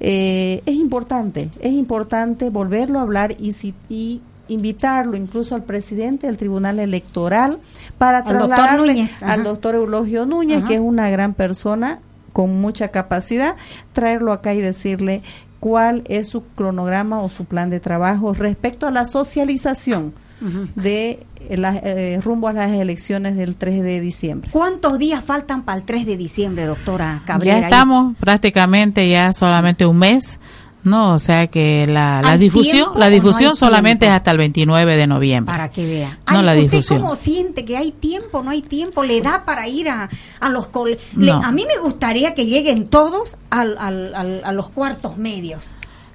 Eh, 0.00 0.62
es 0.66 0.74
importante, 0.74 1.50
es 1.60 1.72
importante 1.72 2.50
volverlo 2.50 2.98
a 2.98 3.02
hablar 3.02 3.36
y, 3.38 3.52
si, 3.52 3.74
y 3.88 4.20
invitarlo 4.48 5.16
incluso 5.16 5.54
al 5.54 5.62
presidente 5.62 6.26
del 6.26 6.36
Tribunal 6.36 6.78
Electoral 6.78 7.58
para 7.98 8.18
Al 8.18 8.38
doctor 8.38 8.48
trasladarle 8.48 9.08
al 9.20 9.44
doctor 9.44 9.74
Eulogio 9.74 10.26
Núñez, 10.26 10.58
Ajá. 10.58 10.68
que 10.68 10.74
es 10.74 10.80
una 10.80 11.10
gran 11.10 11.34
persona 11.34 12.00
con 12.32 12.60
mucha 12.60 12.88
capacidad, 12.88 13.56
traerlo 13.92 14.32
acá 14.32 14.54
y 14.54 14.60
decirle 14.60 15.22
cuál 15.60 16.02
es 16.08 16.28
su 16.28 16.44
cronograma 16.44 17.20
o 17.20 17.28
su 17.28 17.44
plan 17.44 17.70
de 17.70 17.78
trabajo 17.78 18.34
respecto 18.34 18.86
a 18.86 18.90
la 18.90 19.04
socialización 19.04 20.12
de 20.74 21.24
la, 21.50 21.76
eh, 21.76 22.20
rumbo 22.22 22.48
a 22.48 22.52
las 22.52 22.70
elecciones 22.72 23.36
del 23.36 23.54
3 23.54 23.82
de 23.82 24.00
diciembre. 24.00 24.50
¿Cuántos 24.50 24.98
días 24.98 25.22
faltan 25.22 25.62
para 25.62 25.78
el 25.78 25.84
3 25.84 26.04
de 26.04 26.16
diciembre, 26.16 26.66
doctora 26.66 27.22
Cabrera? 27.24 27.60
Ya 27.60 27.64
estamos 27.66 28.16
prácticamente 28.18 29.08
ya 29.08 29.32
solamente 29.32 29.86
un 29.86 29.98
mes, 29.98 30.40
¿no? 30.84 31.14
O 31.14 31.18
sea 31.18 31.46
que 31.46 31.86
la, 31.86 32.20
la 32.22 32.32
¿Hay 32.32 32.38
difusión, 32.38 32.90
la 32.96 33.08
difusión 33.08 33.54
solamente 33.56 34.06
es 34.06 34.12
hasta 34.12 34.30
el 34.32 34.38
29 34.38 34.96
de 34.96 35.06
noviembre. 35.06 35.52
Para 35.52 35.70
que 35.70 35.86
vea. 35.86 36.18
No 36.30 36.38
Ay, 36.40 36.44
la 36.44 36.52
¿Usted 36.54 36.62
difusión. 36.70 37.00
cómo 37.02 37.16
siente 37.16 37.64
que 37.64 37.76
hay 37.76 37.92
tiempo, 37.92 38.42
no 38.42 38.50
hay 38.50 38.62
tiempo? 38.62 39.02
¿Le 39.04 39.20
da 39.20 39.44
para 39.44 39.68
ir 39.68 39.88
a, 39.88 40.08
a 40.40 40.48
los 40.48 40.66
col- 40.68 40.98
No. 41.14 41.24
Le- 41.24 41.46
A 41.46 41.50
mí 41.52 41.64
me 41.66 41.80
gustaría 41.82 42.34
que 42.34 42.46
lleguen 42.46 42.88
todos 42.88 43.36
al, 43.50 43.76
al- 43.78 44.14
al- 44.14 44.42
a 44.44 44.52
los 44.52 44.70
cuartos 44.70 45.16
medios. 45.16 45.64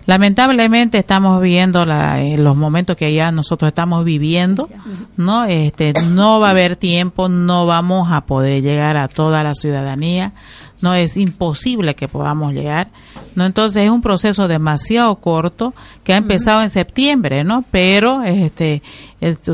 Lamentablemente 0.06 0.98
estamos 1.00 1.42
viendo 1.42 1.84
la, 1.84 2.22
eh, 2.22 2.38
los 2.38 2.56
momentos 2.56 2.96
que 2.96 3.14
ya 3.14 3.30
nosotros 3.34 3.68
estamos 3.68 4.06
viviendo, 4.06 4.70
¿no? 5.18 5.44
Este, 5.44 5.92
no 6.12 6.40
va 6.40 6.48
a 6.48 6.52
haber 6.52 6.78
tiempo, 6.78 7.28
no 7.28 7.66
vamos 7.66 8.10
a 8.10 8.22
poder 8.22 8.62
llegar 8.64 8.96
a 8.96 9.10
toda 9.10 9.44
la 9.44 9.54
ciudadanía, 9.54 10.32
no 10.82 10.94
es 10.94 11.18
imposible 11.18 11.96
que 11.96 12.08
podamos 12.08 12.54
llegar, 12.54 12.90
¿no? 13.36 13.46
Entonces 13.46 13.84
es 13.84 13.90
un 13.90 14.02
proceso 14.02 14.48
demasiado 14.48 15.16
corto 15.16 15.74
que 16.04 16.14
ha 16.14 16.18
empezado 16.18 16.62
en 16.62 16.70
septiembre, 16.70 17.44
¿no? 17.44 17.64
Pero 17.72 18.24
este, 18.24 18.82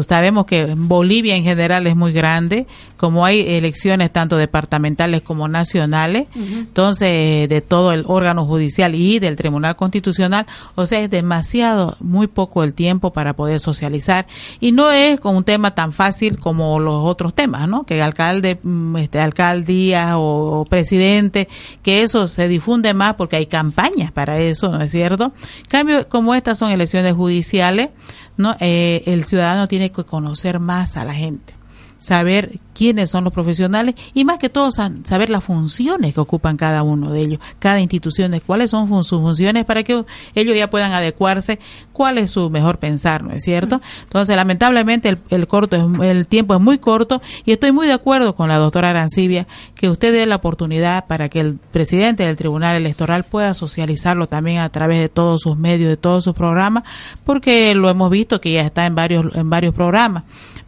sabemos 0.05 0.45
que 0.45 0.74
Bolivia 0.76 1.36
en 1.36 1.43
general 1.43 1.88
es 1.88 1.95
muy 1.95 2.11
grande, 2.11 2.68
como 2.97 3.26
hay 3.26 3.41
elecciones 3.55 4.11
tanto 4.11 4.38
departamentales 4.38 5.22
como 5.22 5.47
nacionales, 5.47 6.28
entonces 6.36 7.09
eh, 7.11 7.47
de 7.49 7.61
todo 7.61 7.91
el 7.91 8.03
órgano 8.07 8.45
judicial 8.45 8.95
y 8.95 9.20
del 9.20 9.36
Tribunal 9.36 9.76
Constitucional, 9.76 10.45
o 10.76 10.86
sea, 10.86 10.99
es 10.99 11.09
demasiado, 11.09 11.95
muy 11.99 12.28
poco 12.28 12.64
el 12.64 12.74
tiempo 12.74 13.11
para 13.11 13.34
poder 13.34 13.59
socializar 13.59 14.26
y 14.59 14.72
no 14.72 14.91
es 14.91 15.20
con 15.20 15.36
un 15.36 15.43
tema 15.43 15.76
tan 15.76 15.91
fácil 15.91 16.39
como 16.39 16.80
los 16.80 17.05
otros 17.05 17.34
temas, 17.34 17.68
¿no? 17.68 17.84
Que 17.84 18.01
alcalde, 18.01 18.59
mm, 18.61 18.97
este, 18.97 19.20
alcaldía 19.20 20.18
o, 20.18 20.61
o 20.61 20.66
presidente, 20.66 21.47
que 21.82 22.03
eso 22.03 22.28
se 22.28 22.47
difunde 22.47 22.93
más 22.93 23.16
porque 23.16 23.38
hay 23.38 23.45
campañas 23.45 24.11
para 24.11 24.39
eso, 24.39 24.68
¿no 24.70 24.82
es 24.82 24.91
cierto? 24.91 25.34
En 25.57 25.70
cambio, 25.70 26.09
como 26.09 26.36
estas 26.36 26.57
son 26.57 26.72
elecciones 26.72 27.14
judiciales, 27.14 27.89
¿no? 28.38 28.55
Eh, 28.59 29.03
el 29.05 29.26
ciudadano 29.26 29.53
tiene 29.68 29.91
que 29.91 30.04
conocer 30.04 30.60
más 30.60 30.97
a 30.97 31.06
la 31.06 31.14
gente 31.14 31.56
saber 32.04 32.60
quiénes 32.74 33.10
son 33.10 33.24
los 33.24 33.32
profesionales 33.32 33.95
y 34.14 34.26
más 34.26 34.38
que 34.39 34.49
todo 34.49 34.72
sa- 34.72 34.91
saber 35.06 35.30
las 35.30 35.43
funciones 35.43 36.14
que 36.14 36.20
ocupan 36.20 36.58
cada 36.58 36.84
uno 36.84 37.12
de 37.12 37.22
ellos, 37.22 37.39
cada 37.60 37.80
institución, 37.80 38.38
cuáles 38.45 38.72
son 38.72 38.88
sus 39.06 39.22
funciones 39.22 39.64
para 39.64 39.84
que 39.84 40.04
ellos 40.36 40.58
ya 40.58 40.70
puedan 40.70 40.91
adecuarse, 40.91 41.60
cuál 41.93 42.18
es 42.18 42.32
su 42.32 42.49
mejor 42.49 42.78
pensar, 42.80 43.24
¿no 43.24 43.32
es 43.32 43.43
cierto? 43.43 43.82
Entonces, 44.04 44.36
lamentablemente 44.36 45.08
el, 45.08 45.20
el 45.30 45.47
corto 45.47 45.78
es, 45.78 46.01
el 46.10 46.28
tiempo 46.28 46.56
es 46.56 46.60
muy 46.62 46.78
corto 46.78 47.22
y 47.45 47.54
estoy 47.54 47.72
muy 47.72 47.88
de 47.88 47.93
acuerdo 47.93 48.36
con 48.36 48.49
la 48.49 48.58
doctora 48.58 48.89
Arancibia 48.89 49.47
que 49.76 49.89
usted 49.89 50.12
dé 50.12 50.26
la 50.26 50.36
oportunidad 50.36 51.06
para 51.08 51.30
que 51.30 51.39
el 51.39 51.58
presidente 51.72 52.26
del 52.26 52.36
Tribunal 52.36 52.76
Electoral 52.76 53.24
pueda 53.24 53.54
socializarlo 53.54 54.28
también 54.28 54.58
a 54.60 54.68
través 54.70 54.99
de 54.99 55.08
todos 55.08 55.41
sus 55.41 55.58
medios, 55.58 55.89
de 55.89 55.97
todos 55.97 56.26
sus 56.26 56.34
programas, 56.36 56.84
porque 57.24 57.74
lo 57.76 57.89
hemos 57.89 58.10
visto 58.10 58.41
que 58.41 58.51
ya 58.51 58.62
está 58.62 58.86
en 58.86 58.95
varios 58.95 59.34
en 59.36 59.49
varios 59.49 59.74
programas, 59.74 60.24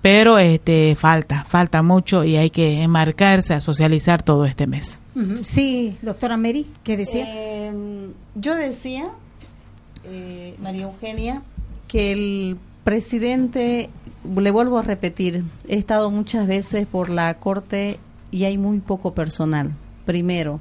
pero 0.05 0.37
este 0.37 0.95
falta, 0.95 1.45
falta 1.45 1.81
mucho 1.81 2.23
y 2.23 2.37
hay 2.37 2.51
que 2.51 2.83
enmarcarse 2.83 3.55
a 3.55 3.59
socializar 3.59 4.21
todo 4.21 4.45
este 4.45 4.67
mes. 4.67 4.99
Sí, 5.41 5.97
doctora 6.03 6.37
Mary, 6.37 6.67
¿qué 6.83 6.95
decía? 6.95 7.25
Eh, 7.27 8.11
yo 8.35 8.53
decía, 8.53 9.05
eh, 10.03 10.53
María 10.61 10.83
Eugenia, 10.83 11.41
que 11.87 12.11
el 12.11 12.57
presidente, 12.83 13.89
le 14.23 14.51
vuelvo 14.51 14.77
a 14.77 14.83
repetir, 14.83 15.43
he 15.67 15.75
estado 15.75 16.11
muchas 16.11 16.45
veces 16.45 16.85
por 16.85 17.09
la 17.09 17.33
corte 17.39 17.97
y 18.29 18.43
hay 18.43 18.59
muy 18.59 18.81
poco 18.81 19.15
personal. 19.15 19.71
Primero. 20.05 20.59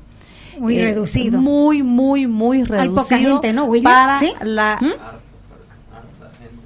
Muy 0.59 0.81
reducido. 0.81 1.39
Muy, 1.39 1.83
muy, 1.83 2.27
muy 2.27 2.63
reducido. 2.65 2.81
Hay 2.81 3.05
poca 3.05 3.19
gente, 3.19 3.53
¿no, 3.53 3.65
William? 3.65 3.93
Para 3.93 4.21
¿Sí? 4.21 4.33
la... 4.43 4.81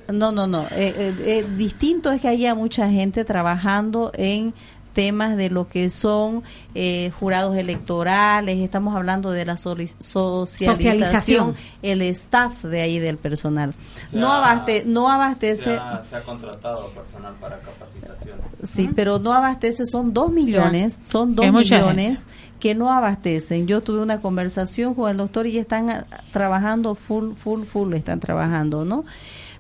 No, 0.09 0.33
no, 0.33 0.47
no. 0.47 0.63
Eh, 0.71 0.95
eh, 0.97 1.15
eh, 1.21 1.47
distinto 1.57 2.11
es 2.11 2.23
que 2.23 2.29
haya 2.29 2.55
mucha 2.55 2.89
gente 2.91 3.25
trabajando 3.25 4.11
en 4.15 4.55
temas 4.99 5.37
de 5.37 5.49
lo 5.49 5.69
que 5.69 5.91
son 5.91 6.43
eh, 6.75 7.13
jurados 7.21 7.57
electorales, 7.57 8.59
estamos 8.59 8.97
hablando 8.97 9.31
de 9.31 9.45
la 9.47 9.57
socialización, 9.57 10.47
Socialización. 10.49 11.55
el 11.83 12.03
staff 12.03 12.65
de 12.65 12.81
ahí 12.81 12.99
del 12.99 13.17
personal. 13.17 13.75
no, 14.13 14.33
abaste, 14.33 14.83
no 14.85 15.09
abastece, 15.09 15.63
Se 15.63 15.71
ha, 15.77 16.03
se 16.05 16.17
ha 16.17 16.23
contratado 16.23 16.89
personal 16.89 17.33
para 17.41 17.61
capacitación. 17.61 18.39
sí, 18.65 18.91
pero 18.93 19.21
no 19.21 19.33
abastece, 19.33 19.85
son 19.87 20.13
dos 20.13 20.33
millones, 20.33 20.99
son 21.05 21.37
dos 21.37 21.53
millones 21.53 22.27
que 22.59 22.75
no 22.75 22.93
abastecen. 22.93 23.69
Yo 23.69 23.83
tuve 23.83 24.01
una 24.03 24.21
conversación 24.21 24.95
con 24.95 25.09
el 25.13 25.19
doctor 25.19 25.47
y 25.47 25.59
están 25.59 25.91
ah, 25.91 26.07
trabajando 26.33 26.97
full, 26.97 27.35
full, 27.37 27.63
full, 27.63 27.95
están 27.95 28.19
trabajando, 28.19 28.85
¿no? 28.85 29.05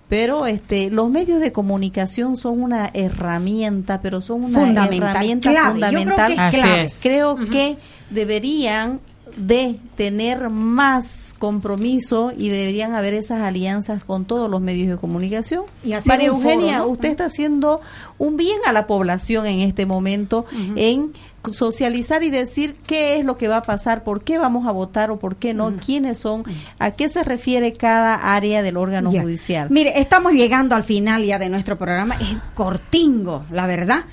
Pero 0.08 0.46
este, 0.46 0.90
los 0.90 1.10
medios 1.10 1.38
de 1.40 1.52
comunicación 1.52 2.36
son 2.36 2.62
una 2.62 2.90
herramienta, 2.94 4.00
pero 4.00 4.20
son 4.22 4.44
una 4.44 4.60
Fundamental, 4.60 5.10
herramienta 5.10 5.50
clave. 5.50 5.66
Yo 5.66 5.70
fundamental. 5.72 6.14
creo 6.14 6.26
que 6.26 6.32
es 6.32 6.38
Así 6.40 6.56
clave. 6.60 6.82
es. 6.84 7.00
Creo 7.02 7.36
que 7.50 7.76
deberían 8.10 9.00
de 9.36 9.76
tener 9.96 10.50
más 10.50 11.34
compromiso 11.38 12.32
y 12.36 12.48
deberían 12.48 12.94
haber 12.94 13.14
esas 13.14 13.40
alianzas 13.42 14.02
con 14.04 14.24
todos 14.24 14.50
los 14.50 14.60
medios 14.60 14.88
de 14.88 14.96
comunicación. 14.96 15.62
Y 15.84 15.90
María 16.06 16.32
foro, 16.32 16.42
Eugenia, 16.50 16.78
¿no? 16.78 16.88
usted 16.88 17.10
está 17.10 17.26
haciendo 17.26 17.80
un 18.18 18.36
bien 18.36 18.58
a 18.66 18.72
la 18.72 18.86
población 18.86 19.46
en 19.46 19.60
este 19.60 19.86
momento 19.86 20.46
en 20.76 21.12
socializar 21.52 22.22
y 22.24 22.30
decir 22.30 22.76
qué 22.86 23.16
es 23.18 23.24
lo 23.24 23.38
que 23.38 23.48
va 23.48 23.58
a 23.58 23.62
pasar, 23.62 24.04
por 24.04 24.22
qué 24.22 24.38
vamos 24.38 24.66
a 24.66 24.70
votar 24.72 25.10
o 25.10 25.18
por 25.18 25.36
qué 25.36 25.54
no, 25.54 25.72
quiénes 25.84 26.18
son, 26.18 26.44
a 26.78 26.90
qué 26.90 27.08
se 27.08 27.22
refiere 27.22 27.72
cada 27.72 28.14
área 28.14 28.62
del 28.62 28.76
órgano 28.76 29.12
Ya. 29.12 29.22
judicial. 29.22 29.68
Mire, 29.70 29.98
estamos 30.00 30.32
llegando 30.32 30.74
al 30.74 30.84
final 30.84 31.24
ya 31.24 31.38
de 31.38 31.48
nuestro 31.48 31.78
programa. 31.78 32.16
Es 32.16 32.36
cortingo, 32.54 33.44
la 33.50 33.66
verdad. 33.66 34.04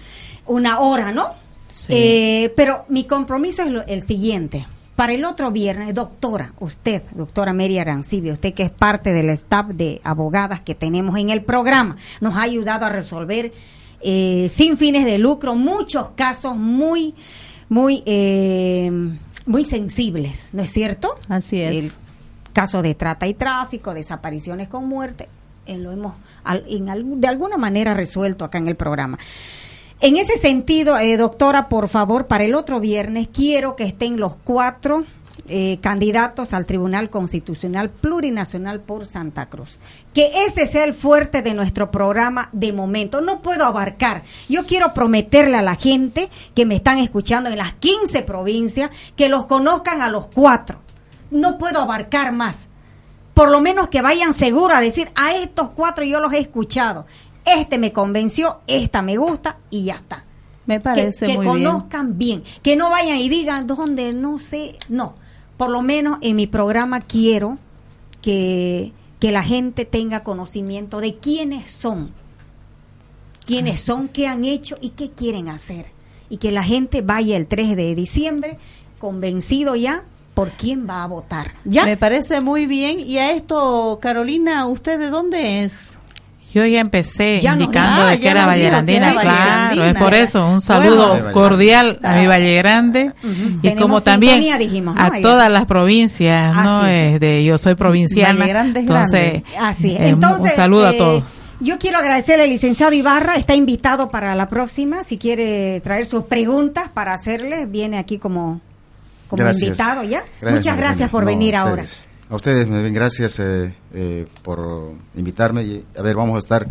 Una 0.45 0.79
hora, 0.79 1.11
¿no? 1.11 1.29
Eh, 1.89 2.53
pero 2.55 2.85
mi 2.89 3.03
compromiso 3.05 3.63
es 3.63 3.69
lo- 3.69 3.85
el 3.85 4.01
siguiente. 4.03 4.65
Para 4.95 5.11
el 5.13 5.25
otro 5.25 5.51
viernes, 5.51 5.93
doctora, 5.93 6.53
usted, 6.59 7.03
doctora 7.11 7.51
Mary 7.53 7.77
Arancibia, 7.79 8.31
usted 8.31 8.53
que 8.53 8.63
es 8.63 8.71
parte 8.71 9.11
del 9.11 9.29
staff 9.31 9.67
de 9.67 9.99
abogadas 10.05 10.61
que 10.61 10.73
tenemos 10.73 11.17
en 11.17 11.29
el 11.31 11.43
programa, 11.43 11.97
nos 12.21 12.35
ha 12.35 12.43
ayudado 12.43 12.85
a 12.85 12.89
resolver 12.89 13.51
eh, 14.01 14.47
sin 14.49 14.77
fines 14.77 15.03
de 15.03 15.17
lucro 15.17 15.53
muchos 15.55 16.11
casos 16.11 16.55
muy, 16.55 17.13
muy, 17.67 18.03
eh, 18.05 18.89
muy 19.45 19.65
sensibles, 19.65 20.49
¿no 20.53 20.61
es 20.63 20.71
cierto? 20.71 21.15
Así 21.27 21.59
es. 21.59 21.85
El 21.85 21.91
caso 22.53 22.81
de 22.81 22.95
trata 22.95 23.27
y 23.27 23.33
tráfico, 23.33 23.93
desapariciones 23.93 24.69
con 24.69 24.87
muerte, 24.87 25.27
eh, 25.65 25.77
lo 25.77 25.91
hemos 25.91 26.13
al- 26.45 26.63
en 26.69 27.19
de 27.19 27.27
alguna 27.27 27.57
manera 27.57 27.93
resuelto 27.93 28.45
acá 28.45 28.59
en 28.59 28.69
el 28.69 28.77
programa. 28.77 29.17
En 30.01 30.17
ese 30.17 30.37
sentido, 30.37 30.97
eh, 30.97 31.15
doctora, 31.15 31.69
por 31.69 31.87
favor, 31.87 32.27
para 32.27 32.43
el 32.43 32.53
otro 32.53 32.79
viernes 32.79 33.29
quiero 33.31 33.75
que 33.75 33.85
estén 33.85 34.19
los 34.19 34.35
cuatro 34.35 35.05
eh, 35.47 35.77
candidatos 35.79 36.53
al 36.53 36.65
Tribunal 36.65 37.09
Constitucional 37.09 37.89
Plurinacional 37.89 38.81
por 38.81 39.05
Santa 39.05 39.45
Cruz. 39.45 39.79
Que 40.13 40.31
ese 40.47 40.67
sea 40.67 40.83
el 40.83 40.93
fuerte 40.93 41.41
de 41.41 41.53
nuestro 41.53 41.91
programa 41.91 42.49
de 42.51 42.73
momento. 42.73 43.21
No 43.21 43.41
puedo 43.41 43.63
abarcar. 43.63 44.23
Yo 44.49 44.65
quiero 44.65 44.93
prometerle 44.93 45.57
a 45.57 45.61
la 45.61 45.75
gente 45.75 46.29
que 46.55 46.65
me 46.65 46.75
están 46.75 46.97
escuchando 46.97 47.49
en 47.49 47.57
las 47.57 47.75
15 47.75 48.23
provincias 48.23 48.89
que 49.15 49.29
los 49.29 49.45
conozcan 49.45 50.01
a 50.01 50.09
los 50.09 50.27
cuatro. 50.27 50.79
No 51.31 51.57
puedo 51.57 51.79
abarcar 51.79 52.33
más 52.33 52.67
por 53.35 53.51
lo 53.51 53.59
menos 53.59 53.89
que 53.89 54.01
vayan 54.01 54.33
seguros 54.33 54.75
a 54.75 54.79
decir, 54.79 55.11
a 55.13 55.35
estos 55.35 55.69
cuatro 55.71 56.05
yo 56.05 56.21
los 56.21 56.31
he 56.33 56.39
escuchado. 56.39 57.05
Este 57.45 57.77
me 57.77 57.93
convenció, 57.93 58.61
esta 58.67 59.01
me 59.01 59.17
gusta 59.17 59.57
y 59.69 59.83
ya 59.85 59.95
está. 59.95 60.25
Me 60.65 60.79
parece 60.79 61.27
que, 61.27 61.33
que 61.33 61.37
muy 61.37 61.57
bien. 61.57 61.69
conozcan 61.69 62.17
bien. 62.17 62.43
Que 62.63 62.75
no 62.75 62.89
vayan 62.89 63.17
y 63.17 63.29
digan 63.29 63.67
dónde, 63.67 64.13
no 64.13 64.39
sé. 64.39 64.77
No. 64.89 65.15
Por 65.57 65.69
lo 65.69 65.81
menos 65.81 66.17
en 66.21 66.35
mi 66.35 66.47
programa 66.47 67.01
quiero 67.01 67.57
que, 68.21 68.91
que 69.19 69.31
la 69.31 69.43
gente 69.43 69.85
tenga 69.85 70.23
conocimiento 70.23 70.99
de 70.99 71.15
quiénes 71.15 71.71
son. 71.71 72.11
Quiénes 73.45 73.81
son, 73.81 74.07
qué 74.07 74.27
han 74.27 74.43
hecho 74.43 74.75
y 74.81 74.89
qué 74.89 75.11
quieren 75.11 75.49
hacer. 75.49 75.87
Y 76.29 76.37
que 76.37 76.51
la 76.51 76.63
gente 76.63 77.01
vaya 77.03 77.37
el 77.37 77.45
3 77.45 77.75
de 77.75 77.93
diciembre 77.93 78.57
convencido 78.97 79.75
ya 79.75 80.03
por 80.33 80.49
quién 80.51 80.87
va 80.89 81.03
a 81.03 81.07
votar. 81.07 81.53
¿Ya? 81.63 81.85
Me 81.85 81.95
parece 81.95 82.41
muy 82.41 82.65
bien. 82.65 82.99
Y 82.99 83.19
a 83.19 83.31
esto, 83.31 83.99
Carolina, 84.01 84.65
¿usted 84.65 84.99
de 84.99 85.09
dónde 85.11 85.63
es? 85.63 85.93
Yo 86.55 86.65
ya 86.65 86.79
empecé 86.79 87.39
Ya 87.41 87.51
indicando. 87.51 88.03
Ah, 88.03 88.09
de 88.11 88.19
que 88.21 88.29
era 88.29 88.41
nos 88.41 88.49
Valle 88.49 88.59
dijo 88.61 88.69
que 88.69 88.75
Grandina, 88.75 88.97
era 88.97 89.13
Valle 89.15 89.21
claro, 89.75 89.83
es 89.83 89.93
por 89.95 90.13
eso 90.13 90.47
un 90.47 90.61
saludo 90.61 91.09
Bueno. 91.09 91.31
cordial 91.33 91.99
a 92.01 92.13
mi 92.15 92.27
Valle 92.27 92.55
Grande 92.57 93.11
y 93.23 93.57
Tenemos 93.61 93.81
como 93.81 94.01
también 94.01 94.35
sintonía, 94.35 94.57
dijimos, 94.57 94.95
¿no? 94.95 95.01
a 95.01 95.19
todas 95.21 95.49
las 95.51 95.65
provincias, 95.65 96.55
no 96.55 96.79
Así 96.83 96.91
es. 96.95 97.13
es 97.15 97.19
de 97.19 97.43
yo 97.43 97.57
soy 97.57 97.75
provinciana, 97.75 98.39
Valle 98.39 98.49
Grande 98.53 98.79
es 98.79 98.85
entonces 98.87 99.31
grande. 99.43 99.43
Así 99.59 99.91
es. 99.95 99.99
eh, 99.99 100.09
Entonces, 100.09 100.51
un 100.51 100.55
saludo 100.55 100.87
a 100.87 100.91
eh, 100.91 100.97
todos. 100.97 101.23
Yo 101.59 101.77
quiero 101.77 101.97
agradecerle 101.99 102.43
al 102.45 102.49
licenciado 102.49 102.93
Ibarra, 102.93 103.35
está 103.35 103.53
invitado 103.53 104.09
para 104.09 104.33
la 104.35 104.47
próxima, 104.47 105.03
si 105.03 105.17
quiere 105.17 105.81
traer 105.81 106.05
sus 106.05 106.23
preguntas 106.23 106.85
para 106.93 107.13
hacerle, 107.13 107.65
viene 107.65 107.97
aquí 107.97 108.17
como, 108.17 108.61
como 109.27 109.43
Gracias. 109.43 109.63
invitado 109.63 110.03
ya. 110.03 110.23
Gracias, 110.41 110.53
Muchas 110.65 110.77
gracias 110.77 111.09
por 111.09 111.23
No, 111.23 111.27
venir 111.27 111.55
ahora. 111.55 111.83
ustedes. 111.83 112.05
A 112.27 112.35
ustedes, 112.35 112.67
me 112.67 112.81
ven, 112.81 112.93
gracias 112.93 113.39
eh, 113.39 113.75
eh, 113.93 114.25
por 114.41 114.93
invitarme. 115.15 115.83
A 115.95 116.01
ver, 116.01 116.15
vamos 116.15 116.35
a 116.35 116.39
estar 116.39 116.65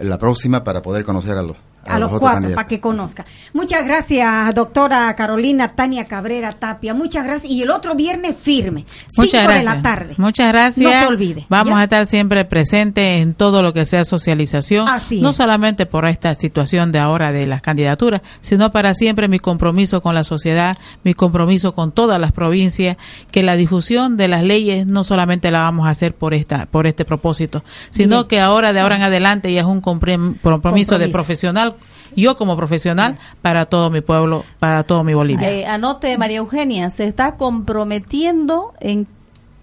la 0.00 0.16
próxima 0.16 0.64
para 0.64 0.80
poder 0.80 1.04
conocer 1.04 1.36
a, 1.36 1.42
los 1.42 1.56
A 1.88 1.98
los 1.98 2.18
cuatro, 2.18 2.54
para 2.54 2.66
que 2.66 2.80
conozca. 2.80 3.24
Muchas 3.52 3.84
gracias, 3.86 4.54
doctora 4.54 5.14
Carolina 5.16 5.68
Tania 5.68 6.06
Cabrera 6.06 6.52
Tapia. 6.52 6.94
Muchas 6.94 7.24
gracias. 7.24 7.50
Y 7.50 7.62
el 7.62 7.70
otro 7.70 7.94
viernes 7.94 8.36
firme, 8.36 8.84
Muchas 9.16 9.30
5 9.30 9.44
gracias. 9.44 9.58
de 9.58 9.64
la 9.64 9.82
tarde. 9.82 10.14
Muchas 10.18 10.48
gracias. 10.48 10.92
No 10.92 11.00
se 11.00 11.06
olvide. 11.06 11.46
Vamos 11.48 11.74
¿ya? 11.74 11.80
a 11.80 11.84
estar 11.84 12.06
siempre 12.06 12.44
presentes 12.44 13.20
en 13.20 13.34
todo 13.34 13.62
lo 13.62 13.72
que 13.72 13.86
sea 13.86 14.04
socialización, 14.04 14.88
Así 14.88 15.20
no 15.20 15.30
es. 15.30 15.36
solamente 15.36 15.86
por 15.86 16.06
esta 16.06 16.34
situación 16.34 16.92
de 16.92 16.98
ahora 16.98 17.32
de 17.32 17.46
las 17.46 17.62
candidaturas, 17.62 18.22
sino 18.40 18.70
para 18.72 18.94
siempre 18.94 19.28
mi 19.28 19.38
compromiso 19.38 20.00
con 20.00 20.14
la 20.14 20.24
sociedad, 20.24 20.76
mi 21.04 21.14
compromiso 21.14 21.72
con 21.72 21.92
todas 21.92 22.20
las 22.20 22.32
provincias, 22.32 22.96
que 23.30 23.42
la 23.42 23.56
difusión 23.56 24.16
de 24.16 24.28
las 24.28 24.42
leyes 24.42 24.86
no 24.86 25.04
solamente 25.04 25.50
la 25.50 25.60
vamos 25.60 25.86
a 25.86 25.90
hacer 25.90 26.14
por 26.14 26.34
esta 26.34 26.66
por 26.66 26.86
este 26.86 27.04
propósito, 27.04 27.62
sino 27.90 28.16
Bien. 28.16 28.28
que 28.28 28.40
ahora 28.40 28.72
de 28.72 28.80
ahora 28.80 28.96
en 28.96 29.02
adelante 29.02 29.52
ya 29.52 29.60
es 29.60 29.66
un 29.66 29.80
compromiso, 29.80 30.98
de 30.98 31.08
profesional, 31.08 31.74
yo 32.20 32.36
como 32.36 32.56
profesional 32.56 33.18
para 33.42 33.66
todo 33.66 33.90
mi 33.90 34.00
pueblo, 34.00 34.44
para 34.58 34.82
todo 34.84 35.04
mi 35.04 35.14
Bolivia. 35.14 35.50
Eh, 35.50 35.66
anote, 35.66 36.16
María 36.18 36.38
Eugenia, 36.38 36.90
se 36.90 37.04
está 37.04 37.36
comprometiendo 37.36 38.72
en 38.80 39.06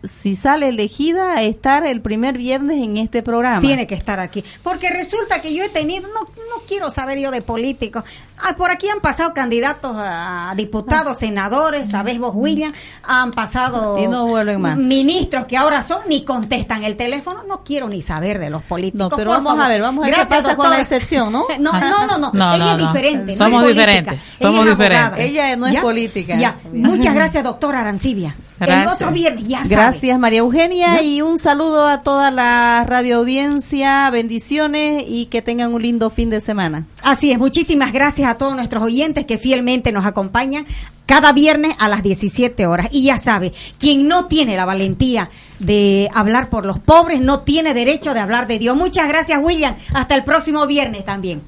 si 0.08 0.36
sale 0.36 0.70
elegida, 0.70 1.34
a 1.36 1.44
estar 1.44 1.86
el 1.86 2.02
primer 2.02 2.38
viernes 2.38 2.82
en 2.84 2.98
este 2.98 3.24
programa. 3.24 3.62
Tiene 3.62 3.88
que 3.88 3.96
estar 3.96 4.20
aquí. 4.20 4.44
Porque 4.64 4.90
resulta 4.90 5.42
que 5.42 5.54
yo 5.54 5.64
he 5.64 5.70
tenido, 5.70 6.08
no, 6.10 6.22
no 6.22 6.62
quiero 6.68 6.90
saber 6.92 7.20
yo 7.20 7.32
de 7.32 7.42
políticos. 7.42 8.04
Ah, 8.38 8.56
por 8.58 8.70
aquí 8.70 8.90
han 8.90 9.00
pasado 9.00 9.34
candidatos 9.34 9.96
a 9.98 10.54
diputados, 10.58 11.18
senadores, 11.20 11.90
sabes 11.90 12.20
vos, 12.20 12.32
William, 12.36 12.74
han 13.04 13.32
pasado 13.32 13.98
Y 13.98 14.08
no 14.08 14.28
vuelven 14.28 14.62
más. 14.62 14.78
ministros 14.78 15.46
que 15.46 15.56
ahora 15.56 15.82
son 15.84 16.00
ni 16.10 16.26
contestan 16.26 16.84
el 16.84 16.98
teléfono. 16.98 17.44
No 17.48 17.64
quiero 17.64 17.88
ni 17.88 18.02
saber 18.02 18.40
de 18.40 18.50
los 18.50 18.62
políticos. 18.64 19.10
No, 19.12 19.16
pero 19.16 19.32
por 19.32 19.44
vamos 19.44 19.64
a 19.64 19.70
ver, 19.70 19.82
vamos 19.82 20.04
a 20.04 20.08
ver 20.10 20.20
qué 20.20 20.26
pasa 20.26 20.56
con 20.56 20.70
la 20.70 20.82
excepción, 20.82 21.32
¿no? 21.32 21.46
No, 21.60 21.72
no, 21.72 22.06
no, 22.08 22.18
no. 22.18 22.32
No, 22.34 22.56
Ella 22.56 22.66
no, 22.66 22.72
es 22.72 22.78
diferente. 22.94 23.32
no 23.32 23.38
Somos 23.38 23.64
es 23.64 23.70
diferentes, 23.70 24.14
Ella 24.14 24.24
somos 24.38 24.66
es 24.68 24.72
abogada. 24.74 25.10
diferentes. 25.10 25.26
Ella 25.32 25.56
no 25.56 25.68
es 25.68 25.74
¿Ya? 25.74 25.82
política. 25.82 26.36
Ya. 26.38 26.58
Muchas 26.74 27.16
gracias, 27.16 27.44
doctora 27.44 27.80
Arancibia. 27.80 28.36
El 28.60 28.68
Gracias. 28.68 28.94
otro 28.94 29.12
viernes, 29.12 29.48
ya 29.48 29.58
sabe. 29.58 29.70
Gracias 29.70 30.18
María 30.18 30.40
Eugenia 30.40 31.04
y 31.04 31.22
un 31.22 31.38
saludo 31.38 31.88
a 31.88 32.04
toda 32.04 32.32
la 32.32 32.86
radio 32.88 33.18
audiencia, 33.18 34.10
bendiciones 34.12 35.04
y 35.08 35.26
que 35.26 35.42
tengan 35.42 35.74
un 35.74 35.82
lindo 35.82 36.10
fin 36.10 36.30
de 36.30 36.40
semana. 36.40 36.86
Así 37.02 37.32
es, 37.32 37.38
muchísimas 37.38 37.92
gracias 37.92 38.30
a 38.30 38.38
todos 38.38 38.56
nuestros 38.56 38.82
oyentes 38.82 39.26
que 39.26 39.38
fielmente 39.38 39.92
nos 39.92 40.06
acompañan 40.06 40.66
cada 41.06 41.34
viernes 41.34 41.76
a 41.80 41.90
las 41.90 42.02
17 42.02 42.66
horas. 42.66 42.88
Y 42.92 43.04
ya 43.04 43.18
sabe, 43.18 43.54
quien 43.78 44.08
no 44.08 44.26
tiene 44.28 44.56
la 44.56 44.66
valentía 44.66 45.30
de 45.60 46.10
hablar 46.14 46.50
por 46.50 46.66
los 46.66 46.80
pobres 46.80 47.22
no 47.22 47.42
tiene 47.42 47.74
derecho 47.74 48.14
de 48.14 48.22
hablar 48.22 48.48
de 48.48 48.60
Dios. 48.60 48.78
Muchas 48.78 49.08
gracias, 49.08 49.40
William. 49.44 49.76
Hasta 49.94 50.16
el 50.16 50.24
próximo 50.24 50.66
viernes 50.66 51.04
también. 51.04 51.42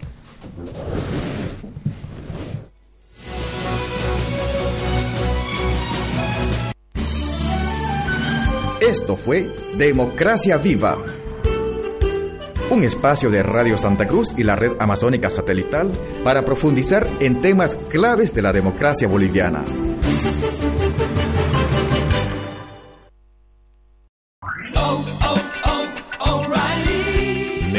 Esto 8.79 9.17
fue 9.17 9.49
Democracia 9.75 10.57
Viva, 10.57 10.97
un 12.69 12.83
espacio 12.83 13.31
de 13.31 13.41
Radio 13.41 13.75
Santa 13.75 14.05
Cruz 14.05 14.35
y 14.37 14.43
la 14.43 14.55
red 14.55 14.73
amazónica 14.77 15.31
satelital 15.31 15.91
para 16.23 16.45
profundizar 16.45 17.07
en 17.19 17.39
temas 17.39 17.75
claves 17.89 18.35
de 18.35 18.43
la 18.43 18.53
democracia 18.53 19.07
boliviana. 19.07 19.63